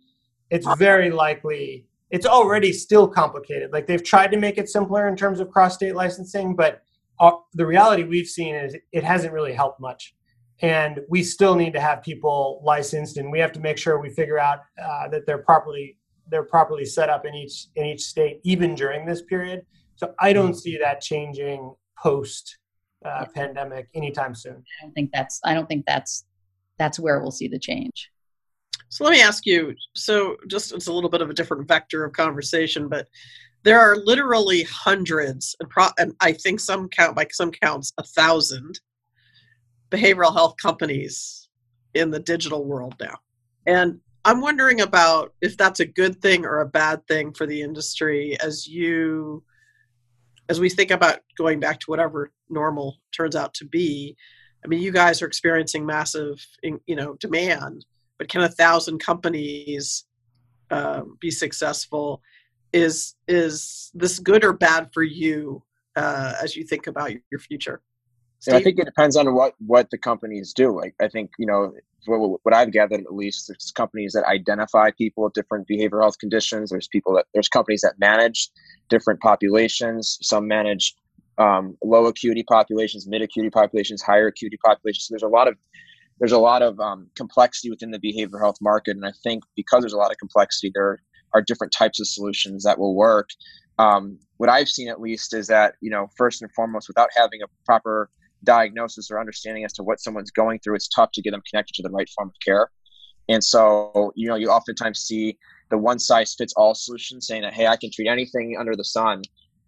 it's 0.49 0.67
very 0.77 1.09
likely 1.11 1.85
it's 2.11 2.25
already 2.25 2.71
still 2.71 3.07
complicated. 3.07 3.71
Like 3.73 3.87
they've 3.87 4.03
tried 4.03 4.31
to 4.31 4.37
make 4.37 4.57
it 4.57 4.69
simpler 4.69 5.07
in 5.07 5.15
terms 5.15 5.39
of 5.39 5.49
cross 5.49 5.75
state 5.75 5.95
licensing, 5.95 6.55
but 6.55 6.81
uh, 7.19 7.31
the 7.53 7.65
reality 7.65 8.03
we've 8.03 8.27
seen 8.27 8.55
is 8.55 8.75
it 8.91 9.03
hasn't 9.03 9.33
really 9.33 9.53
helped 9.53 9.79
much. 9.79 10.14
And 10.61 11.01
we 11.09 11.23
still 11.23 11.55
need 11.55 11.73
to 11.73 11.81
have 11.81 12.01
people 12.01 12.61
licensed, 12.63 13.17
and 13.17 13.31
we 13.31 13.39
have 13.39 13.51
to 13.53 13.59
make 13.59 13.77
sure 13.77 13.99
we 13.99 14.09
figure 14.09 14.39
out 14.39 14.59
uh, 14.81 15.07
that 15.09 15.25
they're 15.25 15.39
properly 15.39 15.97
they're 16.27 16.43
properly 16.43 16.85
set 16.85 17.09
up 17.09 17.25
in 17.25 17.35
each 17.35 17.67
in 17.75 17.85
each 17.85 18.01
state, 18.01 18.39
even 18.43 18.73
during 18.73 19.05
this 19.05 19.21
period. 19.23 19.65
So 19.95 20.13
I 20.19 20.33
don't 20.33 20.53
see 20.53 20.77
that 20.77 21.01
changing 21.01 21.73
post 22.01 22.57
uh, 23.05 23.25
pandemic 23.33 23.87
anytime 23.93 24.33
soon. 24.33 24.63
I 24.79 24.85
don't 24.85 24.93
think 24.93 25.11
that's 25.13 25.39
I 25.43 25.53
don't 25.53 25.67
think 25.67 25.85
that's 25.85 26.25
that's 26.77 26.99
where 26.99 27.19
we'll 27.19 27.31
see 27.31 27.47
the 27.47 27.59
change. 27.59 28.09
So 28.89 29.03
let 29.03 29.11
me 29.11 29.21
ask 29.21 29.45
you. 29.45 29.73
So 29.95 30.37
just 30.47 30.73
it's 30.73 30.87
a 30.87 30.93
little 30.93 31.09
bit 31.09 31.21
of 31.21 31.29
a 31.29 31.33
different 31.33 31.67
vector 31.67 32.05
of 32.05 32.13
conversation, 32.13 32.87
but 32.87 33.07
there 33.63 33.79
are 33.79 33.97
literally 33.97 34.63
hundreds, 34.63 35.55
and, 35.59 35.67
pro- 35.69 35.89
and 35.97 36.13
I 36.21 36.33
think 36.33 36.59
some 36.59 36.87
count 36.87 37.15
by 37.15 37.27
some 37.31 37.51
counts 37.51 37.93
a 37.97 38.03
thousand 38.03 38.79
behavioral 39.95 40.33
health 40.33 40.55
companies 40.61 41.49
in 41.93 42.11
the 42.11 42.19
digital 42.19 42.65
world 42.65 42.95
now, 42.99 43.17
and 43.65 43.99
I'm 44.25 44.41
wondering 44.41 44.81
about 44.81 45.33
if 45.41 45.55
that's 45.55 45.79
a 45.79 45.85
good 45.85 46.19
thing 46.19 46.45
or 46.45 46.59
a 46.59 46.67
bad 46.67 47.05
thing 47.07 47.31
for 47.31 47.45
the 47.45 47.61
industry 47.61 48.35
as 48.41 48.67
you 48.67 49.43
as 50.49 50.59
we 50.59 50.69
think 50.69 50.91
about 50.91 51.19
going 51.37 51.59
back 51.59 51.79
to 51.79 51.85
whatever 51.91 52.31
normal 52.49 52.97
turns 53.15 53.35
out 53.35 53.53
to 53.55 53.65
be. 53.65 54.15
I 54.63 54.67
mean, 54.67 54.81
you 54.81 54.91
guys 54.91 55.21
are 55.21 55.27
experiencing 55.27 55.85
massive, 55.85 56.43
you 56.63 56.95
know, 56.95 57.15
demand, 57.19 57.85
but 58.17 58.27
can 58.27 58.41
a 58.41 58.49
thousand 58.49 58.99
companies 58.99 60.05
uh, 60.71 61.01
be 61.19 61.29
successful? 61.29 62.21
Is 62.73 63.15
is 63.27 63.91
this 63.93 64.17
good 64.17 64.43
or 64.43 64.53
bad 64.53 64.89
for 64.91 65.03
you 65.03 65.63
uh, 65.95 66.33
as 66.41 66.55
you 66.55 66.63
think 66.63 66.87
about 66.87 67.11
your 67.29 67.39
future? 67.39 67.81
Yeah, 68.47 68.57
I 68.57 68.63
think 68.63 68.79
it 68.79 68.85
depends 68.85 69.15
on 69.15 69.33
what 69.33 69.53
what 69.65 69.89
the 69.89 69.97
companies 69.97 70.53
do. 70.53 70.75
Like 70.75 70.95
I 71.01 71.07
think 71.07 71.31
you 71.37 71.45
know 71.45 71.73
what, 72.07 72.39
what 72.43 72.53
I've 72.53 72.71
gathered 72.71 73.01
at 73.01 73.13
least, 73.13 73.47
there's 73.47 73.71
companies 73.75 74.13
that 74.13 74.25
identify 74.25 74.91
people 74.91 75.23
with 75.23 75.33
different 75.33 75.67
behavioral 75.67 76.01
health 76.01 76.19
conditions. 76.19 76.69
There's 76.69 76.87
people 76.87 77.13
that 77.15 77.25
there's 77.33 77.49
companies 77.49 77.81
that 77.81 77.99
manage 77.99 78.49
different 78.89 79.19
populations. 79.19 80.17
Some 80.21 80.47
manage 80.47 80.95
um, 81.37 81.77
low 81.83 82.05
acuity 82.05 82.43
populations, 82.43 83.07
mid 83.07 83.21
acuity 83.21 83.49
populations, 83.49 84.01
higher 84.01 84.27
acuity 84.27 84.57
populations. 84.63 85.07
So 85.07 85.13
there's 85.13 85.23
a 85.23 85.27
lot 85.27 85.47
of 85.47 85.55
there's 86.19 86.31
a 86.31 86.39
lot 86.39 86.61
of 86.61 86.79
um, 86.79 87.09
complexity 87.15 87.69
within 87.69 87.91
the 87.91 87.99
behavioral 87.99 88.39
health 88.39 88.57
market, 88.61 88.95
and 88.95 89.05
I 89.05 89.11
think 89.23 89.43
because 89.55 89.81
there's 89.81 89.93
a 89.93 89.97
lot 89.97 90.11
of 90.11 90.17
complexity, 90.17 90.71
there 90.73 90.99
are 91.33 91.41
different 91.41 91.73
types 91.73 91.99
of 91.99 92.07
solutions 92.07 92.63
that 92.63 92.79
will 92.79 92.95
work. 92.95 93.29
Um, 93.77 94.17
what 94.37 94.49
I've 94.49 94.69
seen 94.69 94.87
at 94.87 95.01
least 95.01 95.33
is 95.33 95.47
that 95.47 95.75
you 95.81 95.89
know 95.89 96.07
first 96.17 96.41
and 96.41 96.51
foremost, 96.53 96.87
without 96.87 97.09
having 97.15 97.41
a 97.41 97.47
proper 97.65 98.09
diagnosis 98.45 99.11
or 99.11 99.19
understanding 99.19 99.65
as 99.65 99.73
to 99.73 99.83
what 99.83 99.99
someone's 99.99 100.31
going 100.31 100.59
through, 100.59 100.75
it's 100.75 100.87
tough 100.87 101.11
to 101.13 101.21
get 101.21 101.31
them 101.31 101.41
connected 101.49 101.73
to 101.75 101.83
the 101.83 101.89
right 101.89 102.09
form 102.09 102.29
of 102.29 102.35
care. 102.45 102.69
And 103.27 103.43
so, 103.43 104.11
you 104.15 104.29
know, 104.29 104.35
you 104.35 104.49
oftentimes 104.49 104.99
see 104.99 105.37
the 105.71 105.77
one 105.77 105.99
size 105.99 106.35
fits 106.35 106.53
all 106.55 106.75
solution 106.75 107.21
saying 107.21 107.41
that, 107.41 107.53
hey, 107.53 107.67
I 107.67 107.75
can 107.75 107.89
treat 107.91 108.07
anything 108.07 108.55
under 108.59 108.75
the 108.75 108.83
sun. 108.83 109.23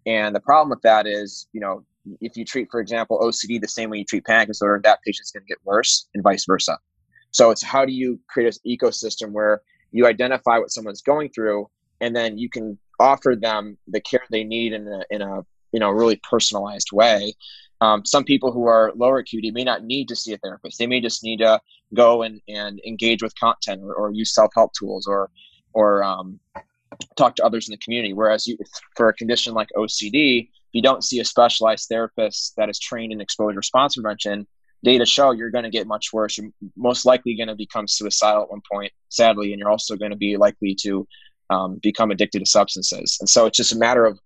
And 0.06 0.34
the 0.34 0.40
problem 0.40 0.70
with 0.70 0.82
that 0.82 1.06
is, 1.06 1.48
you 1.52 1.60
know, 1.60 1.84
if 2.20 2.36
you 2.36 2.44
treat, 2.44 2.68
for 2.70 2.80
example, 2.80 3.18
OCD 3.20 3.60
the 3.60 3.68
same 3.68 3.90
way 3.90 3.98
you 3.98 4.04
treat 4.04 4.24
panic 4.24 4.48
disorder, 4.48 4.80
that 4.84 5.00
patient's 5.04 5.32
going 5.32 5.42
to 5.42 5.48
get 5.48 5.58
worse 5.64 6.08
and 6.14 6.22
vice 6.22 6.44
versa. 6.46 6.78
So 7.32 7.50
it's 7.50 7.62
how 7.62 7.84
do 7.84 7.92
you 7.92 8.18
create 8.28 8.54
an 8.54 8.76
ecosystem 8.76 9.32
where 9.32 9.60
you 9.90 10.06
identify 10.06 10.58
what 10.58 10.70
someone's 10.70 11.02
going 11.02 11.30
through 11.30 11.68
and 12.00 12.14
then 12.14 12.38
you 12.38 12.48
can 12.48 12.78
offer 13.00 13.36
them 13.36 13.76
the 13.88 14.00
care 14.00 14.22
they 14.30 14.44
need 14.44 14.72
in 14.72 14.86
a, 14.88 15.02
in 15.10 15.22
a 15.22 15.44
you 15.72 15.80
know 15.80 15.90
really 15.90 16.20
personalized 16.28 16.88
way 16.92 17.34
um, 17.80 18.04
some 18.04 18.24
people 18.24 18.52
who 18.52 18.66
are 18.66 18.92
lower 18.96 19.18
acuity 19.18 19.50
may 19.50 19.64
not 19.64 19.84
need 19.84 20.08
to 20.08 20.16
see 20.16 20.32
a 20.32 20.38
therapist. 20.38 20.78
They 20.78 20.86
may 20.86 21.00
just 21.00 21.22
need 21.22 21.38
to 21.38 21.60
go 21.94 22.22
and, 22.22 22.40
and 22.48 22.80
engage 22.86 23.22
with 23.22 23.38
content 23.38 23.82
or, 23.82 23.94
or 23.94 24.10
use 24.12 24.34
self 24.34 24.52
help 24.54 24.72
tools 24.72 25.06
or 25.06 25.30
or 25.74 26.02
um, 26.02 26.40
talk 27.16 27.36
to 27.36 27.44
others 27.44 27.68
in 27.68 27.72
the 27.72 27.78
community. 27.78 28.12
Whereas 28.12 28.46
you, 28.46 28.58
for 28.96 29.08
a 29.08 29.14
condition 29.14 29.54
like 29.54 29.68
OCD, 29.76 30.48
if 30.48 30.48
you 30.72 30.82
don't 30.82 31.04
see 31.04 31.20
a 31.20 31.24
specialized 31.24 31.88
therapist 31.88 32.54
that 32.56 32.68
is 32.68 32.78
trained 32.78 33.12
in 33.12 33.20
exposure 33.20 33.56
response 33.56 33.94
prevention, 33.94 34.46
data 34.82 35.06
show 35.06 35.32
you're 35.32 35.50
going 35.50 35.64
to 35.64 35.70
get 35.70 35.86
much 35.86 36.12
worse. 36.12 36.38
You're 36.38 36.50
most 36.76 37.04
likely 37.04 37.36
going 37.36 37.48
to 37.48 37.54
become 37.54 37.86
suicidal 37.86 38.42
at 38.42 38.50
one 38.50 38.62
point, 38.70 38.92
sadly, 39.08 39.52
and 39.52 39.60
you're 39.60 39.70
also 39.70 39.96
going 39.96 40.10
to 40.10 40.16
be 40.16 40.36
likely 40.36 40.74
to 40.82 41.06
um, 41.50 41.78
become 41.82 42.10
addicted 42.10 42.40
to 42.40 42.46
substances. 42.46 43.16
And 43.20 43.28
so 43.28 43.46
it's 43.46 43.56
just 43.56 43.72
a 43.72 43.78
matter 43.78 44.04
of 44.04 44.18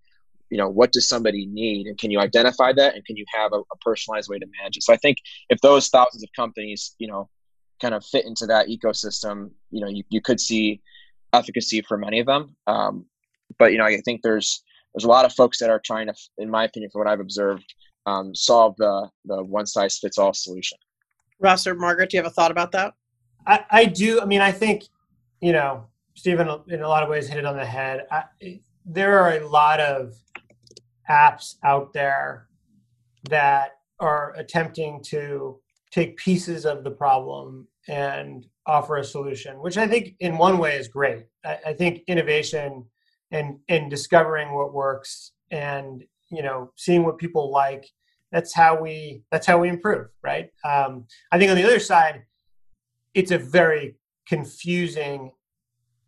you 0.52 0.58
know 0.58 0.68
what 0.68 0.92
does 0.92 1.08
somebody 1.08 1.46
need 1.46 1.86
and 1.86 1.96
can 1.96 2.10
you 2.10 2.20
identify 2.20 2.74
that 2.74 2.94
and 2.94 3.04
can 3.06 3.16
you 3.16 3.24
have 3.34 3.52
a, 3.54 3.56
a, 3.56 3.76
personalized 3.80 4.28
way 4.28 4.38
to 4.38 4.46
manage 4.60 4.76
it? 4.76 4.82
So 4.82 4.92
i 4.92 4.98
think 4.98 5.16
if 5.48 5.58
those 5.62 5.88
thousands 5.88 6.22
of 6.22 6.28
companies 6.36 6.94
you 6.98 7.08
know 7.08 7.30
kind 7.80 7.94
of 7.94 8.04
fit 8.04 8.26
into 8.26 8.44
that 8.46 8.68
ecosystem 8.68 9.50
you 9.70 9.80
know 9.80 9.88
you, 9.88 10.04
you 10.10 10.20
could 10.20 10.38
see 10.38 10.82
efficacy 11.32 11.80
for 11.80 11.96
many 11.96 12.20
of 12.20 12.26
them. 12.26 12.54
Um, 12.66 13.06
but 13.58 13.72
you 13.72 13.78
know 13.78 13.86
i 13.86 13.96
think 14.04 14.20
there's 14.22 14.62
there's 14.92 15.04
a 15.04 15.08
lot 15.08 15.24
of 15.24 15.32
folks 15.32 15.58
that 15.58 15.70
are 15.70 15.80
trying 15.82 16.06
to 16.06 16.14
in 16.36 16.50
my 16.50 16.64
opinion 16.64 16.90
from 16.90 17.00
what 17.00 17.08
i've 17.08 17.20
observed 17.20 17.74
um, 18.04 18.34
solve 18.34 18.74
the 18.76 19.08
the 19.24 19.42
one 19.42 19.64
size 19.64 19.98
fits 19.98 20.18
all 20.18 20.34
solution. 20.34 20.76
Ross 21.40 21.66
or 21.66 21.74
margaret 21.74 22.10
do 22.10 22.16
you 22.16 22.22
have 22.22 22.30
a 22.30 22.34
thought 22.34 22.50
about 22.50 22.72
that? 22.72 22.92
I, 23.46 23.64
I 23.70 23.84
do. 23.86 24.20
I 24.20 24.26
mean 24.26 24.42
i 24.42 24.52
think 24.52 24.84
you 25.40 25.52
know 25.52 25.86
stephen 26.14 26.48
in 26.68 26.82
a 26.82 26.88
lot 26.88 27.02
of 27.02 27.08
ways 27.08 27.26
hit 27.26 27.38
it 27.38 27.46
on 27.46 27.56
the 27.56 27.64
head. 27.64 28.06
I, 28.10 28.24
there 28.84 29.18
are 29.20 29.38
a 29.38 29.48
lot 29.48 29.80
of 29.80 30.14
apps 31.10 31.56
out 31.64 31.92
there 31.92 32.48
that 33.28 33.72
are 34.00 34.34
attempting 34.36 35.00
to 35.04 35.60
take 35.90 36.16
pieces 36.16 36.64
of 36.64 36.84
the 36.84 36.90
problem 36.90 37.68
and 37.88 38.46
offer 38.66 38.96
a 38.96 39.04
solution, 39.04 39.60
which 39.60 39.76
I 39.76 39.86
think 39.86 40.14
in 40.20 40.38
one 40.38 40.58
way 40.58 40.76
is 40.76 40.88
great. 40.88 41.26
I, 41.44 41.58
I 41.66 41.72
think 41.72 42.02
innovation 42.06 42.84
and 43.32 43.58
and 43.68 43.90
discovering 43.90 44.52
what 44.52 44.72
works 44.72 45.32
and 45.50 46.04
you 46.30 46.42
know 46.42 46.70
seeing 46.76 47.04
what 47.04 47.18
people 47.18 47.50
like 47.50 47.88
that's 48.30 48.54
how 48.54 48.80
we 48.80 49.22
that's 49.30 49.46
how 49.46 49.58
we 49.58 49.68
improve 49.68 50.08
right 50.22 50.50
um, 50.64 51.06
i 51.32 51.38
think 51.38 51.50
on 51.50 51.56
the 51.56 51.64
other 51.64 51.80
side 51.80 52.22
it's 53.14 53.30
a 53.30 53.38
very 53.38 53.96
confusing 54.28 55.32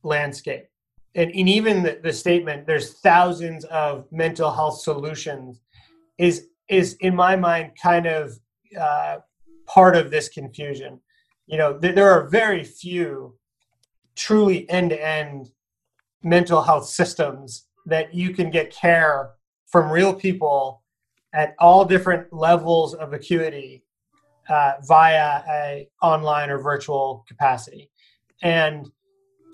landscape 0.03 0.67
and, 1.15 1.31
and 1.31 1.49
even 1.49 1.83
the, 1.83 2.01
the 2.03 2.13
statement 2.13 2.67
there's 2.67 2.99
thousands 3.01 3.65
of 3.67 4.07
mental 4.11 4.51
health 4.51 4.81
solutions 4.81 5.61
is 6.19 6.49
is 6.69 6.95
in 7.01 7.15
my 7.15 7.37
mind 7.37 7.73
kind 7.81 8.07
of 8.07 8.39
uh, 8.81 9.19
part 9.67 9.97
of 9.97 10.11
this 10.11 10.29
confusion. 10.29 11.01
You 11.47 11.59
know 11.59 11.79
th- 11.79 11.95
there 11.95 12.11
are 12.11 12.29
very 12.29 12.65
few 12.65 13.37
truly 14.17 14.69
end-to-end 14.71 15.51
mental 16.23 16.63
health 16.63 16.87
systems 16.87 17.67
that 17.87 18.15
you 18.15 18.33
can 18.33 18.51
get 18.51 18.71
care 18.71 19.33
from 19.67 19.91
real 19.91 20.15
people 20.15 20.83
at 21.35 21.55
all 21.59 21.85
different 21.85 22.33
levels 22.33 22.95
of 22.95 23.13
acuity 23.13 23.85
uh, 24.49 24.75
via 24.87 25.43
a 25.49 25.89
online 26.01 26.49
or 26.51 26.59
virtual 26.59 27.25
capacity. 27.27 27.91
And 28.43 28.91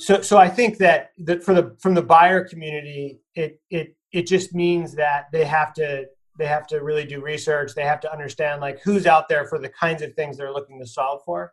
so 0.00 0.22
so 0.22 0.38
I 0.38 0.48
think 0.48 0.78
that 0.78 1.10
that 1.18 1.44
for 1.44 1.52
the 1.52 1.76
from 1.78 1.94
the 1.94 2.02
buyer 2.02 2.42
community, 2.42 3.20
it 3.34 3.60
it 3.70 3.94
it 4.12 4.26
just 4.26 4.54
means 4.54 4.94
that 4.94 5.26
they 5.30 5.44
have 5.44 5.74
to 5.74 6.06
they 6.38 6.46
have 6.46 6.66
to 6.68 6.82
really 6.82 7.04
do 7.04 7.20
research. 7.20 7.74
They 7.74 7.84
have 7.84 8.00
to 8.00 8.12
understand 8.12 8.62
like 8.62 8.80
who's 8.80 9.06
out 9.06 9.28
there 9.28 9.44
for 9.44 9.58
the 9.58 9.68
kinds 9.68 10.00
of 10.00 10.14
things 10.14 10.38
they're 10.38 10.52
looking 10.52 10.80
to 10.80 10.86
solve 10.86 11.20
for. 11.26 11.52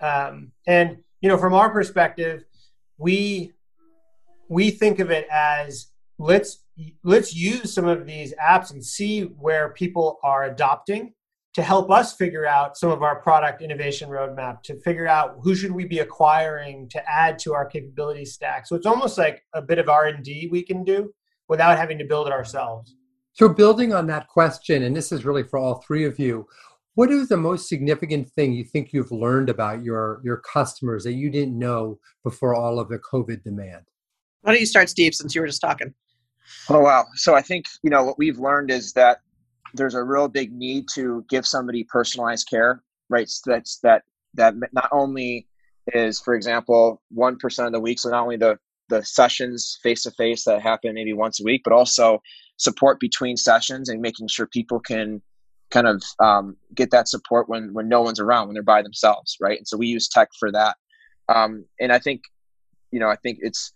Um, 0.00 0.52
and 0.66 0.96
you 1.20 1.28
know, 1.28 1.36
from 1.36 1.52
our 1.52 1.70
perspective, 1.70 2.44
we 2.96 3.52
we 4.48 4.70
think 4.70 4.98
of 4.98 5.10
it 5.10 5.26
as 5.30 5.88
let's 6.18 6.64
let's 7.02 7.34
use 7.34 7.74
some 7.74 7.86
of 7.86 8.06
these 8.06 8.32
apps 8.42 8.72
and 8.72 8.82
see 8.82 9.22
where 9.22 9.68
people 9.70 10.18
are 10.22 10.44
adopting 10.44 11.12
to 11.54 11.62
help 11.62 11.90
us 11.90 12.14
figure 12.14 12.46
out 12.46 12.76
some 12.76 12.90
of 12.90 13.02
our 13.02 13.20
product 13.22 13.62
innovation 13.62 14.10
roadmap 14.10 14.62
to 14.64 14.78
figure 14.80 15.06
out 15.06 15.36
who 15.40 15.54
should 15.54 15.70
we 15.70 15.84
be 15.84 16.00
acquiring 16.00 16.88
to 16.88 17.10
add 17.10 17.38
to 17.38 17.54
our 17.54 17.64
capability 17.64 18.24
stack. 18.24 18.66
So 18.66 18.74
it's 18.74 18.86
almost 18.86 19.16
like 19.16 19.42
a 19.54 19.62
bit 19.62 19.78
of 19.78 19.88
r&d 19.88 20.48
we 20.50 20.62
can 20.62 20.84
do 20.84 21.14
without 21.48 21.78
having 21.78 21.98
to 21.98 22.04
build 22.04 22.26
it 22.26 22.32
ourselves. 22.32 22.96
So 23.34 23.48
building 23.48 23.94
on 23.94 24.06
that 24.08 24.28
question 24.28 24.82
and 24.82 24.94
this 24.94 25.12
is 25.12 25.24
really 25.24 25.44
for 25.44 25.58
all 25.58 25.76
three 25.86 26.04
of 26.04 26.18
you 26.18 26.46
what 26.94 27.10
is 27.10 27.28
the 27.28 27.36
most 27.36 27.68
significant 27.68 28.28
thing 28.30 28.52
you 28.52 28.62
think 28.62 28.92
you've 28.92 29.10
learned 29.10 29.50
about 29.50 29.82
your 29.82 30.20
your 30.24 30.36
customers 30.36 31.02
that 31.04 31.14
you 31.14 31.28
didn't 31.28 31.58
know 31.58 31.98
before 32.22 32.54
all 32.54 32.78
of 32.78 32.88
the 32.88 32.98
covid 33.00 33.42
demand? 33.42 33.82
Why 34.42 34.52
don't 34.52 34.60
you 34.60 34.66
start 34.66 34.88
steve 34.88 35.14
since 35.14 35.34
you 35.34 35.40
were 35.40 35.46
just 35.48 35.60
talking? 35.60 35.92
Oh 36.68 36.80
wow. 36.80 37.04
So 37.14 37.34
i 37.34 37.42
think 37.42 37.66
you 37.82 37.90
know 37.90 38.04
what 38.04 38.18
we've 38.18 38.38
learned 38.38 38.70
is 38.70 38.92
that 38.92 39.18
there's 39.74 39.94
a 39.94 40.02
real 40.02 40.28
big 40.28 40.52
need 40.52 40.86
to 40.94 41.24
give 41.28 41.46
somebody 41.46 41.84
personalized 41.84 42.48
care, 42.48 42.82
right? 43.10 43.28
So 43.28 43.50
that's 43.50 43.78
that 43.80 44.02
that 44.34 44.54
not 44.72 44.88
only 44.92 45.46
is, 45.88 46.20
for 46.20 46.34
example, 46.34 47.02
one 47.10 47.36
percent 47.36 47.66
of 47.66 47.72
the 47.72 47.80
week, 47.80 47.98
so 47.98 48.10
not 48.10 48.22
only 48.22 48.36
the 48.36 48.58
the 48.88 49.04
sessions 49.04 49.78
face 49.82 50.02
to 50.02 50.10
face 50.12 50.44
that 50.44 50.62
happen 50.62 50.94
maybe 50.94 51.12
once 51.12 51.40
a 51.40 51.44
week, 51.44 51.62
but 51.64 51.72
also 51.72 52.22
support 52.56 53.00
between 53.00 53.36
sessions 53.36 53.88
and 53.88 54.00
making 54.00 54.28
sure 54.28 54.46
people 54.46 54.78
can 54.78 55.20
kind 55.70 55.88
of 55.88 56.02
um, 56.20 56.56
get 56.74 56.90
that 56.90 57.08
support 57.08 57.48
when 57.48 57.72
when 57.72 57.88
no 57.88 58.00
one's 58.02 58.20
around, 58.20 58.46
when 58.46 58.54
they're 58.54 58.62
by 58.62 58.82
themselves, 58.82 59.36
right? 59.40 59.58
And 59.58 59.66
so 59.66 59.76
we 59.76 59.86
use 59.86 60.08
tech 60.08 60.28
for 60.38 60.52
that. 60.52 60.76
Um, 61.28 61.64
and 61.80 61.92
I 61.92 61.98
think, 61.98 62.22
you 62.90 63.00
know, 63.00 63.08
I 63.08 63.16
think 63.16 63.38
it's 63.40 63.72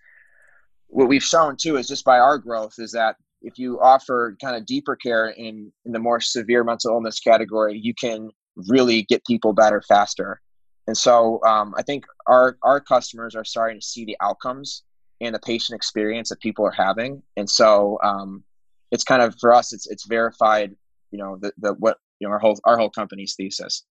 what 0.89 1.09
we've 1.09 1.23
shown 1.23 1.57
too 1.57 1.77
is 1.77 1.89
just 1.89 2.05
by 2.05 2.19
our 2.19 2.39
growth 2.39 2.75
is 2.79 2.93
that 2.93 3.17
if 3.43 3.59
you 3.59 3.81
offer 3.81 4.37
kind 4.43 4.57
of 4.57 4.67
deeper 4.67 4.97
care 4.97 5.29
in 5.31 5.73
in 5.85 5.93
the 5.93 5.99
more 5.99 6.21
severe 6.21 6.65
mental 6.65 6.93
illness 6.93 7.21
category, 7.21 7.79
you 7.79 7.95
can 7.95 8.31
really 8.69 9.03
get 9.03 9.25
people 9.27 9.53
better 9.53 9.83
faster. 9.87 10.41
And 10.87 10.97
so 10.97 11.43
um, 11.45 11.75
I 11.77 11.83
think 11.83 12.05
our 12.27 12.57
our 12.63 12.81
customers 12.81 13.35
are 13.35 13.45
starting 13.45 13.81
to 13.81 13.87
see 13.87 14.05
the 14.05 14.17
outcomes 14.21 14.83
and 15.21 15.35
the 15.35 15.41
patient 15.41 15.77
experience 15.77 16.29
that 16.31 16.41
people 16.41 16.65
are 16.65 16.73
having. 16.73 17.23
And 17.37 17.49
so 17.49 17.99
um, 18.03 18.45
it's 18.91 19.05
kind 19.05 19.23
of 19.23 19.35
for 19.41 19.53
us, 19.53 19.73
it's 19.73 19.87
it's 19.89 20.07
verified, 20.07 20.75
you 21.11 21.19
know, 21.19 21.37
the, 21.41 21.53
the 21.59 21.75
what 21.75 21.99
you 22.19 22.27
know 22.27 22.33
our 22.33 22.39
whole 22.39 22.59
our 22.65 22.79
whole 22.79 22.91
company's 22.91 23.35
thesis. 23.37 23.85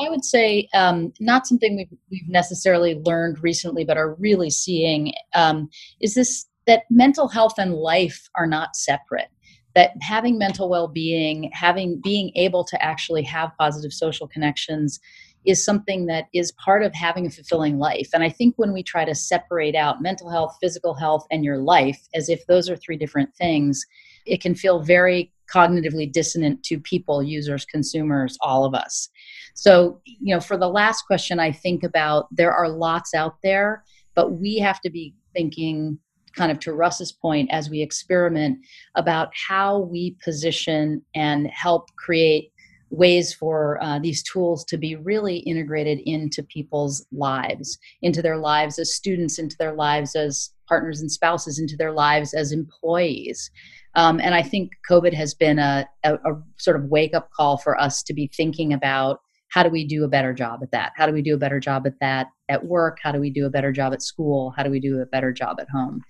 I 0.00 0.10
would 0.10 0.24
say 0.24 0.68
um, 0.74 1.12
not 1.20 1.46
something 1.46 1.76
we've, 1.76 1.98
we've 2.10 2.28
necessarily 2.28 2.96
learned 2.96 3.42
recently, 3.42 3.84
but 3.84 3.96
are 3.96 4.14
really 4.14 4.50
seeing 4.50 5.14
um, 5.34 5.70
is 6.00 6.14
this 6.14 6.46
that 6.66 6.84
mental 6.90 7.28
health 7.28 7.54
and 7.58 7.74
life 7.74 8.28
are 8.34 8.46
not 8.46 8.76
separate. 8.76 9.28
That 9.74 9.92
having 10.00 10.38
mental 10.38 10.68
well-being, 10.68 11.50
having 11.52 12.00
being 12.02 12.32
able 12.34 12.64
to 12.64 12.82
actually 12.82 13.22
have 13.24 13.52
positive 13.58 13.92
social 13.92 14.26
connections, 14.26 14.98
is 15.44 15.64
something 15.64 16.06
that 16.06 16.26
is 16.34 16.52
part 16.52 16.82
of 16.82 16.92
having 16.92 17.26
a 17.26 17.30
fulfilling 17.30 17.78
life. 17.78 18.08
And 18.12 18.22
I 18.22 18.28
think 18.28 18.54
when 18.56 18.72
we 18.72 18.82
try 18.82 19.04
to 19.04 19.14
separate 19.14 19.76
out 19.76 20.02
mental 20.02 20.28
health, 20.28 20.56
physical 20.60 20.94
health, 20.94 21.24
and 21.30 21.44
your 21.44 21.58
life 21.58 22.00
as 22.14 22.28
if 22.28 22.44
those 22.46 22.68
are 22.68 22.76
three 22.76 22.96
different 22.96 23.34
things, 23.36 23.84
it 24.26 24.40
can 24.40 24.54
feel 24.54 24.82
very 24.82 25.32
cognitively 25.52 26.10
dissonant 26.10 26.64
to 26.64 26.80
people, 26.80 27.22
users, 27.22 27.64
consumers, 27.64 28.36
all 28.40 28.64
of 28.64 28.74
us. 28.74 29.08
So, 29.54 30.00
you 30.04 30.34
know, 30.34 30.40
for 30.40 30.56
the 30.56 30.68
last 30.68 31.02
question, 31.02 31.38
I 31.38 31.52
think 31.52 31.84
about 31.84 32.26
there 32.32 32.52
are 32.52 32.68
lots 32.68 33.14
out 33.14 33.36
there, 33.44 33.84
but 34.16 34.32
we 34.32 34.58
have 34.58 34.80
to 34.80 34.90
be 34.90 35.14
thinking 35.32 35.98
kind 36.36 36.52
of 36.52 36.60
to 36.60 36.72
Russ's 36.72 37.12
point 37.12 37.48
as 37.50 37.70
we 37.70 37.82
experiment 37.82 38.58
about 38.94 39.30
how 39.48 39.80
we 39.80 40.16
position 40.22 41.02
and 41.14 41.48
help 41.48 41.88
create 41.96 42.52
ways 42.90 43.34
for 43.34 43.82
uh, 43.82 43.98
these 43.98 44.22
tools 44.22 44.64
to 44.64 44.78
be 44.78 44.94
really 44.96 45.38
integrated 45.38 45.98
into 46.06 46.42
people's 46.42 47.04
lives, 47.10 47.78
into 48.02 48.22
their 48.22 48.36
lives 48.36 48.78
as 48.78 48.94
students, 48.94 49.38
into 49.38 49.56
their 49.58 49.74
lives 49.74 50.14
as 50.14 50.50
partners 50.68 51.00
and 51.00 51.10
spouses, 51.10 51.58
into 51.58 51.76
their 51.76 51.92
lives 51.92 52.32
as 52.32 52.52
employees. 52.52 53.50
Um, 53.96 54.20
and 54.20 54.34
I 54.34 54.42
think 54.42 54.72
COVID 54.88 55.14
has 55.14 55.34
been 55.34 55.58
a, 55.58 55.88
a, 56.04 56.14
a 56.14 56.42
sort 56.58 56.76
of 56.76 56.84
wake 56.84 57.14
up 57.14 57.30
call 57.36 57.56
for 57.56 57.80
us 57.80 58.02
to 58.04 58.14
be 58.14 58.30
thinking 58.36 58.72
about 58.72 59.20
how 59.48 59.62
do 59.62 59.70
we 59.70 59.86
do 59.86 60.04
a 60.04 60.08
better 60.08 60.32
job 60.32 60.60
at 60.62 60.70
that? 60.72 60.92
How 60.96 61.06
do 61.06 61.12
we 61.12 61.22
do 61.22 61.34
a 61.34 61.38
better 61.38 61.60
job 61.60 61.86
at 61.86 61.98
that 62.00 62.28
at 62.48 62.64
work? 62.64 62.98
How 63.02 63.12
do 63.12 63.20
we 63.20 63.30
do 63.30 63.46
a 63.46 63.50
better 63.50 63.72
job 63.72 63.92
at 63.92 64.02
school? 64.02 64.52
How 64.56 64.62
do 64.62 64.70
we 64.70 64.80
do 64.80 65.00
a 65.00 65.06
better 65.06 65.32
job 65.32 65.58
at 65.60 65.68
home? 65.70 66.02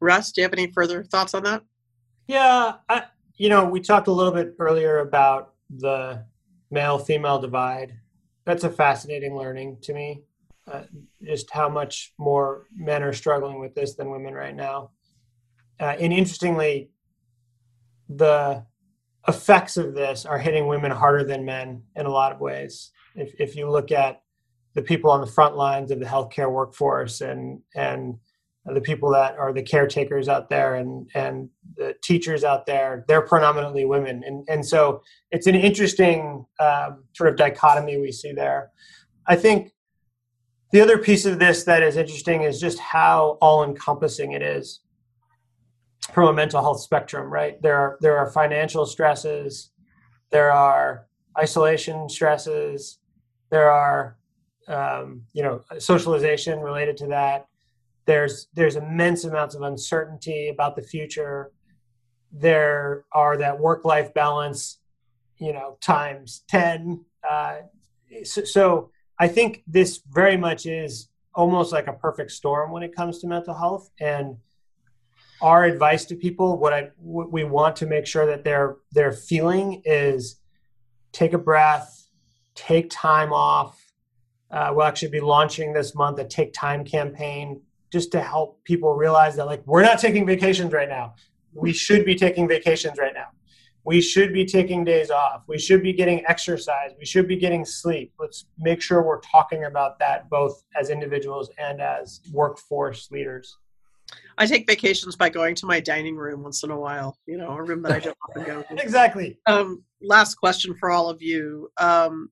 Russ, 0.00 0.32
do 0.32 0.40
you 0.40 0.44
have 0.44 0.52
any 0.52 0.70
further 0.72 1.04
thoughts 1.04 1.34
on 1.34 1.44
that? 1.44 1.62
Yeah, 2.26 2.74
I, 2.88 3.04
you 3.36 3.48
know, 3.48 3.64
we 3.64 3.80
talked 3.80 4.08
a 4.08 4.12
little 4.12 4.32
bit 4.32 4.54
earlier 4.58 4.98
about 4.98 5.54
the 5.70 6.24
male 6.70 6.98
female 6.98 7.40
divide. 7.40 7.94
That's 8.44 8.64
a 8.64 8.70
fascinating 8.70 9.36
learning 9.36 9.78
to 9.82 9.94
me. 9.94 10.22
Uh, 10.70 10.82
just 11.24 11.50
how 11.50 11.68
much 11.68 12.12
more 12.18 12.66
men 12.74 13.02
are 13.02 13.12
struggling 13.12 13.58
with 13.60 13.74
this 13.74 13.94
than 13.94 14.10
women 14.10 14.34
right 14.34 14.54
now. 14.54 14.90
Uh, 15.80 15.96
and 15.98 16.12
interestingly, 16.12 16.90
the 18.08 18.64
effects 19.28 19.76
of 19.76 19.94
this 19.94 20.26
are 20.26 20.38
hitting 20.38 20.66
women 20.66 20.90
harder 20.90 21.24
than 21.24 21.44
men 21.44 21.82
in 21.96 22.06
a 22.06 22.10
lot 22.10 22.32
of 22.32 22.40
ways. 22.40 22.90
If, 23.14 23.32
if 23.38 23.56
you 23.56 23.70
look 23.70 23.92
at 23.92 24.22
the 24.74 24.82
people 24.82 25.10
on 25.10 25.20
the 25.20 25.26
front 25.26 25.56
lines 25.56 25.90
of 25.90 26.00
the 26.00 26.06
healthcare 26.06 26.50
workforce 26.50 27.20
and 27.20 27.60
and 27.74 28.18
the 28.64 28.80
people 28.80 29.10
that 29.10 29.36
are 29.38 29.52
the 29.52 29.62
caretakers 29.62 30.28
out 30.28 30.48
there 30.48 30.76
and 30.76 31.10
and 31.14 31.48
the 31.76 31.94
teachers 32.02 32.44
out 32.44 32.64
there, 32.64 33.04
they're 33.08 33.26
predominantly 33.26 33.84
women, 33.84 34.22
and 34.24 34.44
and 34.48 34.64
so 34.64 35.02
it's 35.30 35.46
an 35.46 35.54
interesting 35.54 36.46
um, 36.60 37.04
sort 37.12 37.28
of 37.28 37.36
dichotomy 37.36 37.98
we 37.98 38.12
see 38.12 38.32
there. 38.32 38.70
I 39.26 39.36
think 39.36 39.72
the 40.70 40.80
other 40.80 40.96
piece 40.96 41.26
of 41.26 41.38
this 41.38 41.64
that 41.64 41.82
is 41.82 41.96
interesting 41.96 42.42
is 42.42 42.60
just 42.60 42.78
how 42.78 43.36
all 43.40 43.64
encompassing 43.64 44.32
it 44.32 44.42
is 44.42 44.80
from 46.10 46.28
a 46.28 46.32
mental 46.32 46.60
health 46.60 46.80
spectrum, 46.80 47.32
right? 47.32 47.60
There 47.62 47.76
are 47.76 47.98
there 48.00 48.18
are 48.18 48.30
financial 48.30 48.86
stresses, 48.86 49.70
there 50.30 50.50
are 50.50 51.06
isolation 51.38 52.08
stresses, 52.08 52.98
there 53.50 53.70
are 53.70 54.16
um, 54.68 55.22
you 55.32 55.42
know 55.42 55.62
socialization 55.78 56.60
related 56.60 56.96
to 56.98 57.06
that. 57.08 57.46
There's 58.06 58.48
there's 58.54 58.76
immense 58.76 59.24
amounts 59.24 59.54
of 59.54 59.62
uncertainty 59.62 60.48
about 60.48 60.76
the 60.76 60.82
future. 60.82 61.52
There 62.32 63.04
are 63.12 63.36
that 63.36 63.60
work 63.60 63.84
life 63.84 64.12
balance, 64.14 64.78
you 65.38 65.52
know, 65.52 65.76
times 65.80 66.42
ten. 66.48 67.04
Uh, 67.28 67.58
so, 68.24 68.44
so 68.44 68.90
I 69.18 69.28
think 69.28 69.62
this 69.66 70.00
very 70.12 70.36
much 70.36 70.66
is 70.66 71.08
almost 71.34 71.72
like 71.72 71.86
a 71.86 71.92
perfect 71.92 72.32
storm 72.32 72.72
when 72.72 72.82
it 72.82 72.94
comes 72.94 73.20
to 73.20 73.26
mental 73.26 73.54
health 73.54 73.90
and 74.00 74.36
our 75.42 75.64
advice 75.64 76.04
to 76.04 76.14
people 76.14 76.56
what 76.56 76.72
i 76.72 76.90
what 76.98 77.30
we 77.32 77.44
want 77.44 77.76
to 77.76 77.86
make 77.86 78.06
sure 78.06 78.26
that 78.26 78.44
they're 78.44 78.76
they're 78.92 79.12
feeling 79.12 79.82
is 79.84 80.36
take 81.12 81.32
a 81.32 81.38
breath 81.38 82.02
take 82.54 82.90
time 82.90 83.32
off. 83.32 83.92
Uh, 84.50 84.72
we'll 84.74 84.86
actually 84.86 85.08
be 85.08 85.20
launching 85.20 85.72
this 85.72 85.94
month 85.94 86.18
a 86.18 86.24
take 86.24 86.52
time 86.52 86.84
campaign 86.84 87.60
just 87.90 88.12
to 88.12 88.20
help 88.20 88.62
people 88.64 88.94
realize 88.94 89.36
that 89.36 89.46
like 89.46 89.62
we're 89.66 89.82
not 89.82 89.98
taking 89.98 90.26
vacations 90.26 90.72
right 90.72 90.88
now. 90.88 91.14
We 91.54 91.72
should 91.72 92.04
be 92.04 92.14
taking 92.14 92.48
vacations 92.48 92.98
right 92.98 93.14
now. 93.14 93.28
We 93.84 94.00
should 94.00 94.32
be 94.32 94.44
taking 94.44 94.84
days 94.84 95.10
off. 95.10 95.44
We 95.48 95.58
should 95.58 95.82
be 95.82 95.92
getting 95.92 96.24
exercise. 96.28 96.92
We 96.98 97.04
should 97.04 97.26
be 97.26 97.36
getting 97.36 97.64
sleep. 97.64 98.12
Let's 98.18 98.46
make 98.58 98.80
sure 98.80 99.02
we're 99.02 99.20
talking 99.20 99.64
about 99.64 99.98
that 99.98 100.30
both 100.30 100.62
as 100.78 100.88
individuals 100.88 101.50
and 101.58 101.80
as 101.80 102.20
workforce 102.32 103.10
leaders 103.10 103.58
I 104.38 104.46
take 104.46 104.66
vacations 104.68 105.16
by 105.16 105.28
going 105.28 105.54
to 105.56 105.66
my 105.66 105.80
dining 105.80 106.16
room 106.16 106.42
once 106.42 106.62
in 106.62 106.70
a 106.70 106.78
while. 106.78 107.18
You 107.26 107.36
know, 107.36 107.50
a 107.50 107.62
room 107.62 107.82
that 107.82 107.92
I 107.92 107.98
don't 107.98 108.16
often 108.28 108.44
go 108.44 108.62
to. 108.76 108.82
Exactly. 108.82 109.38
Um, 109.46 109.82
last 110.00 110.34
question 110.34 110.74
for 110.78 110.90
all 110.90 111.08
of 111.08 111.22
you. 111.22 111.70
Um, 111.78 112.30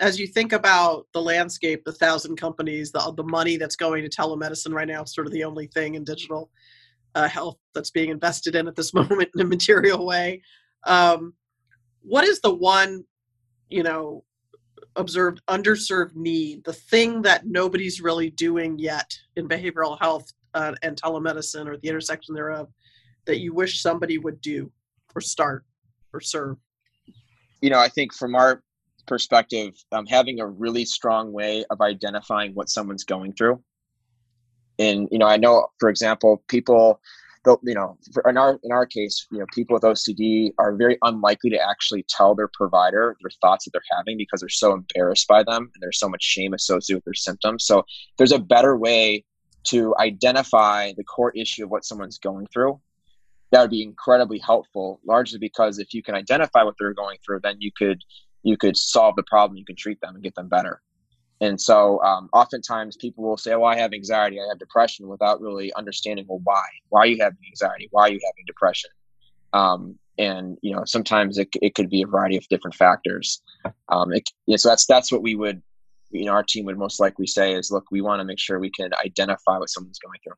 as 0.00 0.18
you 0.18 0.26
think 0.26 0.52
about 0.52 1.06
the 1.14 1.22
landscape, 1.22 1.82
the 1.84 1.92
thousand 1.92 2.36
companies, 2.36 2.92
the 2.92 3.12
the 3.16 3.24
money 3.24 3.56
that's 3.56 3.76
going 3.76 4.02
to 4.02 4.10
telemedicine 4.10 4.72
right 4.72 4.88
now, 4.88 5.04
sort 5.04 5.26
of 5.26 5.32
the 5.32 5.44
only 5.44 5.68
thing 5.68 5.94
in 5.94 6.04
digital 6.04 6.50
uh, 7.14 7.28
health 7.28 7.56
that's 7.74 7.90
being 7.90 8.10
invested 8.10 8.54
in 8.54 8.68
at 8.68 8.76
this 8.76 8.92
moment 8.94 9.30
in 9.34 9.40
a 9.40 9.44
material 9.44 10.06
way. 10.06 10.42
Um, 10.86 11.34
what 12.02 12.24
is 12.24 12.40
the 12.40 12.54
one, 12.54 13.04
you 13.68 13.82
know, 13.82 14.22
observed 14.96 15.40
underserved 15.48 16.14
need, 16.14 16.64
the 16.64 16.72
thing 16.72 17.22
that 17.22 17.46
nobody's 17.46 18.00
really 18.00 18.30
doing 18.30 18.78
yet 18.78 19.12
in 19.36 19.48
behavioral 19.48 19.98
health 19.98 20.32
uh, 20.56 20.74
and 20.82 21.00
telemedicine 21.00 21.66
or 21.66 21.76
the 21.76 21.88
intersection 21.88 22.34
thereof 22.34 22.68
that 23.26 23.40
you 23.40 23.52
wish 23.52 23.82
somebody 23.82 24.18
would 24.18 24.40
do 24.40 24.72
or 25.14 25.20
start 25.20 25.64
or 26.12 26.20
serve? 26.20 26.56
You 27.60 27.70
know, 27.70 27.78
I 27.78 27.88
think 27.88 28.14
from 28.14 28.34
our 28.34 28.62
perspective, 29.06 29.74
um, 29.92 30.06
having 30.06 30.40
a 30.40 30.46
really 30.46 30.84
strong 30.84 31.32
way 31.32 31.64
of 31.70 31.80
identifying 31.80 32.54
what 32.54 32.70
someone's 32.70 33.04
going 33.04 33.34
through. 33.34 33.62
And 34.78 35.08
you 35.10 35.18
know, 35.18 35.26
I 35.26 35.36
know, 35.36 35.68
for 35.78 35.88
example, 35.88 36.42
people, 36.48 37.00
you 37.62 37.74
know, 37.74 37.98
in 38.26 38.36
our 38.36 38.58
in 38.62 38.72
our 38.72 38.86
case, 38.86 39.26
you 39.30 39.38
know, 39.38 39.46
people 39.54 39.74
with 39.74 39.82
OCD 39.82 40.52
are 40.58 40.74
very 40.74 40.98
unlikely 41.02 41.50
to 41.50 41.58
actually 41.58 42.04
tell 42.08 42.34
their 42.34 42.50
provider 42.52 43.16
their 43.22 43.30
thoughts 43.40 43.64
that 43.64 43.72
they're 43.72 43.96
having 43.96 44.16
because 44.16 44.40
they're 44.40 44.48
so 44.48 44.72
embarrassed 44.72 45.28
by 45.28 45.42
them 45.42 45.62
and 45.62 45.80
there's 45.80 45.98
so 45.98 46.08
much 46.08 46.22
shame 46.22 46.54
associated 46.54 46.98
with 46.98 47.04
their 47.04 47.14
symptoms. 47.14 47.64
So 47.66 47.84
there's 48.18 48.32
a 48.32 48.38
better 48.38 48.76
way 48.76 49.24
to 49.66 49.94
identify 49.98 50.92
the 50.96 51.04
core 51.04 51.32
issue 51.36 51.64
of 51.64 51.70
what 51.70 51.84
someone's 51.84 52.18
going 52.18 52.46
through 52.52 52.80
that 53.52 53.60
would 53.60 53.70
be 53.70 53.82
incredibly 53.82 54.38
helpful 54.38 55.00
largely 55.06 55.38
because 55.38 55.78
if 55.78 55.94
you 55.94 56.02
can 56.02 56.14
identify 56.14 56.62
what 56.62 56.74
they're 56.78 56.94
going 56.94 57.18
through 57.24 57.40
then 57.42 57.56
you 57.58 57.70
could 57.76 58.02
you 58.42 58.56
could 58.56 58.76
solve 58.76 59.16
the 59.16 59.22
problem 59.24 59.56
you 59.56 59.64
can 59.64 59.76
treat 59.76 60.00
them 60.00 60.14
and 60.14 60.22
get 60.22 60.34
them 60.36 60.48
better. 60.48 60.80
And 61.40 61.60
so 61.60 62.00
um, 62.02 62.30
oftentimes 62.32 62.96
people 62.96 63.24
will 63.24 63.36
say 63.36 63.54
well 63.54 63.66
i 63.66 63.76
have 63.76 63.92
anxiety 63.92 64.40
i 64.40 64.48
have 64.48 64.58
depression 64.58 65.06
without 65.08 65.40
really 65.40 65.72
understanding 65.74 66.24
well 66.28 66.40
why? 66.44 66.64
Why 66.88 67.00
are 67.00 67.06
you 67.06 67.18
having 67.20 67.38
anxiety? 67.46 67.88
Why 67.90 68.02
are 68.02 68.10
you 68.10 68.20
having 68.24 68.44
depression? 68.46 68.90
Um, 69.52 69.98
and 70.18 70.56
you 70.62 70.74
know 70.74 70.84
sometimes 70.86 71.36
it, 71.36 71.48
it 71.60 71.74
could 71.74 71.90
be 71.90 72.02
a 72.02 72.06
variety 72.06 72.36
of 72.36 72.48
different 72.48 72.74
factors. 72.74 73.42
Um, 73.88 74.12
it, 74.12 74.28
yeah, 74.46 74.56
so 74.56 74.70
that's 74.70 74.86
that's 74.86 75.12
what 75.12 75.22
we 75.22 75.34
would 75.34 75.62
you 76.18 76.24
know 76.24 76.32
our 76.32 76.42
team 76.42 76.64
would 76.66 76.78
most 76.78 77.00
likely 77.00 77.26
say 77.26 77.54
is 77.54 77.70
look 77.70 77.84
we 77.90 78.00
want 78.00 78.20
to 78.20 78.24
make 78.24 78.38
sure 78.38 78.58
we 78.58 78.70
can 78.70 78.90
identify 79.04 79.58
what 79.58 79.70
someone's 79.70 79.98
going 79.98 80.18
through. 80.22 80.34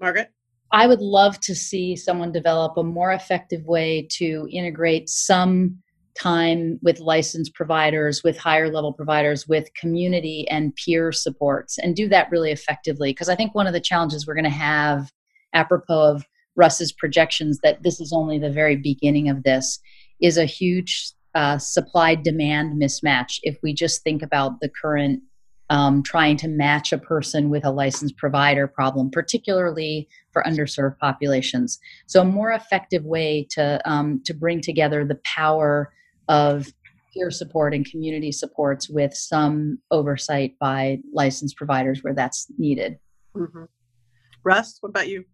Margaret? 0.00 0.30
I 0.72 0.86
would 0.86 1.00
love 1.00 1.38
to 1.40 1.54
see 1.54 1.94
someone 1.94 2.32
develop 2.32 2.76
a 2.76 2.82
more 2.82 3.12
effective 3.12 3.64
way 3.66 4.06
to 4.12 4.48
integrate 4.50 5.08
some 5.08 5.78
time 6.18 6.78
with 6.82 6.98
licensed 6.98 7.54
providers 7.54 8.22
with 8.24 8.38
higher 8.38 8.70
level 8.70 8.92
providers 8.92 9.46
with 9.46 9.72
community 9.74 10.48
and 10.48 10.74
peer 10.74 11.12
supports 11.12 11.78
and 11.78 11.94
do 11.94 12.08
that 12.08 12.30
really 12.30 12.50
effectively. 12.50 13.10
Because 13.10 13.28
i 13.28 13.36
think 13.36 13.54
one 13.54 13.66
of 13.66 13.72
the 13.72 13.80
challenges 13.80 14.26
we're 14.26 14.34
going 14.34 14.44
to 14.44 14.50
have 14.50 15.10
apropos 15.52 16.14
of 16.14 16.24
Russ's 16.56 16.92
projections 16.92 17.58
that 17.62 17.82
this 17.82 18.00
is 18.00 18.12
only 18.12 18.38
the 18.38 18.50
very 18.50 18.76
beginning 18.76 19.28
of 19.28 19.42
this 19.42 19.78
is 20.20 20.38
a 20.38 20.46
huge 20.46 21.12
uh, 21.36 21.58
supply 21.58 22.14
demand 22.14 22.80
mismatch. 22.82 23.38
If 23.42 23.58
we 23.62 23.74
just 23.74 24.02
think 24.02 24.22
about 24.22 24.60
the 24.60 24.70
current 24.70 25.22
um, 25.68 26.02
trying 26.02 26.36
to 26.38 26.48
match 26.48 26.92
a 26.92 26.98
person 26.98 27.50
with 27.50 27.64
a 27.64 27.70
licensed 27.70 28.16
provider 28.16 28.66
problem, 28.66 29.10
particularly 29.10 30.08
for 30.32 30.42
underserved 30.44 30.98
populations. 30.98 31.78
So, 32.06 32.22
a 32.22 32.24
more 32.24 32.52
effective 32.52 33.04
way 33.04 33.46
to 33.50 33.80
um, 33.84 34.22
to 34.24 34.32
bring 34.32 34.60
together 34.60 35.04
the 35.04 35.20
power 35.24 35.92
of 36.28 36.68
peer 37.12 37.30
support 37.30 37.74
and 37.74 37.84
community 37.84 38.32
supports 38.32 38.88
with 38.88 39.12
some 39.14 39.78
oversight 39.90 40.54
by 40.58 41.00
licensed 41.12 41.56
providers 41.56 42.02
where 42.02 42.14
that's 42.14 42.46
needed. 42.58 42.98
Mm-hmm. 43.36 43.64
Russ, 44.44 44.78
what 44.80 44.90
about 44.90 45.08
you? 45.08 45.24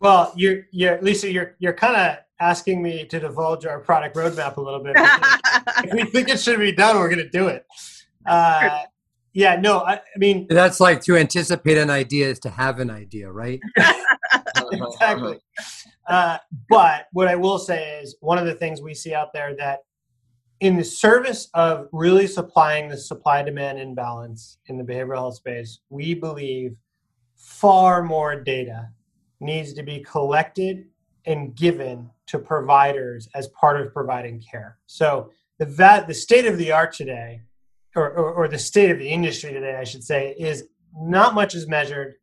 Well, 0.00 0.32
you're, 0.34 0.62
you're 0.72 1.00
Lisa. 1.00 1.30
You're 1.30 1.54
you're 1.58 1.72
kind 1.72 1.96
of 1.96 2.18
asking 2.40 2.82
me 2.82 3.04
to 3.04 3.20
divulge 3.20 3.66
our 3.66 3.80
product 3.80 4.16
roadmap 4.16 4.56
a 4.56 4.60
little 4.60 4.82
bit. 4.82 4.94
if 4.96 5.92
we 5.92 6.04
think 6.04 6.28
it 6.28 6.40
should 6.40 6.58
be 6.58 6.72
done, 6.72 6.96
we're 6.96 7.08
going 7.08 7.18
to 7.18 7.28
do 7.28 7.48
it. 7.48 7.66
Uh, 8.26 8.80
yeah, 9.32 9.56
no, 9.56 9.80
I, 9.80 9.94
I, 9.94 10.18
mean 10.18 10.46
that's 10.48 10.80
like 10.80 11.00
to 11.02 11.16
anticipate 11.16 11.78
an 11.78 11.90
idea 11.90 12.28
is 12.28 12.40
to 12.40 12.50
have 12.50 12.80
an 12.80 12.90
idea, 12.90 13.30
right? 13.30 13.60
exactly. 14.72 15.38
Uh, 16.08 16.38
but 16.68 17.06
what 17.12 17.28
I 17.28 17.36
will 17.36 17.58
say 17.58 18.00
is 18.00 18.16
one 18.20 18.38
of 18.38 18.46
the 18.46 18.54
things 18.54 18.82
we 18.82 18.94
see 18.94 19.14
out 19.14 19.32
there 19.32 19.54
that 19.56 19.80
in 20.58 20.76
the 20.76 20.84
service 20.84 21.48
of 21.54 21.88
really 21.92 22.26
supplying 22.26 22.88
the 22.88 22.96
supply 22.96 23.42
demand 23.42 23.78
imbalance 23.78 24.58
in 24.66 24.76
the 24.76 24.84
behavioral 24.84 25.16
health 25.16 25.36
space, 25.36 25.78
we 25.88 26.12
believe 26.14 26.76
far 27.36 28.02
more 28.02 28.36
data 28.38 28.88
needs 29.40 29.72
to 29.74 29.82
be 29.82 30.00
collected 30.00 30.86
and 31.24 31.54
given 31.54 32.10
to 32.30 32.38
providers 32.38 33.28
as 33.34 33.48
part 33.48 33.80
of 33.80 33.92
providing 33.92 34.40
care. 34.40 34.78
So 34.86 35.30
the 35.58 35.66
va- 35.66 36.04
the 36.06 36.14
state 36.14 36.46
of 36.46 36.58
the 36.58 36.72
art 36.72 36.92
today 36.92 37.42
or, 37.96 38.10
or, 38.10 38.32
or 38.32 38.48
the 38.48 38.58
state 38.58 38.90
of 38.90 38.98
the 38.98 39.08
industry 39.08 39.52
today, 39.52 39.76
I 39.76 39.84
should 39.84 40.04
say, 40.04 40.34
is 40.38 40.64
not 40.96 41.34
much 41.34 41.54
is 41.54 41.66
measured, 41.66 42.14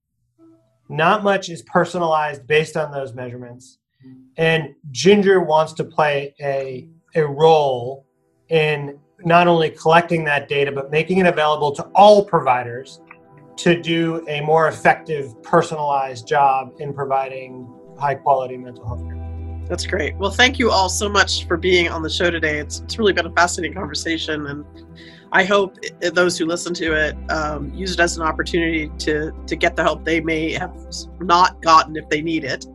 not 0.89 1.23
much 1.23 1.49
is 1.49 1.61
personalized 1.63 2.47
based 2.47 2.77
on 2.77 2.91
those 2.91 3.13
measurements. 3.13 3.79
And 4.37 4.75
Ginger 4.91 5.41
wants 5.41 5.73
to 5.73 5.83
play 5.83 6.33
a, 6.39 6.87
a 7.15 7.25
role 7.25 8.05
in 8.49 8.99
not 9.19 9.47
only 9.47 9.71
collecting 9.71 10.23
that 10.25 10.47
data, 10.47 10.71
but 10.71 10.91
making 10.91 11.17
it 11.17 11.25
available 11.25 11.71
to 11.73 11.83
all 11.95 12.23
providers 12.23 13.01
to 13.57 13.81
do 13.81 14.23
a 14.27 14.41
more 14.41 14.67
effective, 14.67 15.41
personalized 15.41 16.27
job 16.27 16.73
in 16.79 16.93
providing 16.93 17.67
high 17.99 18.15
quality 18.15 18.55
mental 18.55 18.85
health 18.85 19.03
care. 19.03 19.16
That's 19.67 19.85
great. 19.85 20.15
Well, 20.15 20.31
thank 20.31 20.59
you 20.59 20.71
all 20.71 20.89
so 20.89 21.09
much 21.09 21.45
for 21.45 21.57
being 21.57 21.89
on 21.89 22.01
the 22.01 22.09
show 22.09 22.29
today. 22.29 22.59
It's, 22.59 22.79
it's 22.79 22.97
really 22.97 23.13
been 23.13 23.25
a 23.25 23.31
fascinating 23.31 23.75
conversation. 23.75 24.45
And 24.47 24.65
I 25.31 25.43
hope 25.43 25.77
those 26.13 26.37
who 26.37 26.45
listen 26.45 26.73
to 26.75 26.93
it 26.93 27.15
um, 27.29 27.73
use 27.73 27.93
it 27.93 27.99
as 27.99 28.15
an 28.17 28.23
opportunity 28.23 28.89
to 28.99 29.33
to 29.45 29.55
get 29.55 29.75
the 29.75 29.83
help 29.83 30.05
they 30.05 30.21
may 30.21 30.53
have 30.53 30.73
not 31.19 31.61
gotten 31.61 31.97
if 31.97 32.07
they 32.09 32.21
need 32.21 32.45
it, 32.45 32.65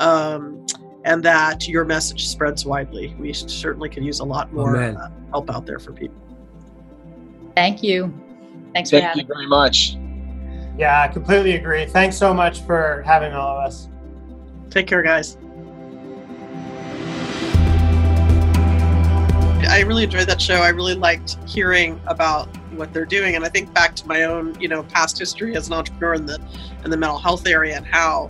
um, 0.00 0.66
and 1.04 1.22
that 1.22 1.68
your 1.68 1.84
message 1.84 2.26
spreads 2.26 2.66
widely. 2.66 3.14
We 3.18 3.32
certainly 3.32 3.88
could 3.88 4.04
use 4.04 4.18
a 4.18 4.24
lot 4.24 4.52
more 4.52 4.76
uh, 4.76 5.08
help 5.30 5.50
out 5.50 5.66
there 5.66 5.78
for 5.78 5.92
people. 5.92 6.16
Thank 7.54 7.82
you. 7.84 8.12
Thanks 8.72 8.90
Thank 8.90 9.04
for 9.04 9.08
having. 9.08 9.26
you 9.26 9.32
very 9.32 9.46
much. 9.46 9.96
Yeah, 10.76 11.02
I 11.02 11.08
completely 11.08 11.54
agree. 11.54 11.86
Thanks 11.86 12.16
so 12.16 12.34
much 12.34 12.62
for 12.62 13.04
having 13.06 13.32
all 13.32 13.58
of 13.58 13.66
us. 13.66 13.88
Take 14.70 14.88
care, 14.88 15.02
guys. 15.02 15.38
I 19.74 19.80
really 19.80 20.04
enjoyed 20.04 20.28
that 20.28 20.40
show. 20.40 20.58
I 20.58 20.68
really 20.68 20.94
liked 20.94 21.36
hearing 21.48 22.00
about 22.06 22.46
what 22.74 22.92
they're 22.92 23.04
doing, 23.04 23.34
and 23.34 23.44
I 23.44 23.48
think 23.48 23.74
back 23.74 23.96
to 23.96 24.06
my 24.06 24.22
own, 24.22 24.54
you 24.60 24.68
know, 24.68 24.84
past 24.84 25.18
history 25.18 25.56
as 25.56 25.66
an 25.66 25.72
entrepreneur 25.72 26.14
in 26.14 26.26
the 26.26 26.40
in 26.84 26.92
the 26.92 26.96
mental 26.96 27.18
health 27.18 27.44
area 27.48 27.76
and 27.76 27.84
how 27.84 28.28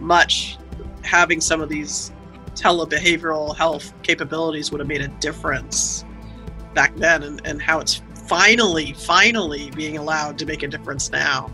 much 0.00 0.58
having 1.02 1.40
some 1.40 1.62
of 1.62 1.70
these 1.70 2.12
telebehavioral 2.56 3.56
health 3.56 3.94
capabilities 4.02 4.70
would 4.70 4.80
have 4.80 4.86
made 4.86 5.00
a 5.00 5.08
difference 5.08 6.04
back 6.74 6.94
then, 6.96 7.22
and, 7.22 7.40
and 7.46 7.62
how 7.62 7.80
it's 7.80 8.02
finally, 8.26 8.92
finally 8.92 9.70
being 9.70 9.96
allowed 9.96 10.38
to 10.40 10.44
make 10.44 10.62
a 10.62 10.68
difference 10.68 11.10
now. 11.10 11.50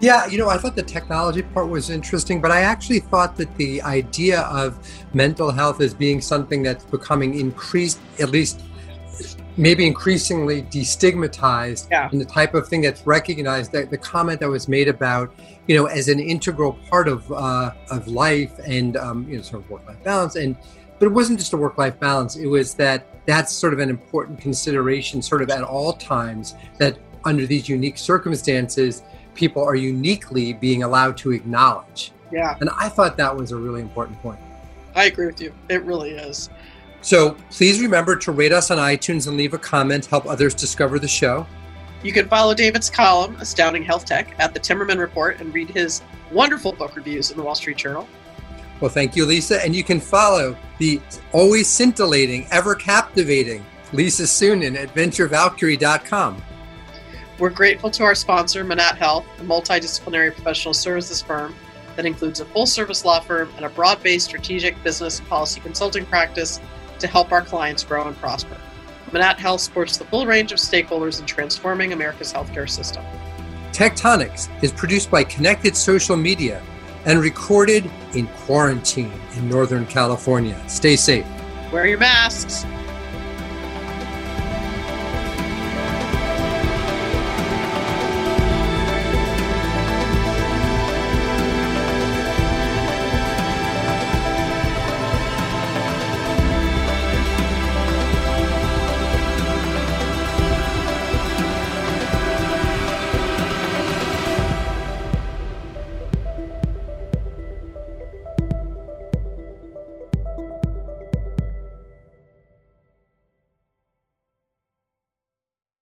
Yeah, 0.00 0.26
you 0.26 0.38
know, 0.38 0.48
I 0.48 0.58
thought 0.58 0.76
the 0.76 0.82
technology 0.82 1.42
part 1.42 1.68
was 1.68 1.90
interesting, 1.90 2.40
but 2.40 2.52
I 2.52 2.60
actually 2.60 3.00
thought 3.00 3.36
that 3.36 3.52
the 3.56 3.82
idea 3.82 4.42
of 4.42 4.78
mental 5.12 5.50
health 5.50 5.80
as 5.80 5.92
being 5.92 6.20
something 6.20 6.62
that's 6.62 6.84
becoming 6.84 7.38
increased, 7.38 7.98
at 8.20 8.30
least 8.30 8.62
maybe 9.56 9.84
increasingly 9.84 10.62
destigmatized 10.62 11.88
yeah. 11.90 12.08
and 12.12 12.20
the 12.20 12.24
type 12.24 12.54
of 12.54 12.68
thing 12.68 12.80
that's 12.80 13.04
recognized 13.06 13.72
that 13.72 13.90
the 13.90 13.98
comment 13.98 14.38
that 14.38 14.48
was 14.48 14.68
made 14.68 14.86
about 14.86 15.34
you 15.66 15.76
know 15.76 15.86
as 15.86 16.06
an 16.06 16.20
integral 16.20 16.74
part 16.88 17.08
of 17.08 17.30
uh, 17.32 17.72
of 17.90 18.06
life 18.06 18.56
and 18.64 18.96
um, 18.96 19.28
you 19.28 19.36
know 19.36 19.42
sort 19.42 19.62
of 19.62 19.68
work 19.68 19.84
life 19.88 20.02
balance 20.04 20.36
and 20.36 20.56
but 21.00 21.06
it 21.06 21.12
wasn't 21.12 21.36
just 21.36 21.52
a 21.52 21.56
work 21.56 21.76
life 21.76 21.98
balance 21.98 22.36
it 22.36 22.46
was 22.46 22.74
that 22.74 23.04
that's 23.26 23.52
sort 23.52 23.72
of 23.72 23.80
an 23.80 23.90
important 23.90 24.40
consideration 24.40 25.20
sort 25.20 25.42
of 25.42 25.50
at 25.50 25.64
all 25.64 25.92
times 25.94 26.54
that 26.78 26.96
under 27.24 27.44
these 27.44 27.68
unique 27.68 27.98
circumstances 27.98 29.02
people 29.38 29.62
are 29.62 29.76
uniquely 29.76 30.52
being 30.52 30.82
allowed 30.82 31.16
to 31.16 31.30
acknowledge. 31.30 32.12
Yeah. 32.32 32.56
And 32.60 32.68
I 32.76 32.88
thought 32.88 33.16
that 33.16 33.34
was 33.34 33.52
a 33.52 33.56
really 33.56 33.80
important 33.80 34.20
point. 34.20 34.40
I 34.94 35.04
agree 35.04 35.26
with 35.26 35.40
you. 35.40 35.54
It 35.68 35.82
really 35.84 36.10
is. 36.10 36.50
So 37.00 37.36
please 37.50 37.80
remember 37.80 38.16
to 38.16 38.32
rate 38.32 38.52
us 38.52 38.72
on 38.72 38.78
iTunes 38.78 39.28
and 39.28 39.36
leave 39.36 39.54
a 39.54 39.58
comment, 39.58 40.06
help 40.06 40.26
others 40.26 40.54
discover 40.54 40.98
the 40.98 41.08
show. 41.08 41.46
You 42.02 42.12
can 42.12 42.28
follow 42.28 42.52
David's 42.52 42.90
column, 42.90 43.36
Astounding 43.36 43.84
Health 43.84 44.04
Tech, 44.04 44.34
at 44.40 44.52
the 44.54 44.60
Timmerman 44.60 44.98
Report 44.98 45.40
and 45.40 45.54
read 45.54 45.70
his 45.70 46.02
wonderful 46.32 46.72
book 46.72 46.96
reviews 46.96 47.30
in 47.30 47.36
the 47.36 47.42
Wall 47.42 47.54
Street 47.54 47.76
Journal. 47.76 48.08
Well, 48.80 48.90
thank 48.90 49.16
you, 49.16 49.24
Lisa. 49.24 49.64
And 49.64 49.74
you 49.74 49.84
can 49.84 50.00
follow 50.00 50.56
the 50.78 51.00
always 51.32 51.68
scintillating, 51.68 52.46
ever 52.50 52.74
captivating 52.74 53.64
Lisa 53.92 54.24
Suennen 54.24 54.76
at 54.76 54.94
venturevalkyrie.com. 54.94 56.42
We're 57.38 57.50
grateful 57.50 57.88
to 57.92 58.02
our 58.02 58.16
sponsor, 58.16 58.64
Manatt 58.64 58.98
Health, 58.98 59.24
a 59.38 59.44
multidisciplinary 59.44 60.34
professional 60.34 60.74
services 60.74 61.22
firm 61.22 61.54
that 61.94 62.04
includes 62.04 62.40
a 62.40 62.44
full 62.46 62.66
service 62.66 63.04
law 63.04 63.20
firm 63.20 63.48
and 63.54 63.64
a 63.64 63.68
broad 63.68 64.02
based 64.02 64.26
strategic 64.26 64.82
business 64.82 65.20
and 65.20 65.28
policy 65.28 65.60
consulting 65.60 66.04
practice 66.04 66.60
to 66.98 67.06
help 67.06 67.30
our 67.30 67.42
clients 67.42 67.84
grow 67.84 68.08
and 68.08 68.16
prosper. 68.16 68.56
Manatt 69.12 69.38
Health 69.38 69.60
supports 69.60 69.96
the 69.96 70.04
full 70.06 70.26
range 70.26 70.50
of 70.50 70.58
stakeholders 70.58 71.20
in 71.20 71.26
transforming 71.26 71.92
America's 71.92 72.32
healthcare 72.32 72.68
system. 72.68 73.04
Tech 73.70 73.94
Tonics 73.94 74.48
is 74.60 74.72
produced 74.72 75.08
by 75.08 75.22
Connected 75.22 75.76
Social 75.76 76.16
Media 76.16 76.60
and 77.04 77.20
recorded 77.20 77.88
in 78.14 78.26
quarantine 78.26 79.12
in 79.36 79.48
Northern 79.48 79.86
California. 79.86 80.60
Stay 80.68 80.96
safe. 80.96 81.26
Wear 81.72 81.86
your 81.86 81.98
masks. 81.98 82.64